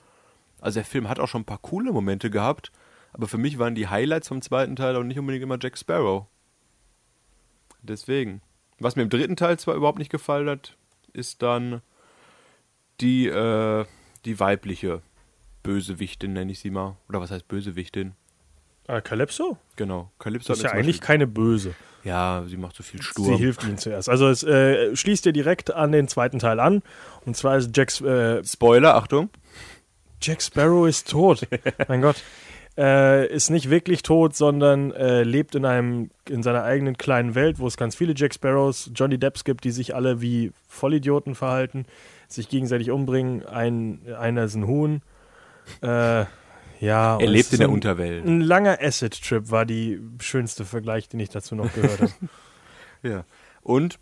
[0.62, 2.72] Also der Film hat auch schon ein paar coole Momente gehabt,
[3.14, 6.26] aber für mich waren die Highlights vom zweiten Teil auch nicht unbedingt immer Jack Sparrow.
[7.82, 8.42] Deswegen.
[8.80, 10.78] Was mir im dritten Teil zwar überhaupt nicht gefallen hat,
[11.14, 11.82] ist dann
[13.02, 13.86] die, äh,
[14.26, 15.02] die weibliche
[15.64, 16.98] Bösewichtin, nenne ich sie mal.
[17.10, 18.14] Oder was heißt Bösewichtin?
[18.88, 19.58] Ah, Calypso?
[19.76, 20.10] Genau.
[20.20, 21.76] Calypso ist ja eigentlich Beispiel- keine Böse.
[22.04, 23.38] Ja, sie macht so viel Sie Sturm.
[23.38, 24.08] hilft ihnen zuerst.
[24.08, 26.82] Also es äh, schließt ja direkt an den zweiten Teil an.
[27.26, 29.30] Und zwar ist Jack, äh, Spoiler, Achtung.
[30.22, 31.46] Jack Sparrow ist tot.
[31.90, 32.16] mein Gott.
[32.78, 37.60] Äh, ist nicht wirklich tot, sondern äh, lebt in einem in seiner eigenen kleinen Welt,
[37.60, 41.86] wo es ganz viele Jack Sparrows, Johnny Depps gibt, die sich alle wie Vollidioten verhalten,
[42.28, 43.46] sich gegenseitig umbringen.
[43.48, 45.02] Ein, einer ist ein Huhn.
[45.82, 46.26] Äh,
[46.80, 48.26] ja, Er lebt in der ein- Unterwelt.
[48.26, 52.12] Ein langer Acid-Trip war die schönste Vergleich, den ich dazu noch gehört habe.
[53.04, 53.26] Ja.
[53.62, 54.00] Und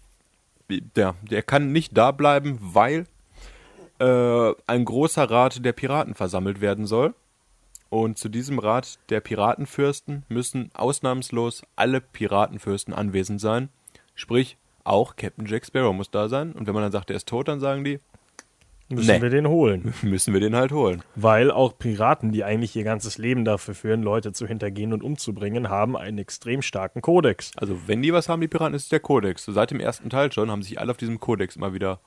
[0.70, 3.06] der, der kann nicht da bleiben, weil
[4.00, 7.14] äh, ein großer Rat der Piraten versammelt werden soll.
[7.90, 13.70] Und zu diesem Rat der Piratenfürsten müssen ausnahmslos alle Piratenfürsten anwesend sein.
[14.16, 16.54] Sprich, auch Captain Jack Sparrow muss da sein.
[16.54, 18.00] Und wenn man dann sagt, er ist tot, dann sagen die,
[18.88, 19.22] Müssen Nee.
[19.22, 19.94] wir den holen.
[20.04, 21.02] müssen wir den halt holen.
[21.16, 25.70] Weil auch Piraten, die eigentlich ihr ganzes Leben dafür führen, Leute zu hintergehen und umzubringen,
[25.70, 27.52] haben einen extrem starken Kodex.
[27.58, 29.46] Also, wenn die was haben, die Piraten, ist es der Kodex.
[29.46, 32.00] Seit dem ersten Teil schon haben sich alle auf diesen Kodex immer wieder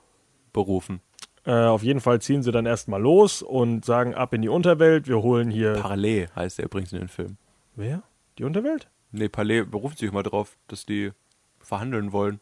[0.53, 1.01] berufen.
[1.45, 5.07] Äh, auf jeden Fall ziehen sie dann erstmal los und sagen ab in die Unterwelt.
[5.07, 5.73] Wir holen hier.
[5.73, 7.37] Parallel heißt er übrigens in den Film.
[7.75, 8.03] Wer?
[8.37, 8.89] Die Unterwelt?
[9.11, 11.11] Nee, Palais beruft sich immer drauf, dass die
[11.59, 12.39] verhandeln wollen.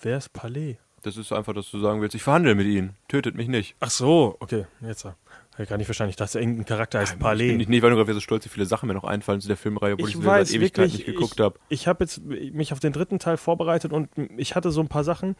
[0.00, 0.76] Wer ist Palais?
[1.06, 2.96] Das ist einfach, dass du sagen willst, ich verhandle mit ihnen.
[3.06, 3.76] Tötet mich nicht.
[3.78, 5.04] Ach so, okay, jetzt.
[5.04, 5.14] Habe
[5.60, 6.10] ich gar nicht verstanden.
[6.10, 7.56] Ich dachte, irgendein Charakter heißt Ich Palais.
[7.56, 9.56] bin nicht, weil du gerade so stolz, wie viele Sachen mir noch einfallen zu der
[9.56, 11.60] Filmreihe, obwohl ich, ich weiß seit Ewigkeiten wirklich, nicht geguckt ich, habe.
[11.68, 15.04] ich habe jetzt mich auf den dritten Teil vorbereitet und ich hatte so ein paar
[15.04, 15.36] Sachen,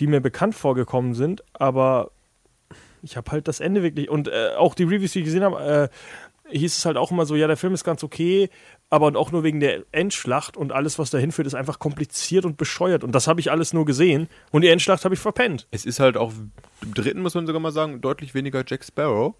[0.00, 2.10] die mir bekannt vorgekommen sind, aber
[3.02, 5.88] ich habe halt das Ende wirklich und äh, auch die Reviews, die ich gesehen habe,
[6.50, 8.50] äh, hieß es halt auch immer so, ja, der Film ist ganz okay,
[8.90, 12.56] aber auch nur wegen der Endschlacht und alles, was dahin führt, ist einfach kompliziert und
[12.56, 15.66] bescheuert und das habe ich alles nur gesehen und die Endschlacht habe ich verpennt.
[15.70, 16.32] Es ist halt auch
[16.82, 19.34] im dritten, muss man sogar mal sagen, deutlich weniger Jack Sparrow.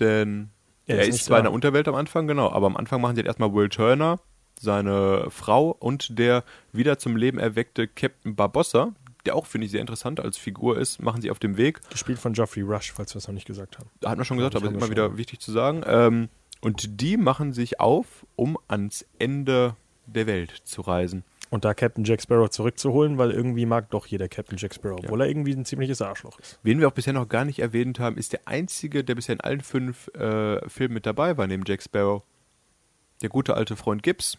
[0.00, 0.50] Denn
[0.86, 1.50] Ja, er ist ist zwar in da.
[1.50, 4.18] der Unterwelt am Anfang, genau, aber am Anfang machen sie halt erstmal Will Turner,
[4.58, 8.92] seine Frau und der wieder zum Leben erweckte Captain Barbossa,
[9.26, 11.80] der auch, finde ich, sehr interessant als Figur ist, machen sie auf dem Weg.
[11.90, 13.88] Gespielt von Geoffrey Rush, falls wir es noch nicht gesagt haben.
[14.04, 15.82] Hat man schon gesagt, aber ist immer wieder wichtig zu sagen.
[15.86, 16.28] Ähm,
[16.64, 21.24] und die machen sich auf, um ans Ende der Welt zu reisen.
[21.50, 25.20] Und da Captain Jack Sparrow zurückzuholen, weil irgendwie mag doch jeder Captain Jack Sparrow, obwohl
[25.20, 26.58] er irgendwie ein ziemliches Arschloch ist.
[26.62, 29.40] Wen wir auch bisher noch gar nicht erwähnt haben, ist der einzige, der bisher in
[29.40, 32.22] allen fünf äh, Filmen mit dabei war, neben Jack Sparrow.
[33.22, 34.38] Der gute alte Freund Gibbs,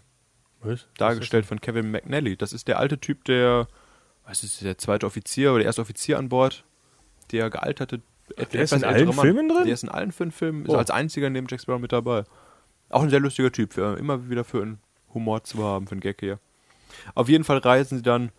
[0.61, 0.87] Was?
[0.97, 2.35] dargestellt von Kevin McNally.
[2.35, 3.67] Das ist der alte Typ, der,
[4.25, 6.65] was ist der zweite Offizier oder der erste Offizier an Bord,
[7.31, 8.01] der gealterte,
[8.53, 9.11] der ist in allen.
[9.13, 9.65] Filmen drin?
[9.65, 10.77] Der ist in allen fünf Filmen, ist Oh.
[10.77, 12.23] als einziger neben Jack Sparrow mit dabei.
[12.89, 14.79] Auch ein sehr lustiger Typ, für, immer wieder für einen
[15.13, 16.39] Humor zu haben, für einen Gag hier.
[17.13, 18.31] Auf jeden Fall reisen sie dann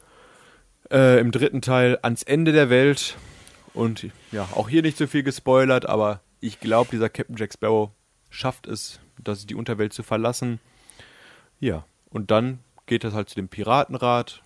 [0.91, 3.17] äh, im dritten Teil ans Ende der Welt.
[3.75, 7.91] Und ja, auch hier nicht so viel gespoilert, aber ich glaube, dieser Captain Jack Sparrow
[8.31, 10.61] schafft es, dass die Unterwelt zu verlassen.
[11.61, 14.43] Ja, und dann geht das halt zu dem Piratenrat.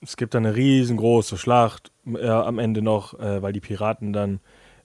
[0.00, 4.40] Es gibt dann eine riesengroße Schlacht äh, am Ende noch, äh, weil die Piraten dann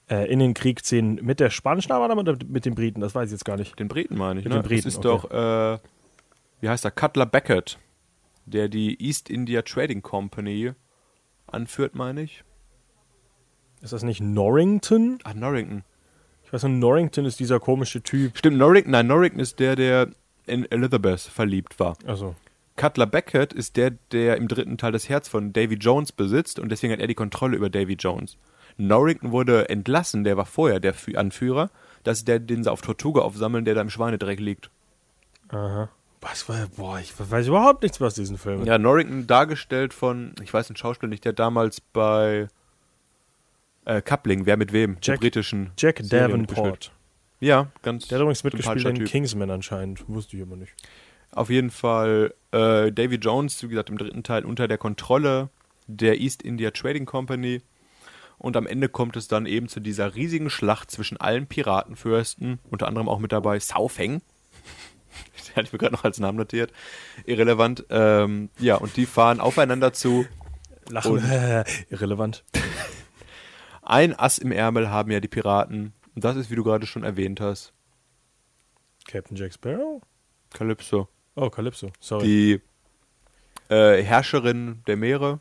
[0.10, 3.28] äh, in den Krieg ziehen mit der spanischen Armada oder mit den Briten, das weiß
[3.28, 3.78] ich jetzt gar nicht.
[3.80, 4.62] Den Briten meine ich, Mit ne?
[4.62, 5.28] den Briten, das ist okay.
[5.30, 5.80] doch, äh,
[6.62, 7.78] wie heißt er, Cutler Beckett,
[8.46, 10.74] der die East India Trading Company
[11.48, 12.44] anführt, meine ich.
[13.82, 15.20] Ist das nicht Norrington?
[15.24, 15.84] Ach, Norrington.
[16.44, 18.38] Ich weiß nur, Norrington ist dieser komische Typ.
[18.38, 20.10] Stimmt, Norrington, nein, Norrington ist der, der
[20.48, 21.96] in Elizabeth verliebt war.
[22.06, 22.36] Also,
[22.76, 26.70] Cutler Beckett ist der, der im dritten Teil das Herz von Davy Jones besitzt und
[26.70, 28.38] deswegen hat er die Kontrolle über Davy Jones.
[28.80, 31.70] Norrington wurde entlassen, der war vorher der Fü- Anführer.
[32.04, 34.70] Das ist der, den sie auf Tortuga aufsammeln, der da im Schweinedreck liegt.
[35.50, 35.90] aha.
[36.22, 38.66] Was war, boah, ich weiß überhaupt nichts was diesen Film.
[38.66, 42.50] Ja, Norrington dargestellt von, ich weiß den Schauspieler nicht, der damals bei
[43.86, 46.02] äh, Coupling, wer mit wem, der Jack- britischen Jack.
[46.10, 46.92] Davenport.
[47.40, 49.06] Ja, ganz Der hat übrigens mitgespielt in.
[49.06, 50.04] Kingsman anscheinend.
[50.10, 50.74] Wusste ich aber nicht.
[51.32, 55.48] Auf jeden Fall äh, Davy Jones, wie gesagt, im dritten Teil unter der Kontrolle
[55.88, 57.62] der East India Trading Company.
[58.40, 62.88] Und am Ende kommt es dann eben zu dieser riesigen Schlacht zwischen allen Piratenfürsten, unter
[62.88, 64.22] anderem auch mit dabei Saufeng.
[65.48, 66.72] Den hatte ich mir gerade noch als Namen notiert.
[67.26, 67.86] Irrelevant.
[67.90, 70.26] Ähm, ja, und die fahren aufeinander zu.
[70.90, 71.18] Lachen.
[71.90, 72.44] Irrelevant.
[73.84, 75.94] Ein Ass im Ärmel haben ja die Piraten.
[76.16, 77.74] Und das ist, wie du gerade schon erwähnt hast,
[79.10, 80.02] Captain Jack Sparrow?
[80.54, 81.08] Calypso.
[81.36, 81.92] Oh, Calypso.
[82.00, 82.62] Sorry.
[83.70, 85.40] Die äh, Herrscherin der Meere.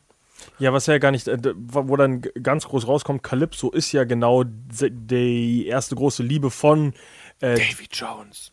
[0.59, 4.45] Ja, was ja gar nicht, äh, wo dann ganz groß rauskommt, Calypso ist ja genau
[4.45, 6.95] die erste große Liebe von
[7.41, 8.53] äh, Davy Jones.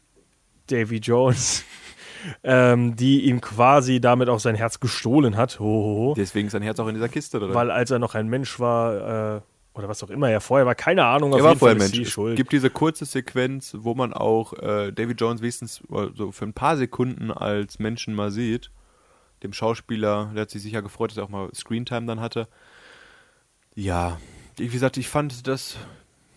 [0.67, 1.63] Davy Jones,
[2.43, 5.59] ähm, die ihm quasi damit auch sein Herz gestohlen hat.
[5.59, 6.13] Hohoho.
[6.15, 7.53] Deswegen ist sein Herz auch in dieser Kiste drin.
[7.53, 9.41] Weil als er noch ein Mensch war, äh,
[9.75, 11.86] oder was auch immer er vorher war, keine Ahnung, auf er war jeden vorher Fall
[11.88, 11.95] Mensch.
[11.97, 12.36] sie Es schuld.
[12.36, 16.53] gibt diese kurze Sequenz, wo man auch äh, Davy Jones wenigstens äh, so für ein
[16.53, 18.71] paar Sekunden als Menschen mal sieht.
[19.45, 22.47] Dem Schauspieler, der hat sich sicher gefreut, dass er auch mal Screentime dann hatte.
[23.75, 24.19] Ja,
[24.57, 25.77] wie gesagt, ich fand das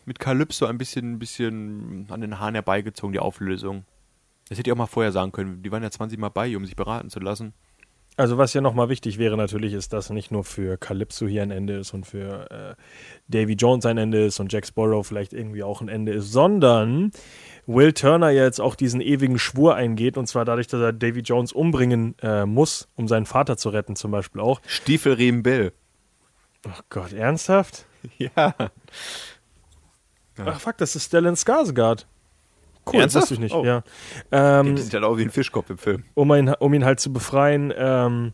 [0.05, 3.87] mit Calypso ein bisschen, ein bisschen an den Haaren herbeigezogen, die Auflösung.
[4.51, 5.63] Das hätte ich auch mal vorher sagen können.
[5.63, 7.55] Die waren ja 20 Mal bei um sich beraten zu lassen.
[8.19, 11.53] Also was ja nochmal wichtig wäre natürlich, ist, dass nicht nur für Calypso hier ein
[11.53, 12.75] Ende ist und für äh,
[13.29, 17.13] Davy Jones ein Ende ist und Jack Sparrow vielleicht irgendwie auch ein Ende ist, sondern
[17.67, 21.21] Will Turner ja jetzt auch diesen ewigen Schwur eingeht und zwar dadurch, dass er Davy
[21.21, 24.61] Jones umbringen äh, muss, um seinen Vater zu retten zum Beispiel auch.
[24.67, 25.73] Stiefelriemen Bill.
[26.67, 27.87] Oh Gott, ernsthaft?
[28.19, 28.55] Ja.
[30.45, 32.07] Ach fuck, das ist Stellan Skarsgård.
[32.93, 33.23] Cool, das Ernsthaft?
[33.23, 33.55] wusste ich nicht.
[33.55, 33.65] Oh.
[33.65, 33.83] Ja.
[34.33, 36.05] Ähm, Der sieht halt auch wie ein Fischkopf im Film.
[36.15, 38.33] um ihn, um ihn halt zu befreien, ähm,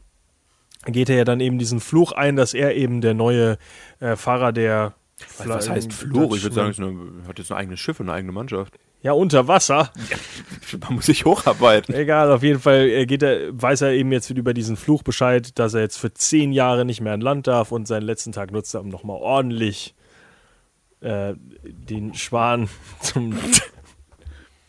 [0.86, 3.56] geht er ja dann eben diesen Fluch ein, dass er eben der neue
[4.00, 4.94] äh, Fahrer der
[5.38, 6.36] Was, was heißt Fluch?
[6.36, 8.74] Ich würde sagen, es eine, hat jetzt ein eigenes Schiff und eine eigene Mannschaft.
[9.02, 9.90] Ja, unter Wasser.
[10.80, 11.94] Man muss sich hocharbeiten.
[11.94, 15.58] Egal, auf jeden Fall äh, geht er, weiß er eben jetzt über diesen Fluch Bescheid,
[15.58, 18.50] dass er jetzt für zehn Jahre nicht mehr an Land darf und seinen letzten Tag
[18.50, 19.94] nutzt er, um nochmal ordentlich
[21.00, 21.34] äh,
[21.64, 22.68] den Schwan
[23.00, 23.36] zum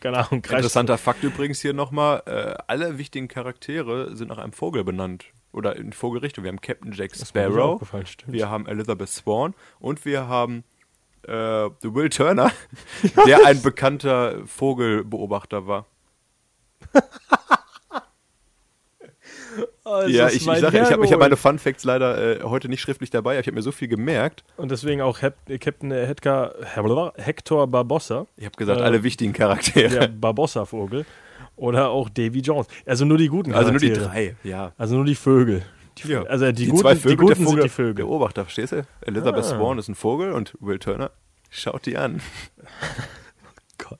[0.06, 0.58] keine Ahnung, kreischt.
[0.58, 5.26] Interessanter Fakt übrigens hier nochmal: äh, alle wichtigen Charaktere sind nach einem Vogel benannt.
[5.52, 6.44] Oder in Vogelrichtung.
[6.44, 7.80] Wir haben Captain Jack Sparrow,
[8.26, 10.64] wir haben Elizabeth Swan und wir haben
[11.22, 12.52] äh, The Will Turner,
[13.26, 15.86] der ein bekannter Vogelbeobachter war.
[19.84, 22.68] Oh, ist ja, ich, ich sage, ich habe hab meine Fun Facts leider äh, heute
[22.68, 24.44] nicht schriftlich dabei, aber ich habe mir so viel gemerkt.
[24.56, 26.54] Und deswegen auch Hep Captain Hedgar,
[27.16, 29.88] Hector Barbossa, Ich habe gesagt, Äh, alle wichtigen Charaktere.
[29.88, 31.06] der Barbossa-Vogel.
[31.56, 32.66] Oder auch Davy Jones.
[32.84, 34.34] Also nur die guten also nur die Charaktere.
[34.42, 34.72] drei, ja.
[34.76, 35.62] Also nur die Vögel.
[35.98, 36.22] Die, Ja.
[36.24, 37.94] Also die, die guten, zwei Vögel, die guten der Vogel, sind die Vögel.
[37.94, 38.86] Der Beobachter, verstehst du?
[39.00, 39.48] Elizabeth Ah.
[39.56, 41.10] Swan ist ein Vogel und Will Turner
[41.48, 42.20] schaut die an.
[43.78, 43.98] Gott.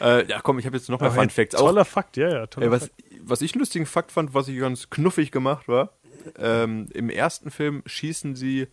[0.00, 1.54] Äh, ja, komm, ich habe jetzt noch mehr Aber Fun Facts.
[1.54, 2.46] Auch, Toller Fakt, ja, ja.
[2.46, 2.94] Toller ey, was, Fakt.
[3.24, 5.90] Was ich einen lustigen Fakt fand, was ich ganz knuffig gemacht war,
[6.38, 8.68] ähm, im ersten Film schießen sie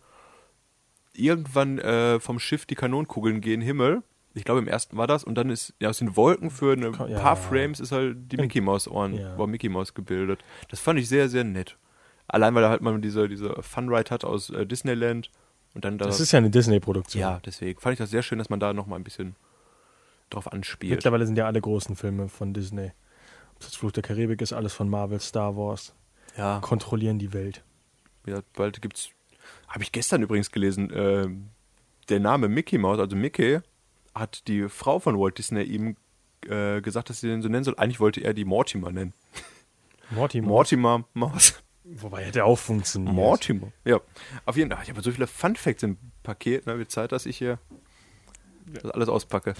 [1.14, 4.02] irgendwann äh, vom Schiff die Kanonenkugeln gen Himmel.
[4.34, 5.24] Ich glaube, im ersten war das.
[5.24, 7.18] Und dann ist ja, aus den Wolken für ein Ja.
[7.18, 9.36] paar Frames ist halt die Mickey Mouse Ohren, Ja.
[9.36, 10.40] war Mickey Mouse gebildet.
[10.68, 11.76] Das fand ich sehr, sehr nett.
[12.28, 15.30] Allein, weil er halt mal diese, diese Fun-Ride hat aus äh, Disneyland.
[15.74, 17.20] Und dann da, Das ist ja eine Disney-Produktion.
[17.20, 19.34] ja, deswegen fand ich das sehr schön, dass man da nochmal ein bisschen
[20.30, 20.92] drauf anspielt.
[20.94, 22.92] Mittlerweile sind ja alle großen Filme von Disney.
[23.60, 25.94] Jetzt Fluch der Karibik ist, alles von Marvel, Star Wars.
[26.36, 27.62] Ja, Kontrollieren die Welt.
[28.26, 29.10] ja bald gibt's.
[29.68, 30.90] Habe ich gestern übrigens gelesen.
[30.94, 31.48] ähm,
[32.08, 33.60] der Name Mickey Mouse, also Mickey,
[34.14, 35.96] hat die Frau von Walt Disney ihm
[36.46, 37.74] äh, gesagt, dass sie den so nennen soll.
[37.76, 39.12] Eigentlich wollte er die Mortimer nennen.
[40.10, 40.48] Mortimer.
[40.48, 41.62] Mortimer Maus.
[41.84, 43.14] Wobei hätte auch funktioniert.
[43.14, 43.72] Mortimer.
[43.84, 44.00] Ja.
[44.44, 44.80] Auf jeden Fall.
[44.82, 46.66] Ich habe so viele Fun Facts im Paket.
[46.66, 46.78] Ne?
[46.78, 47.58] Wird Zeit, dass ich hier
[48.66, 49.54] das alles auspacke.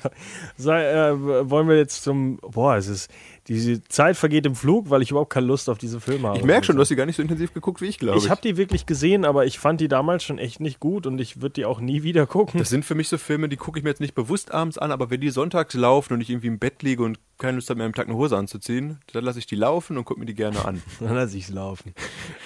[0.56, 2.36] Sei, äh, wollen wir jetzt zum.
[2.38, 3.10] Boah, es ist.
[3.48, 6.38] Diese Zeit vergeht im Flug, weil ich überhaupt keine Lust auf diese Filme habe.
[6.38, 8.18] Ich merke schon, du hast die gar nicht so intensiv geguckt, wie ich glaube.
[8.18, 11.20] Ich habe die wirklich gesehen, aber ich fand die damals schon echt nicht gut und
[11.20, 12.58] ich würde die auch nie wieder gucken.
[12.58, 14.92] Das sind für mich so Filme, die gucke ich mir jetzt nicht bewusst abends an,
[14.92, 17.78] aber wenn die sonntags laufen und ich irgendwie im Bett liege und keine Lust habe,
[17.78, 20.34] mir am Tag eine Hose anzuziehen, dann lasse ich die laufen und gucke mir die
[20.34, 20.82] gerne an.
[21.00, 21.92] Dann lasse ich es laufen.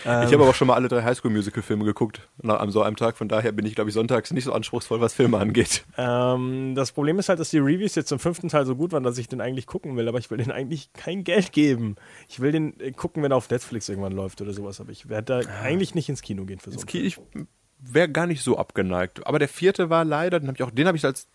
[0.03, 2.29] ich habe aber auch schon mal alle drei Highschool-Musical-Filme geguckt
[2.61, 3.17] einem so einem Tag.
[3.17, 5.85] Von daher bin ich, glaube ich, sonntags nicht so anspruchsvoll, was Filme angeht.
[5.97, 9.03] Ähm, das Problem ist halt, dass die Reviews jetzt zum fünften Teil so gut waren,
[9.03, 11.97] dass ich den eigentlich gucken will, aber ich will den eigentlich kein Geld geben.
[12.28, 15.09] Ich will den äh, gucken, wenn er auf Netflix irgendwann läuft oder sowas, aber ich
[15.09, 16.80] werde da eigentlich nicht ins Kino gehen für so.
[16.93, 17.18] Ich
[17.78, 19.26] wäre gar nicht so abgeneigt.
[19.26, 21.28] Aber der vierte war leider, den habe ich auch, den habe ich als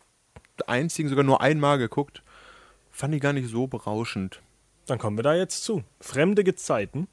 [0.68, 2.22] einzigen sogar nur einmal geguckt.
[2.92, 4.42] Fand ich gar nicht so berauschend.
[4.86, 5.84] Dann kommen wir da jetzt zu.
[6.00, 7.08] Fremde Gezeiten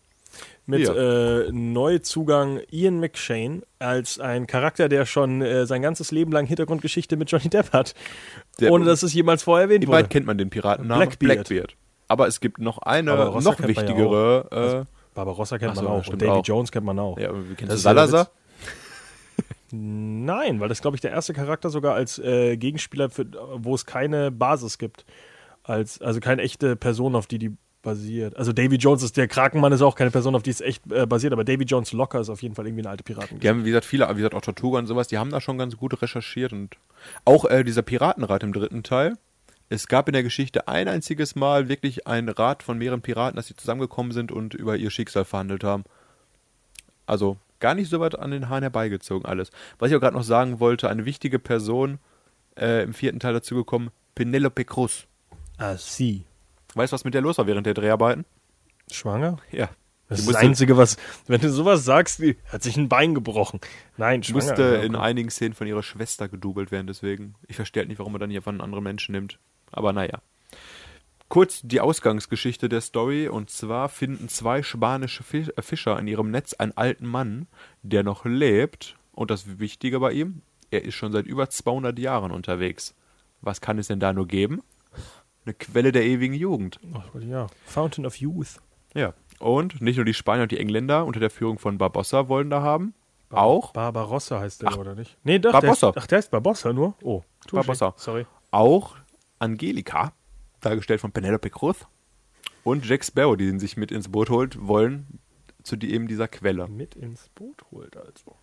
[0.66, 0.95] mit Ja.
[1.43, 7.16] äh, Neuzugang Ian McShane als ein Charakter, der schon äh, sein ganzes Leben lang Hintergrundgeschichte
[7.16, 7.95] mit Johnny Depp hat,
[8.61, 10.09] Der- ohne dass es jemals vorher erwähnt Wie weit wurde.
[10.11, 11.09] kennt man den Piratennamen?
[11.18, 11.74] Blackbeard.
[12.13, 14.87] Aber es gibt noch eine noch man ja wichtigere.
[15.15, 16.45] Barbarossa kennt so, man auch und Davy auch.
[16.45, 17.17] Jones kennt man auch.
[17.17, 18.29] äh, ja, kennst du Salazar?
[19.71, 23.87] Nein, weil das glaube ich der erste Charakter sogar als äh, Gegenspieler, für, wo es
[23.87, 25.07] keine Basis gibt,
[25.63, 28.37] als also keine echte Person, auf die die basiert.
[28.37, 31.07] Also Davy Jones ist der Krakenmann ist auch keine Person, auf die es echt äh,
[31.07, 33.41] basiert, aber Davy Jones locker ist auf jeden Fall irgendwie eine alte Piraten.
[33.41, 35.57] Die haben, wie gesagt, viele, wie gesagt, auch Tortuga und sowas, die haben da schon
[35.57, 36.77] ganz gut recherchiert und
[37.25, 39.17] auch äh, dieser Piratenrat im dritten Teil.
[39.73, 43.47] Es gab in der Geschichte ein einziges Mal wirklich ein Rat von mehreren Piraten, dass
[43.47, 45.85] sie zusammengekommen sind und über ihr Schicksal verhandelt haben.
[47.07, 49.51] Also gar nicht so weit an den Haaren herbeigezogen alles.
[49.79, 52.01] Was ich auch gerade noch sagen wollte, eine wichtige Person
[52.55, 55.07] äh, im vierten Teil dazugekommen, Penelope Cruz.
[55.57, 56.27] Ah, sie.
[56.75, 58.27] Weißt du, was mit der los war während der Dreharbeiten?
[58.91, 59.39] Schwanger?
[59.53, 59.70] Ja.
[60.11, 60.99] Das ist das Einzige, was,
[61.29, 63.59] wenn du sowas sagst, die hat sich ein Bein gebrochen.
[63.97, 64.45] Nein, schwanger.
[64.45, 67.37] musste in einigen Szenen von ihrer Schwester gedoubelt werden, deswegen.
[67.49, 69.39] Ich verstehe halt nicht, warum er dann hier von anderen Menschen nimmt.
[69.73, 70.20] Aber naja.
[71.29, 73.29] Kurz die Ausgangsgeschichte der Story.
[73.29, 77.47] Und zwar finden zwei spanische äh, Fischer in ihrem Netz einen alten Mann,
[77.83, 78.97] der noch lebt.
[79.12, 82.95] Und das Wichtige bei ihm, er ist schon seit über 200 Jahren unterwegs.
[83.41, 84.62] Was kann es denn da nur geben?
[85.45, 86.79] Eine Quelle der ewigen Jugend.
[86.95, 87.47] Ach, ja.
[87.64, 88.61] Fountain of Youth.
[88.95, 89.14] Ja.
[89.39, 92.62] Und nicht nur die Spanier und die Engländer unter der Führung von Barbossa wollen da
[92.62, 92.95] haben.
[93.31, 95.16] Auch Barbarossa heißt der, oder nicht?
[95.25, 95.53] Nee, doch.
[95.53, 95.93] Barbossa.
[95.93, 96.95] Der ist, ach, der ist Barbossa nur?
[97.03, 97.23] Oh.
[97.49, 97.55] Touché.
[97.57, 97.95] Barbossa.
[97.97, 98.27] Sorry.
[98.51, 98.97] auch
[99.43, 100.12] Angelika,
[100.61, 101.86] dargestellt von Penelope Cruz,
[102.64, 105.18] und Jack Sparrow, die ihn sich mit ins Boot holt, wollen
[105.64, 106.68] zu die, eben dieser Quelle.
[106.68, 108.36] Mit ins Boot holt also.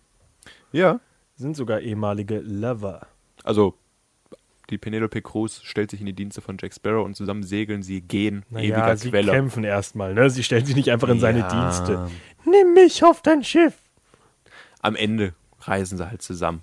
[0.72, 1.00] Ja.
[1.36, 3.06] Sind sogar ehemalige Lover.
[3.44, 3.74] Also,
[4.68, 8.02] die Penelope Cruz stellt sich in die Dienste von Jack Sparrow und zusammen segeln sie
[8.02, 9.32] gen Naja, ewiger sie Quelle.
[9.32, 10.28] kämpfen erstmal, ne?
[10.28, 11.48] Sie stellen sich nicht einfach in seine Ja.
[11.48, 12.10] Dienste.
[12.44, 13.74] Nimm mich auf dein Schiff.
[14.80, 16.62] Am Ende reisen sie halt zusammen.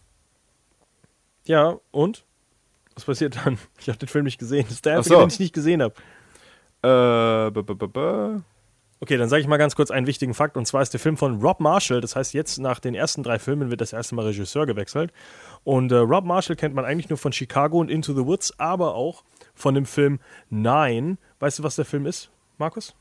[1.46, 2.24] Ja, und?
[2.98, 3.60] Was passiert dann?
[3.80, 4.64] Ich habe den Film nicht gesehen.
[4.64, 5.22] Das ist der einzige, so.
[5.22, 5.94] den ich nicht gesehen habe.
[6.82, 8.42] Äh, b -b -b -b
[9.00, 10.58] Okay, dann sage ich mal ganz kurz einen wichtigen Fakt.
[10.58, 12.02] Und zwar ist der Film von Rob Marshall.
[12.02, 15.14] Das heißt, jetzt nach den ersten drei Filmen wird das erste Mal Regisseur gewechselt.
[15.64, 18.96] Und äh, Rob Marshall kennt man eigentlich nur von Chicago und Into the Woods, aber
[18.96, 19.24] auch
[19.54, 20.20] von dem Film
[20.50, 21.18] Nine.
[21.40, 22.96] Weißt du, was der Film ist, Markus?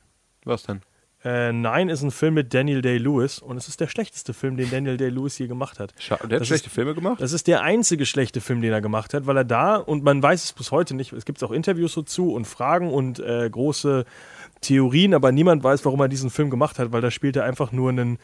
[0.45, 0.83] Was denn?
[1.27, 4.71] Äh, Nine ist ein Film mit Daniel Day-Lewis und es ist der schlechteste Film, den
[4.71, 5.93] Daniel Day-Lewis je gemacht hat.
[5.99, 7.21] Scha der hat Das schlechte ist- Filme gemacht?
[7.21, 10.23] Das ist der einzige schlechte Film, den er gemacht hat, weil er da, und man
[10.23, 14.05] weiß es bis heute nicht, es gibt auch Interviews dazu und Fragen und äh, große
[14.61, 17.73] Theorien, aber niemand weiß, warum er diesen Film gemacht hat, weil da spielt er einfach
[17.73, 18.19] nur einen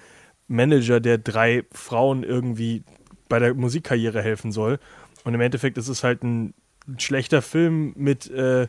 [0.46, 2.84] Manager, der drei Frauen irgendwie
[3.28, 4.78] bei der Musikkarriere helfen soll.
[5.24, 6.54] Und im Endeffekt ist es halt ein
[6.98, 8.68] schlechter Film mit, äh,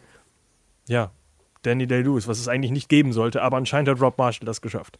[0.87, 1.11] ja,
[1.63, 4.99] Danny Day-Lewis, was es eigentlich nicht geben sollte, aber anscheinend hat Rob Marshall das geschafft.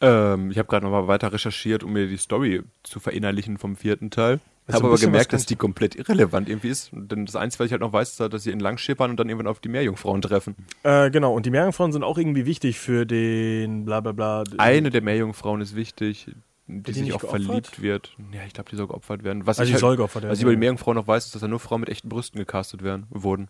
[0.00, 3.76] Ähm, ich habe gerade noch mal weiter recherchiert, um mir die Story zu verinnerlichen vom
[3.76, 4.40] vierten Teil.
[4.68, 6.90] Hast du Habe aber gemerkt, dass die komplett irrelevant irgendwie ist.
[6.92, 9.28] Denn das Einzige, was ich halt noch weiß, ist, dass sie in Langschippern und dann
[9.28, 10.56] irgendwann auf die Meerjungfrauen treffen.
[10.82, 14.44] Äh, genau, und die Meerjungfrauen sind auch irgendwie wichtig für den bla bla bla.
[14.58, 16.26] Eine der Meerjungfrauen ist wichtig,
[16.66, 17.44] die, die sich auch geopfert?
[17.44, 18.14] verliebt wird.
[18.30, 19.46] Ja, ich glaube, die soll geopfert werden.
[19.46, 20.58] Was Also ich die halt, soll geopfert werden, Was ich über die.
[20.58, 23.48] Meerjungfrauen noch weiß, ist, dass da nur Frauen mit echten Brüsten gecastet werden, wurden.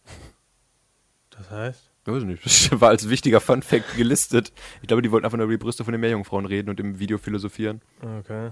[1.38, 1.90] Das heißt?
[2.06, 2.42] Ich weiß nicht.
[2.70, 4.52] Das war als wichtiger Funfact gelistet.
[4.82, 6.98] Ich glaube, die wollten einfach nur über die Brüste von den Meerjungfrauen reden und im
[6.98, 7.80] Video philosophieren.
[8.20, 8.50] Okay.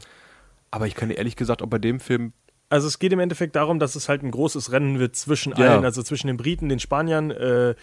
[0.70, 2.32] Aber ich kann dir ehrlich gesagt auch bei dem Film
[2.68, 5.74] Also es geht im Endeffekt darum, dass es halt ein großes Rennen wird zwischen Ja.
[5.74, 7.74] allen, also zwischen den Briten, den Spaniern, äh,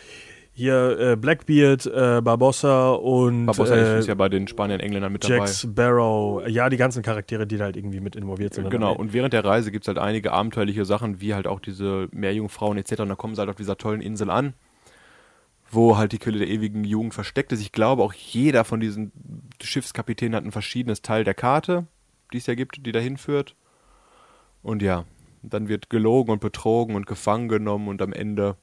[0.56, 5.28] hier äh, Blackbeard, äh, Barbossa und Barbossa äh, ist ja bei den Spaniern, Engländern mit
[5.28, 5.51] Jack dabei.
[5.51, 6.47] Sparrow.
[6.47, 8.70] Ja, die ganzen Charaktere, die da halt irgendwie mit involviert sind.
[8.70, 12.08] Genau, und während der Reise gibt es halt einige abenteuerliche Sachen, wie halt auch diese
[12.12, 12.99] Meerjungfrauen etc.
[12.99, 14.54] Und da kommen sie halt auf dieser tollen Insel an,
[15.74, 17.61] wo halt die Quelle der ewigen Jugend versteckt ist.
[17.61, 19.11] Ich glaube, auch jeder von diesen
[19.61, 21.88] Schiffskapitänen hat ein verschiedenes Teil der Karte,
[22.32, 23.55] die es ja gibt, die dahin führt.
[24.61, 25.05] Und ja,
[25.41, 28.57] dann wird gelogen und betrogen und gefangen genommen und am Ende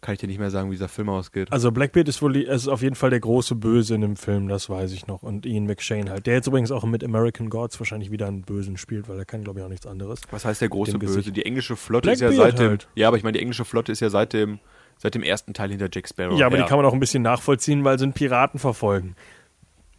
[0.00, 1.50] kann ich dir nicht mehr sagen, wie dieser Film ausgeht.
[1.50, 4.70] Also Blackbeard ist wohl ist auf jeden Fall der große Böse in dem Film, das
[4.70, 5.22] weiß ich noch.
[5.22, 6.26] Und Ian McShane halt.
[6.26, 9.42] Der jetzt übrigens auch mit American Gods wahrscheinlich wieder einen Bösen spielt, weil er kann,
[9.42, 10.20] glaube ich, auch nichts anderes.
[10.30, 11.16] Was heißt der große Böse?
[11.16, 11.36] Gesicht.
[11.36, 12.68] Die englische Flotte ist ja seit dem.
[12.68, 12.88] halt.
[12.94, 14.60] Ja, aber ich meine, die englische Flotte ist ja seit dem,
[14.98, 16.38] seit dem ersten Teil hinter Jack Sparrow.
[16.38, 16.64] Ja, aber her.
[16.64, 19.16] die kann man auch ein bisschen nachvollziehen, weil sie einen Piraten verfolgen.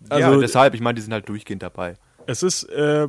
[0.09, 1.95] ja, Also- deshalb, ich meine, die sind halt durchgehend dabei.
[2.27, 3.07] Es ist, äh,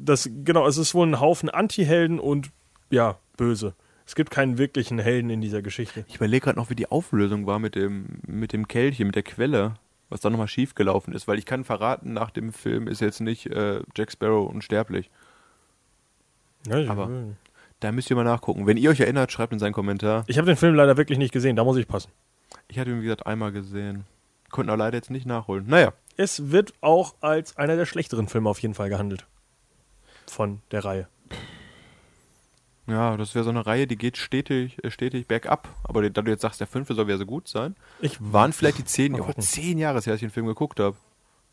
[0.00, 2.50] das, genau, es ist wohl ein Haufen Anti-Helden und,
[2.90, 3.74] ja, Böse.
[4.06, 6.04] Es gibt keinen wirklichen Helden in dieser Geschichte.
[6.08, 9.22] Ich überlege gerade noch, wie die Auflösung war mit dem, mit dem Kelch, mit der
[9.22, 9.74] Quelle,
[10.08, 13.46] was da nochmal schiefgelaufen ist, weil ich kann verraten, nach dem Film ist jetzt nicht
[13.46, 15.10] äh, Jack Sparrow unsterblich.
[16.66, 17.08] Ja, ich Aber-
[17.80, 18.66] Da müsst ihr mal nachgucken.
[18.66, 20.24] Wenn ihr euch erinnert, schreibt in seinen Kommentar.
[20.26, 22.10] ich habe den Film leider wirklich nicht gesehen, da muss ich passen.
[22.68, 24.04] Ich hatte ihn, wie gesagt, einmal gesehen.
[24.50, 25.64] Konnten aber leider jetzt nicht nachholen.
[25.66, 29.26] Naja, Es wird auch als einer der schlechteren Filme auf jeden Fall gehandelt.
[30.26, 31.08] Von der Reihe.
[32.86, 35.68] ja, das wäre so eine Reihe, die geht stetig, äh, stetig bergab.
[35.84, 38.78] Aber da du jetzt sagst, der fünfte soll ja so gut sein, Ich waren vielleicht
[38.78, 40.96] die zehn, oh, zehn Jahre, her, als ich den Film geguckt habe.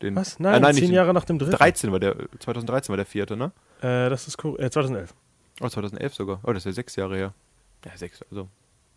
[0.00, 0.38] Was?
[0.38, 1.56] Nein, äh, nein zehn Jahre nach dem dritten.
[1.56, 3.52] 13 war der, 2013 war der vierte, ne?
[3.80, 4.60] Äh, das ist cool.
[4.60, 5.14] Äh, 2011.
[5.60, 6.40] Oh, 2011 sogar.
[6.44, 7.34] Oh, das ist ja sechs Jahre her.
[7.84, 8.48] Ja, sechs, also.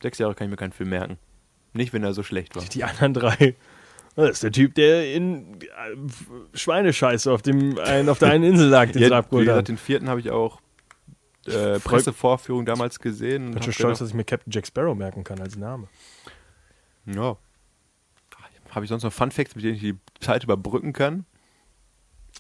[0.01, 1.18] Sechs Jahre kann ich mir keinen Film merken.
[1.74, 2.64] Nicht, wenn er so schlecht war.
[2.64, 3.55] Die anderen drei.
[4.16, 5.68] Das ist der Typ, der in äh,
[6.53, 9.64] Schweinescheiße auf, dem, ein, auf der einen Insel lag, den Ja, abgeholt haben.
[9.64, 10.59] den vierten habe ich auch
[11.45, 13.47] äh, Pressevorführung damals gesehen.
[13.49, 15.88] Ich bin schon stolz, dass ich mir Captain Jack Sparrow merken kann als Name.
[17.05, 17.38] Ja.
[18.72, 21.26] Habe ich sonst noch Fun Facts, mit denen ich die Zeit überbrücken kann?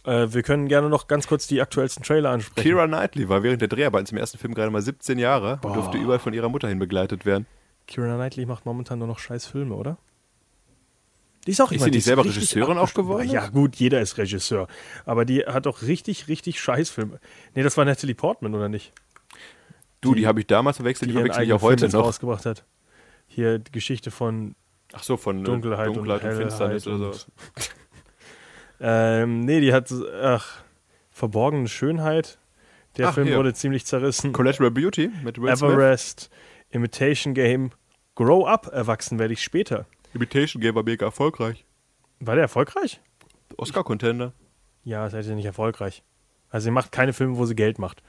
[0.03, 2.67] Äh, wir können gerne noch ganz kurz die aktuellsten Trailer ansprechen.
[2.67, 5.73] Kira Knightley war während der Dreharbeiten zum ersten Film gerade mal 17 Jahre und Boah.
[5.73, 7.45] durfte überall von ihrer Mutter hin begleitet werden.
[7.87, 9.97] Kira Knightley macht momentan nur noch scheiß Filme, oder?
[11.45, 13.27] Die ist auch Ist immer- sie die nicht selber Regisseurin auch geworden?
[13.29, 14.67] Ja, gut, jeder ist Regisseur.
[15.05, 17.19] Aber die hat doch richtig, richtig scheiß Filme.
[17.55, 18.93] Nee, das war Natalie Portman, oder nicht?
[20.01, 22.07] Du, die, habe ich damals verwechselt, die, ihren verwechsel ich auch heute Film noch.
[22.07, 22.63] rausgebracht hat.
[23.27, 24.55] Hier die Geschichte von
[24.93, 27.25] Ach so, von äh, Dunkelheit, Dunkelheit und, und, Finsternis oder so.
[28.81, 30.63] ähm, nee, die hat, ach,
[31.11, 32.39] verborgene Schönheit.
[32.97, 33.37] Der Ach, Film hier.
[33.37, 34.33] wurde ziemlich zerrissen.
[34.33, 35.71] Collateral Beauty mit Will Smith.
[35.71, 36.29] Everest,
[36.71, 37.71] Imitation Game,
[38.15, 39.85] Grow Up, erwachsen werde ich später.
[40.13, 41.63] Imitation Game war mega erfolgreich.
[42.19, 42.99] War der erfolgreich?
[43.55, 44.33] Oscar-Contender.
[44.83, 46.03] Ja, seid ihr nicht erfolgreich.
[46.49, 48.03] Also sie macht keine Filme, wo sie Geld macht.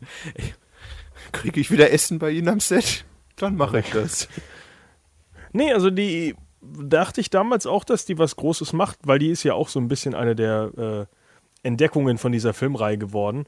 [1.32, 3.04] Kriege ich wieder Essen bei Ihnen am Set?
[3.36, 4.28] Dann mache ich das.
[5.52, 9.42] Nee, also die dachte ich damals auch, dass die was Großes macht, weil die ist
[9.42, 11.08] ja auch so ein bisschen eine der
[11.62, 13.46] äh, Entdeckungen von dieser Filmreihe geworden.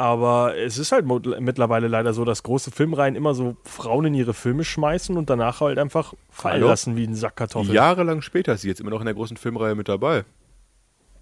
[0.00, 1.06] Aber es ist halt
[1.40, 5.60] mittlerweile leider so, dass große Filmreihen immer so Frauen in ihre Filme schmeißen und danach
[5.60, 6.68] halt einfach fallen Hallo?
[6.68, 7.74] lassen wie ein Sack Kartoffeln.
[7.74, 10.24] Jahrelang später ist sie jetzt immer noch in der großen Filmreihe mit dabei.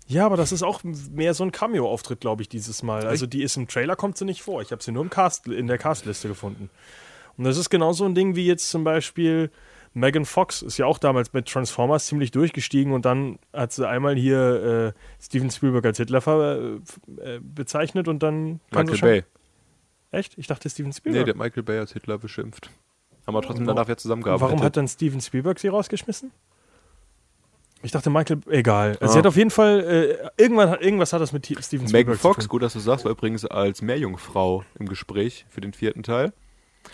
[0.09, 3.07] Ja, aber das ist auch mehr so ein Cameo-Auftritt, glaube ich, dieses Mal.
[3.07, 4.61] Also die ist im Trailer, kommt sie nicht vor.
[4.61, 6.69] Ich habe sie nur im Cast, in der Castliste gefunden.
[7.39, 9.51] Und das ist genau so ein Ding wie jetzt zum Beispiel
[9.97, 14.15] Megan Fox ist ja auch damals mit Transformers ziemlich durchgestiegen und dann hat sie einmal
[14.15, 16.81] hier äh, Steven Spielberg als Hitler ver,
[17.19, 19.25] äh, bezeichnet und dann Michael Bay.
[20.11, 20.37] Echt?
[20.37, 21.25] Ich dachte Steven Nee, Spielberg.
[21.25, 22.69] der hat Michael Bay als Hitler beschimpft.
[23.27, 24.51] Haben wir trotzdem danach ja zusammengearbeitet.
[24.51, 26.31] Warum hat dann Steven Spielberg sie rausgeschmissen?
[27.83, 28.99] Ich dachte Michael, egal.
[29.01, 29.09] Ah.
[29.09, 32.49] Sie hat auf jeden Fall, äh, irgendwann, irgendwas hat das mit Steven Spielberg Megan Fox,
[32.51, 36.35] gut, dass du sagst, war übrigens als Meerjungfrau im Gespräch für den vierten Teil.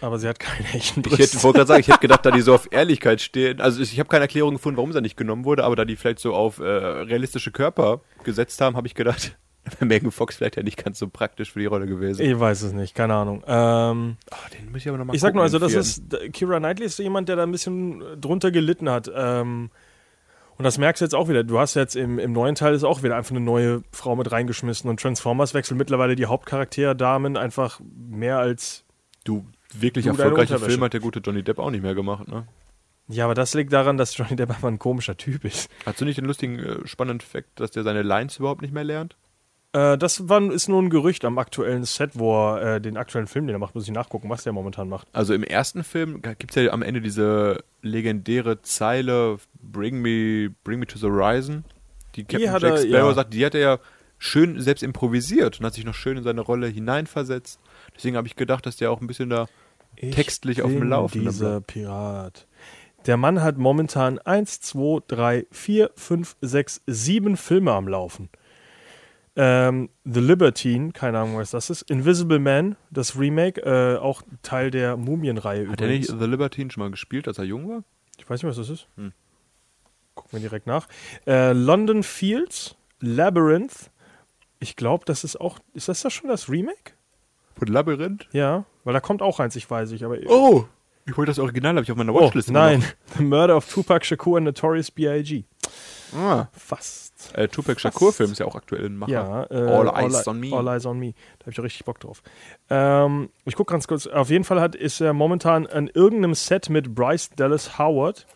[0.01, 1.43] Aber sie hat keine echten Ich hätte, Brüste.
[1.43, 3.61] wollte gerade sagen, ich hätte gedacht, da die so auf Ehrlichkeit stehen.
[3.61, 5.97] Also ich, ich habe keine Erklärung gefunden, warum sie nicht genommen wurde, aber da die
[5.97, 9.37] vielleicht so auf äh, realistische Körper gesetzt haben, habe ich gedacht,
[9.81, 12.23] Megan Fox vielleicht ja nicht ganz so praktisch für die Rolle gewesen.
[12.23, 13.45] Ich weiß es nicht, keine Ahnung.
[13.47, 16.59] Ähm, Ah, den muss ich aber noch mal ich sag nur, also das ist, Kira
[16.59, 19.11] Knightley ist so jemand, der da ein bisschen drunter gelitten hat.
[19.15, 19.71] Ähm,
[20.59, 21.45] und das merkst du jetzt auch wieder.
[21.45, 24.31] Du hast jetzt im, im neuen Teil ist auch wieder einfach eine neue Frau mit
[24.31, 28.85] reingeschmissen und Transformers wechseln mittlerweile die Hauptcharakterdamen einfach mehr als
[29.25, 29.47] Du,
[29.81, 30.71] wirklich Du, erfolgreiche Unterwäsche.
[30.71, 32.47] Film hat der gute Johnny Depp auch nicht mehr gemacht, ne?
[33.09, 35.71] Ja, aber das liegt daran, dass Johnny Depp einfach ein komischer Typ ist.
[35.85, 38.85] Hast du nicht den lustigen, äh, spannenden Fakt, dass der seine Lines überhaupt nicht mehr
[38.85, 39.17] lernt?
[39.73, 43.27] Äh, das war, ist nur ein Gerücht am aktuellen Set, wo er äh, den aktuellen
[43.27, 45.09] Film, den er macht, muss ich nachgucken, was der momentan macht.
[45.13, 50.79] Also im ersten Film gibt es ja am Ende diese legendäre Zeile Bring me, bring
[50.79, 51.65] me to the horizon.
[52.15, 53.15] Die Captain Jack Sparrow ja.
[53.15, 53.79] sagt, die hat er ja
[54.19, 57.59] schön selbst improvisiert und hat sich noch schön in seine Rolle hineinversetzt.
[57.97, 59.49] Deswegen habe ich gedacht, dass der auch ein bisschen da
[59.97, 62.47] Ich Textlich auf dem Laufenden Dieser Pirat.
[63.07, 68.29] Der Mann hat momentan 1, 2, 3, 4, 5, 6, 7 Filme am Laufen.
[69.35, 71.83] Ähm, The Libertine, keine Ahnung, was das ist.
[71.91, 76.23] Invisible Man, das Remake, äh, auch Teil der Mumienreihe Hat er nicht übrigens.
[76.23, 77.83] The Libertine schon mal gespielt, als er jung war?
[78.19, 78.89] Ich weiß nicht, was das ist.
[78.97, 79.13] Hm.
[80.15, 80.87] Gucken wir direkt nach.
[81.27, 83.91] Äh, London Fields, Labyrinth.
[84.61, 85.59] Ich glaube, das ist auch.
[85.73, 86.93] Ist das da schon das Remake?
[87.57, 88.29] Von Labyrinth?
[88.33, 90.17] Ja, weil da kommt auch eins, ich weiß nicht, aber.
[90.29, 90.65] Oh!
[91.05, 92.49] Ich wollte das Original, habe ich auf meiner Oh, Watchlist.
[92.51, 92.85] immer nein.
[93.19, 95.45] The Murder of Tupac Shakur and Notorious B.I.G.
[96.17, 96.47] Ah.
[96.53, 97.13] Fast.
[97.37, 99.11] Äh, Tupac Shakur-Film ist ja auch aktuell in Macher.
[99.13, 100.53] Ja, äh, All Eyes Eye- on Me.
[100.57, 101.13] All Eyes on Me.
[101.39, 102.23] Da habe ich auch richtig Bock drauf.
[102.71, 104.07] Ähm, ich gucke ganz kurz.
[104.07, 108.27] Auf jeden Fall hat, ist er momentan an irgendeinem Set mit Bryce Dallas Howard.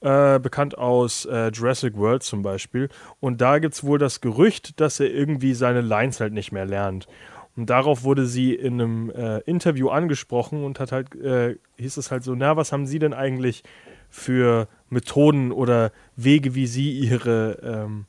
[0.00, 2.88] Äh, bekannt aus äh, Jurassic World zum Beispiel.
[3.20, 6.64] Und da gibt es wohl das Gerücht, dass er irgendwie seine Lines halt nicht mehr
[6.66, 7.06] lernt.
[7.58, 12.12] Und darauf wurde sie in einem äh, Interview angesprochen und hat halt, äh, hieß es
[12.12, 13.64] halt so, na, was haben Sie denn eigentlich
[14.08, 18.04] für Methoden oder Wege, wie Sie Ihre, ähm,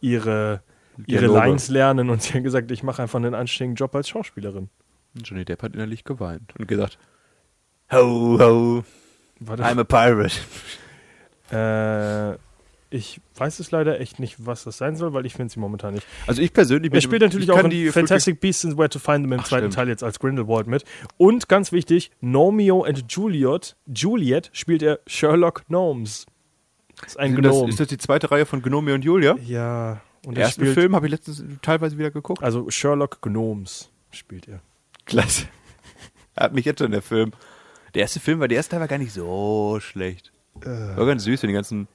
[0.00, 0.60] ihre,
[1.06, 1.38] ihre Dialoge.
[1.38, 2.10] Lines lernen?
[2.10, 4.68] Und sie hat gesagt, ich mache einfach einen anständigen Job als Schauspielerin.
[5.22, 6.98] Johnny Depp hat innerlich geweint und gesagt,
[7.92, 8.84] Ho, ho,
[9.46, 10.34] I'm a pirate.
[11.52, 12.36] äh,
[12.94, 15.94] ich weiß es leider echt nicht, was das sein soll, weil ich finde sie momentan
[15.94, 16.06] nicht.
[16.26, 18.98] Also ich persönlich Er spielt natürlich ich auch in die Fantastic Beasts and Where to
[18.98, 19.74] Find Them im Ach, zweiten stimmt.
[19.74, 20.84] Teil jetzt als Grindelwald mit.
[21.16, 26.26] Und ganz wichtig, Romeo and Juliet, Juliet spielt er Sherlock Gnomes.
[27.00, 27.68] Das ist ein Sind das, Gnome.
[27.70, 29.36] ist das die zweite Reihe von Gnome und Julia?
[29.44, 32.42] ja, und er ersten spielt, Film habe ich letztens teilweise wieder geguckt.
[32.42, 34.60] also Sherlock Gnomes spielt er.
[35.04, 35.46] Klasse.
[36.36, 37.32] Er hat mich jetzt schon der Film.
[37.94, 40.32] Der erste Film war, der erste Teil war gar nicht so schlecht.
[40.54, 41.88] War ganz süß, wenn die ganzen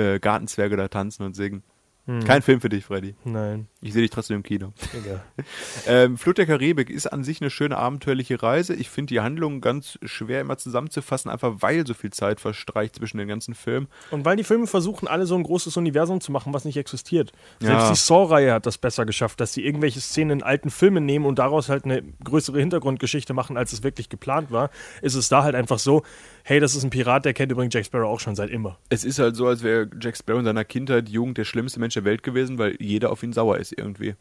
[0.00, 1.62] äh, Gartenzwerge da tanzen und singen.
[2.06, 2.24] Hm.
[2.24, 3.14] Kein Film für dich, Freddy.
[3.24, 4.72] Nein, Ich sehe dich trotzdem im Kino.
[4.94, 5.22] egal.
[5.86, 8.74] Ähm, Flut der Karibik ist an sich eine schöne abenteuerliche Reise.
[8.74, 13.18] Ich finde die Handlung ganz schwer immer zusammenzufassen, einfach weil so viel Zeit verstreicht zwischen
[13.18, 13.86] den ganzen Filmen.
[14.10, 17.32] Und weil die Filme versuchen, alle so ein großes Universum zu machen, was nicht existiert.
[17.60, 17.68] Ja.
[17.68, 21.26] Selbst die Saw-Reihe hat das besser geschafft, dass sie irgendwelche Szenen in alten Filmen nehmen
[21.26, 24.70] und daraus halt eine größere Hintergrundgeschichte machen, als es wirklich geplant war.
[25.02, 26.02] Ist es da halt einfach so,
[26.50, 28.76] hey, das ist ein Pirat, der kennt übrigens Jack Sparrow auch schon seit immer.
[28.88, 31.94] Es ist halt so, als wäre Jack Sparrow in seiner Kindheit, Jugend der schlimmste Mensch
[31.94, 34.16] der Welt gewesen, weil jeder auf ihn sauer ist irgendwie.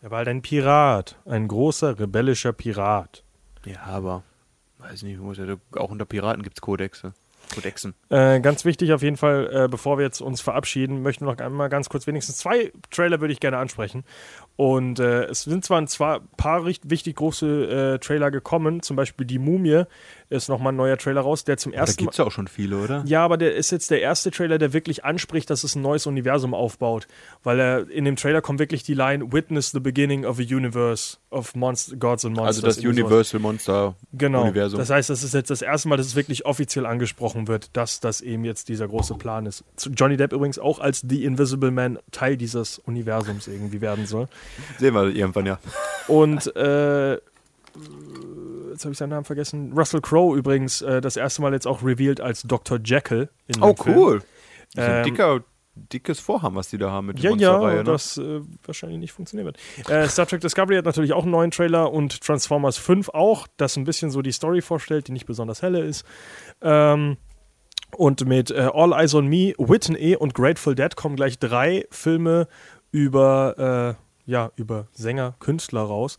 [0.00, 1.18] Er war halt ein Pirat.
[1.24, 3.24] Ein großer, rebellischer Pirat.
[3.64, 4.22] Ja, aber
[4.78, 5.18] weiß nicht,
[5.72, 7.12] auch unter Piraten gibt es Kodexe.
[7.52, 7.94] Kodexen.
[8.08, 11.40] Äh, ganz wichtig auf jeden Fall, äh, bevor wir jetzt uns verabschieden, möchten wir noch
[11.40, 14.04] einmal ganz kurz wenigstens zwei Trailer würde ich gerne ansprechen.
[14.56, 19.26] Und äh, es sind zwar ein paar richtig, wichtig große äh, Trailer gekommen, zum Beispiel
[19.26, 19.84] Die Mumie
[20.30, 22.48] ist nochmal ein neuer Trailer raus, der zum Da ersten gibt es ja auch schon
[22.48, 23.02] viele, oder?
[23.06, 26.06] Ja, aber der ist jetzt der erste Trailer, der wirklich anspricht, dass es ein neues
[26.06, 27.06] Universum aufbaut.
[27.42, 31.18] Weil er in dem Trailer kommt wirklich die Line Witness the beginning of a universe
[31.30, 32.64] of Monst Gods and Monsters.
[32.64, 32.84] Also das.
[32.84, 34.42] Universal Monster Genau.
[34.42, 34.78] Universum.
[34.78, 38.00] Das heißt, das ist jetzt das erste Mal, dass es wirklich offiziell angesprochen wird, dass
[38.00, 39.64] das eben jetzt dieser große Plan ist.
[39.94, 44.28] Johnny Depp übrigens auch als The Invisible Man Teil dieses Universums irgendwie werden soll.
[44.78, 45.58] Sehen wir irgendwann, ja.
[46.08, 47.18] Und äh,
[48.74, 49.72] jetzt habe ich seinen Namen vergessen.
[49.76, 52.78] Russell Crowe übrigens äh, das erste Mal jetzt auch revealed als Dr.
[52.84, 53.28] Jekyll.
[53.46, 54.22] In Oh, cool.
[54.74, 55.40] Das ist ein Ähm, dicker,
[55.76, 57.76] dickes Vorhaben, was die da haben mit der Ja, ja, Monsterreihe.
[57.78, 57.84] ne?
[57.84, 59.88] das äh, wahrscheinlich nicht funktionieren wird.
[59.90, 63.76] Äh, Star Trek Discovery hat natürlich auch einen neuen Trailer und Transformers 5 auch, das
[63.76, 66.04] ein bisschen so die Story vorstellt, die nicht besonders helle ist.
[66.62, 67.16] Ähm,
[67.96, 72.48] und mit äh, All Eyes on Me, Whitney und Grateful Dead kommen gleich drei Filme
[72.90, 73.96] über,
[74.26, 76.16] äh, ja, über Sänger, Künstler raus.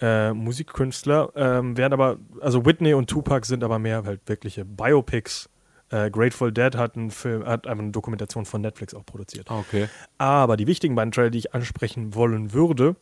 [0.00, 5.48] Äh, Musikkünstler, ähm, werden aber, also Whitney und Tupac sind aber mehr halt wirkliche Biopics.
[5.90, 9.50] Äh, Grateful Dead hat einen Film, hat einfach eine Dokumentation von Netflix auch produziert.
[9.50, 9.88] Ah, okay.
[10.18, 12.96] Aber die wichtigen beiden Trailer, die ich ansprechen wollen würde,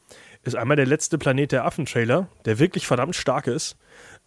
[0.45, 3.77] ist einmal der letzte Planet der Affen-Trailer, der wirklich verdammt stark ist.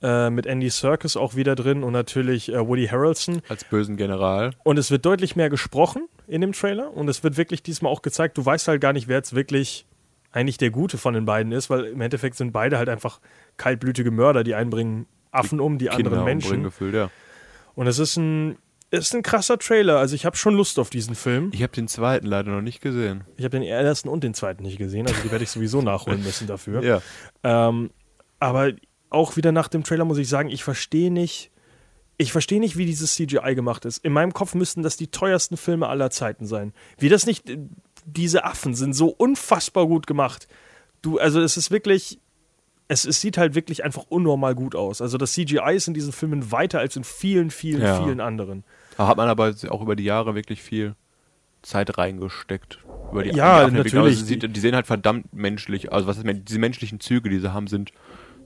[0.02, 3.42] Äh, mit Andy Serkis auch wieder drin und natürlich äh, Woody Harrelson.
[3.50, 4.52] Als bösen General.
[4.64, 8.02] Und es wird deutlich mehr gesprochen in dem Trailer und es wird wirklich diesmal auch
[8.02, 9.86] gezeigt, du weißt halt gar nicht, wer jetzt wirklich
[10.32, 13.20] eigentlich der Gute von den beiden ist, weil im Endeffekt sind beide halt einfach
[13.58, 16.64] kaltblütige Mörder, die einen bringen Affen um, die Kinder anderen Menschen.
[16.64, 17.10] gefühlt, ja.
[17.76, 18.58] Und es ist ein,
[18.92, 21.52] es ist ein krasser Trailer, also ich habe schon Lust auf diesen Film.
[21.54, 23.24] Ich habe den zweiten leider noch nicht gesehen.
[23.38, 26.24] Ich habe den ersten und den zweiten nicht gesehen, also die werde ich sowieso nachholen
[26.24, 26.84] müssen dafür.
[26.84, 27.02] Ja.
[27.44, 27.92] Ähm,
[28.40, 28.72] aber
[29.10, 31.52] auch wieder nach dem Trailer muss ich sagen, ich verstehe nicht,
[32.18, 34.04] ich verstehe nicht, wie dieses CGI gemacht ist.
[34.04, 36.74] In meinem Kopf müssten das die teuersten Filme aller Zeiten sein.
[36.98, 37.50] Wie das nicht,
[38.06, 40.48] diese Affen sind so unfassbar gut gemacht.
[41.02, 42.20] Du, also es ist wirklich,
[42.88, 45.02] es, es sieht halt wirklich einfach unnormal gut aus.
[45.02, 48.04] Also das CGI ist in diesen Filmen weiter als in vielen, vielen, Ja.
[48.04, 48.64] vielen anderen.
[48.98, 50.96] Da hat man aber auch über die Jahre wirklich viel
[51.62, 52.80] Zeit reingesteckt.
[53.12, 54.04] Über die Ja, die Affenentwicklung.
[54.06, 54.20] natürlich.
[54.22, 55.92] Also, die, die sehen halt verdammt menschlich.
[55.92, 57.92] Also was ist, diese menschlichen Züge, die sie haben, sind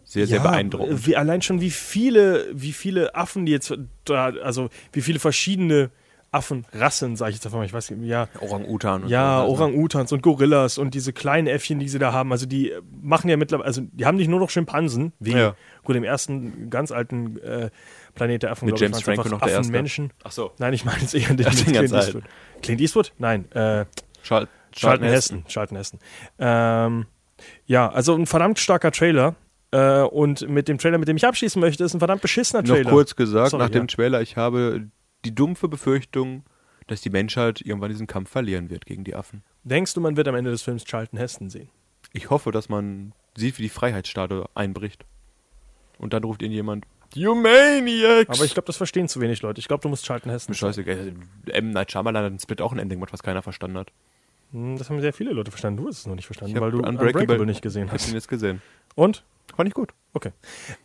[0.04, 1.06] sehr, sehr Ja, beeindruckend.
[1.08, 3.74] Wie, allein schon, wie viele, wie viele Affen, die jetzt
[4.06, 5.90] da, also wie viele verschiedene
[6.34, 9.44] Affenrassen, sage ich jetzt einfach mal, ich weiß nicht, ja, Orang-Utan Ja.
[9.44, 12.32] Orang-Utans und Gorillas und diese kleinen Äffchen, die sie da haben.
[12.32, 15.56] Also die äh, machen ja mittlerweile, also die haben nicht nur noch Schimpansen, wie Ja.
[15.84, 17.70] gut im ersten ganz alten äh,
[18.16, 19.60] Planet der Affen, Mit ich, James Franco noch der erste.
[19.62, 20.12] Affenmenschen.
[20.24, 20.52] Ach so.
[20.58, 21.92] Nein, ich meine jetzt eher den ganz Clint alt.
[21.94, 22.24] Eastwood.
[22.62, 23.14] Clint Eastwood?
[23.18, 23.86] Nein, äh,
[24.22, 25.44] Schal Charlton Heston.
[25.48, 26.00] Charlton Heston.
[26.40, 27.06] Ähm,
[27.68, 29.36] ja, also ein verdammt starker Trailer.
[29.72, 32.70] Äh, und mit dem Trailer, mit dem ich abschließen möchte, ist ein verdammt beschissener Noch
[32.76, 32.90] Trailer.
[32.92, 33.88] kurz gesagt, Sorry, nach dem ja.
[33.88, 34.88] Trailer, ich habe
[35.26, 36.44] die dumpfe Befürchtung,
[36.88, 39.44] dass die Menschheit irgendwann diesen Kampf verlieren wird gegen die Affen.
[39.64, 41.70] Denkst du, man wird am Ende des Films Charlton Heston sehen?
[42.12, 45.06] Ich hoffe, dass man sieht, wie die Freiheitsstatue einbricht.
[45.98, 48.30] Und dann ruft ihn jemand, You Maniacs!
[48.38, 49.60] Aber ich glaube, das verstehen zu wenig Leute.
[49.60, 51.14] Ich glaube, du musst Charlton Heston Scheiße, äh,
[51.52, 51.70] M.
[51.70, 53.92] Night Shyamalan hat in Split auch ein Ending gemacht, was keiner verstanden hat.
[54.52, 55.82] Hm, Das haben sehr viele Leute verstanden.
[55.82, 58.08] Du hast es noch nicht verstanden, Ich weil du Unbreakable, nicht gesehen Ich hab hast.
[58.10, 58.62] ihn jetzt gesehen.
[58.96, 59.24] Und?
[59.56, 59.94] Fand ich gut.
[60.14, 60.32] Okay.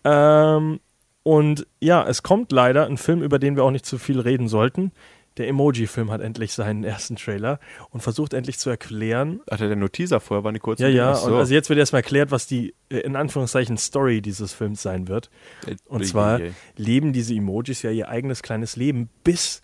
[0.05, 0.81] Ähm,
[1.29, 4.49] und ja, es kommt leider ein Film, über den wir auch nicht zu viel reden
[4.49, 4.93] sollten.
[5.37, 7.61] Der Emoji-Film hat endlich seinen ersten Trailer
[7.91, 9.43] und versucht endlich zu erklären.
[9.51, 10.81] Ach, der nur Teaser vorher war nicht kurz.
[10.81, 11.27] Ja, ja, so.
[11.27, 15.07] und also jetzt wird erstmal erklärt, was die äh, in Anführungszeichen Story dieses Films sein
[15.07, 15.29] wird.
[15.67, 16.41] Äh, Und zwar
[16.77, 19.61] leben diese Emojis ja ihr eigenes kleines Leben, bis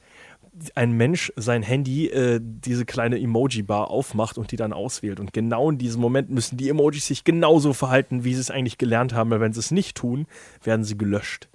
[0.74, 5.18] ein Mensch sein Handy äh, diese kleine Emoji-Bar aufmacht und die dann auswählt.
[5.18, 8.76] Und genau in diesem Moment müssen die Emojis sich genauso verhalten, wie sie es eigentlich
[8.76, 10.26] gelernt haben, weil wenn sie es nicht tun,
[10.62, 11.48] werden sie gelöscht.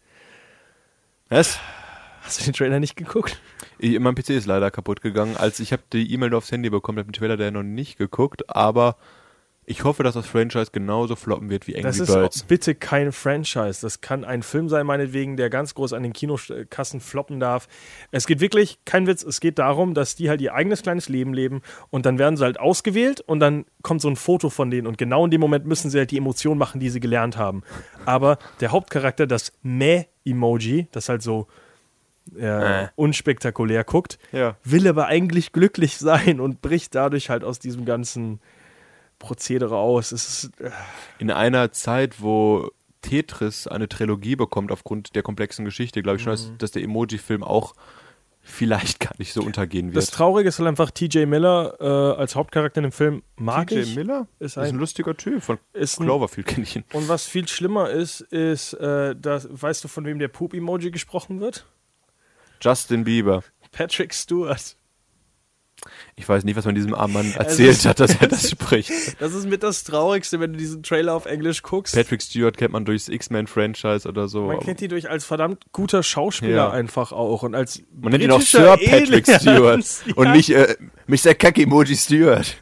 [1.29, 1.59] Was?
[2.23, 3.39] Hast du den Trailer nicht geguckt?
[3.77, 5.37] Ich, mein PC ist leider kaputt gegangen.
[5.37, 7.99] Als ich habe die E-Mail nur aufs Handy bekommen, habe den Trailer der noch nicht
[7.99, 8.97] geguckt, aber
[9.69, 12.43] ich hoffe, dass das Franchise genauso floppen wird wie Angry Das ist Birds.
[12.43, 13.79] bitte kein Franchise.
[13.81, 17.67] Das kann ein Film sein, meinetwegen, der ganz groß an den Kinokassen floppen darf.
[18.11, 21.33] Es geht wirklich, kein Witz, es geht darum, dass die halt ihr eigenes kleines Leben
[21.33, 21.61] leben
[21.91, 24.97] und dann werden sie halt ausgewählt und dann kommt so ein Foto von denen und
[24.97, 27.61] genau in dem Moment müssen sie halt die Emotionen machen, die sie gelernt haben.
[28.05, 31.47] Aber der Hauptcharakter, das Meh-Emoji, das halt so
[32.37, 32.87] Äh.
[32.95, 34.55] unspektakulär guckt, Ja.
[34.63, 38.39] will aber eigentlich glücklich sein und bricht dadurch halt aus diesem ganzen
[39.19, 40.11] Prozedere aus.
[40.11, 40.71] Es ist, äh,
[41.19, 46.31] In einer Zeit, wo Tetris eine Trilogie bekommt aufgrund der komplexen Geschichte, glaube ich schon,
[46.33, 46.35] Mhm.
[46.37, 47.73] dass, dass der Emoji-Film auch
[48.41, 49.97] vielleicht gar nicht so untergehen wird.
[49.97, 53.79] Das Traurige ist halt einfach, TJ Miller äh, als Hauptcharakter in dem Film mag TJ
[53.79, 53.95] ich.
[53.95, 55.43] Miller Ist ist ein, ein- lustiger Typ.
[55.43, 56.83] Von Ist ein, Cloverfield kenne ich ihn.
[56.93, 61.39] und was viel schlimmer ist, ist, äh, dass, weißt du, von wem der Poop-Emoji gesprochen
[61.41, 61.65] wird?
[62.61, 63.43] Justin Bieber.
[63.71, 64.75] Patrick Stewart.
[66.15, 68.91] Ich weiß nicht, was man diesem armen Mann erzählt hat, dass er das spricht.
[69.21, 71.95] Das ist mit das Traurigste, wenn du diesen Trailer auf Englisch guckst.
[71.95, 74.47] Patrick Stewart kennt man durchs X-Men-Franchise oder so.
[74.47, 76.69] Man kennt ihn durch als verdammt guter Schauspieler Ja.
[76.71, 79.41] einfach auch und als Man nennt ihn auch Sir Patrick Aliens.
[79.41, 80.31] Stewart und Ja.
[80.35, 80.75] nicht äh,
[81.07, 81.33] Mr.
[81.33, 82.57] Kack-Emoji Stewart.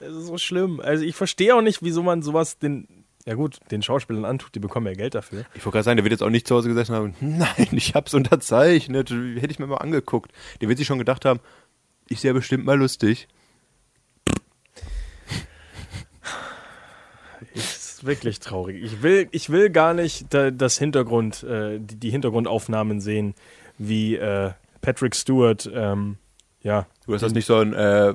[0.00, 0.80] Das ist so schlimm.
[0.80, 2.86] Also ich verstehe auch nicht, wieso man sowas den,
[3.26, 5.44] ja gut, den Schauspielern antut, die bekommen ja Geld dafür.
[5.54, 7.94] Ich wollte gerade sagen, der wird jetzt auch nicht zu Hause gesessen haben, nein, ich
[7.94, 10.30] hab's unterzeichnet, hätte ich mir mal angeguckt.
[10.60, 11.40] Der wird sich schon gedacht haben,
[12.08, 13.28] ich sehe bestimmt mal lustig.
[17.98, 18.82] ist wirklich traurig.
[18.82, 23.34] Ich will, ich will gar nicht da, das Hintergrund, äh, die, Hintergrundaufnahmen sehen,
[23.78, 26.16] wie äh, Patrick Stewart, ähm,
[26.62, 26.86] ja.
[27.06, 28.14] Du, dass das nicht so ein äh,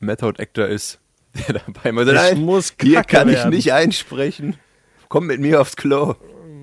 [0.00, 1.00] Method-Actor ist,
[1.48, 4.56] der dabei so, Ich nein, muss hier Kacke kann ich werden." nicht einsprechen.
[5.08, 6.16] Komm mit mir aufs Klo.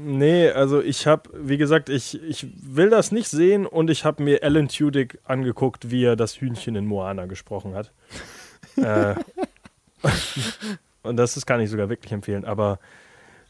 [0.05, 4.21] Nee, also ich habe, wie gesagt, ich, ich will das nicht sehen und ich habe
[4.21, 7.93] mir Alan Tudyk angeguckt, wie er das Hühnchen in Moana gesprochen hat.
[8.75, 9.15] äh,
[11.03, 12.79] und das, das kann ich sogar wirklich empfehlen, aber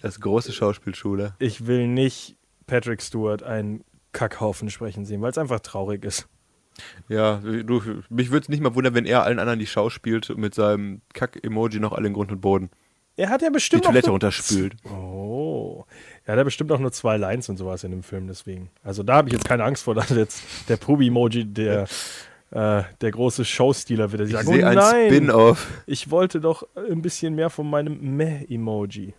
[0.02, 1.34] Das große Schauspielschule.
[1.40, 2.36] Ich will nicht
[2.68, 6.28] Patrick Stewart einen Kackhaufen sprechen sehen, weil es einfach traurig ist.
[7.08, 10.30] Ja, du, mich würde es nicht mal wundern, wenn er allen anderen die Schau spielt
[10.30, 12.70] und mit seinem Kack-Emoji noch alle in Grund und Boden
[13.16, 14.76] Er hat ja die bestimmt Toilette auch nur, runterspült.
[14.86, 15.86] Oh.
[16.26, 18.70] Er hat ja bestimmt auch nur zwei Lines und sowas in dem Film, deswegen.
[18.84, 21.84] Also da habe ich jetzt keine Angst vor, dass jetzt der Pubi-Emoji der,
[22.52, 24.22] äh, der große Showstealer wird.
[24.28, 25.68] Ich sagt, oh sehe ein nein, Spin-off.
[25.86, 29.14] ich wollte doch ein bisschen mehr von meinem Meh-Emoji.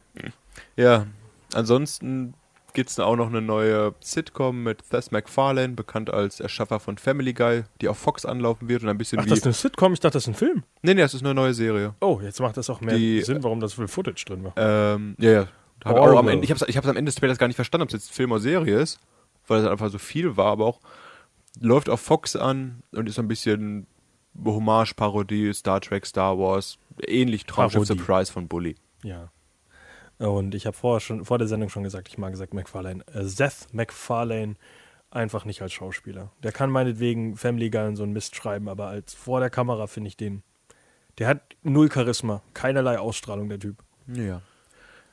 [0.77, 1.07] Ja,
[1.53, 2.35] ansonsten
[2.73, 7.33] gibt es auch noch eine neue Sitcom mit Seth MacFarlane, bekannt als Erschaffer von Family
[7.33, 9.29] Guy, die auf Fox anlaufen wird und ein bisschen Ach, wie...
[9.31, 9.93] das ist eine Sitcom?
[9.93, 10.65] Ich dachte, das ist ein Film.
[10.83, 11.95] nee, nee, das ist eine neue Serie.
[12.01, 14.55] Oh, jetzt macht das auch mehr Die- Sinn, warum das viel Footage drin war.
[14.57, 15.49] Ähm, ja, ja.
[15.85, 16.19] Hab Orwell.
[16.19, 18.13] am Ende, ich habe es am Ende des Trailers gar nicht verstanden, ob es jetzt
[18.13, 19.01] Film oder Serie ist,
[19.47, 20.81] weil es einfach so viel war, aber auch
[21.61, 23.87] läuft auf Fox an und ist so ein bisschen
[24.45, 27.87] Hommage, Parodie, Star Trek, Star Wars, ähnlich Traumschiff.
[27.87, 28.77] Surprise von Bully.
[29.03, 29.31] Ja.
[30.19, 33.05] Und ich habe vorher schon vor der Sendung schon gesagt, ich mag gesagt McFarlane.
[33.13, 34.57] Äh, Seth MacFarlane
[35.11, 36.31] einfach nicht als Schauspieler.
[36.43, 39.87] Der kann meinetwegen Family Guy und so einen Mist schreiben, aber als vor der Kamera
[39.87, 40.43] finde ich den.
[41.19, 43.77] Der hat null Charisma, keinerlei Ausstrahlung, der Typ.
[44.09, 44.43] Ja.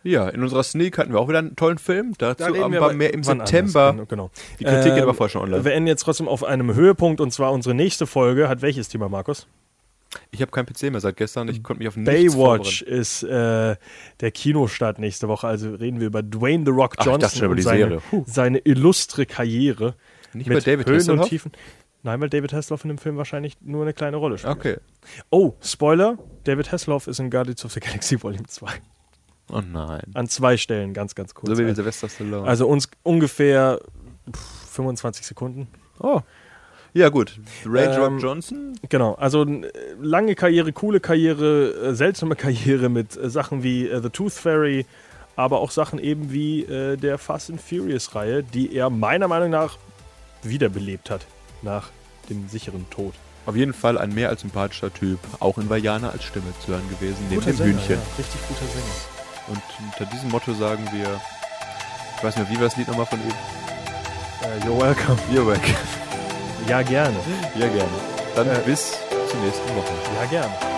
[0.04, 2.14] Ja, in unserer Sneak hatten wir auch wieder einen tollen Film.
[2.18, 3.90] Dazu reden wir aber mehr im September.
[3.90, 4.32] anders, Genau.
[4.60, 5.64] Die Kritik geht Ähm, aber vorher schon online.
[5.64, 9.10] Wir enden jetzt trotzdem auf einem Höhepunkt und zwar unsere nächste Folge hat welches Thema,
[9.10, 9.48] Markus?
[10.32, 11.48] Ich habe kein PC mehr seit gestern.
[11.48, 13.76] Ich konnte mich auf nichts Baywatch ist äh,
[14.20, 15.48] der Kinostart nächste Woche.
[15.48, 19.26] Also reden wir über Dwayne The Rock Ach, ich Johnson über und seine, seine illustre
[19.26, 19.96] Karriere.
[20.34, 21.30] Nicht mit David Höhen und Hasselhoff?
[21.30, 21.52] Tiefen.
[22.04, 24.56] Nein, weil David Hasselhoff in dem Film wahrscheinlich nur eine kleine Rolle spielt.
[24.58, 24.78] Okay.
[25.30, 28.68] Oh, Spoiler: David Hasselhoff ist in Guardians of the Galaxy Volume 2.
[29.52, 30.04] Oh nein.
[30.14, 31.50] An zwei Stellen, ganz, ganz kurz.
[31.50, 32.48] So wie also, Sylvester Stallone.
[32.48, 33.80] also uns ungefähr
[34.32, 35.68] pff, 25 Sekunden.
[36.00, 36.22] oh.
[36.94, 37.40] Ja, gut.
[37.66, 38.74] Ray Ähm, Rock Johnson.
[38.90, 39.46] Genau, also
[40.02, 44.86] lange Karriere, coole Karriere, äh, seltsame Karriere mit äh, Sachen wie äh, The Tooth Fairy,
[45.38, 49.52] aber auch Sachen eben wie äh, der Fast and Furious Reihe, die er meiner Meinung
[49.52, 49.78] nach
[50.44, 51.26] wiederbelebt hat
[51.62, 51.92] nach
[52.30, 53.14] dem sicheren Tod.
[53.46, 55.20] Auf jeden Fall ein mehr als sympathischer Typ.
[55.40, 57.96] Auch in Vajana als Stimme zu hören gewesen, neben Guter dem Sänger, Hühnchen.
[57.96, 59.11] Ja, richtig guter Sänger.
[59.48, 59.62] Und
[59.92, 61.20] unter diesem Motto sagen wir,
[62.18, 63.30] ich weiß nicht, wie war das Lied nochmal von ihm?
[63.30, 65.18] Äh, you're welcome.
[65.32, 65.62] You're back.
[66.68, 67.18] Ja, gerne.
[67.56, 67.90] Ja, gerne.
[68.36, 68.92] Dann Äh, bis
[69.30, 69.94] zur nächsten Woche.
[70.22, 70.71] Ja, gerne.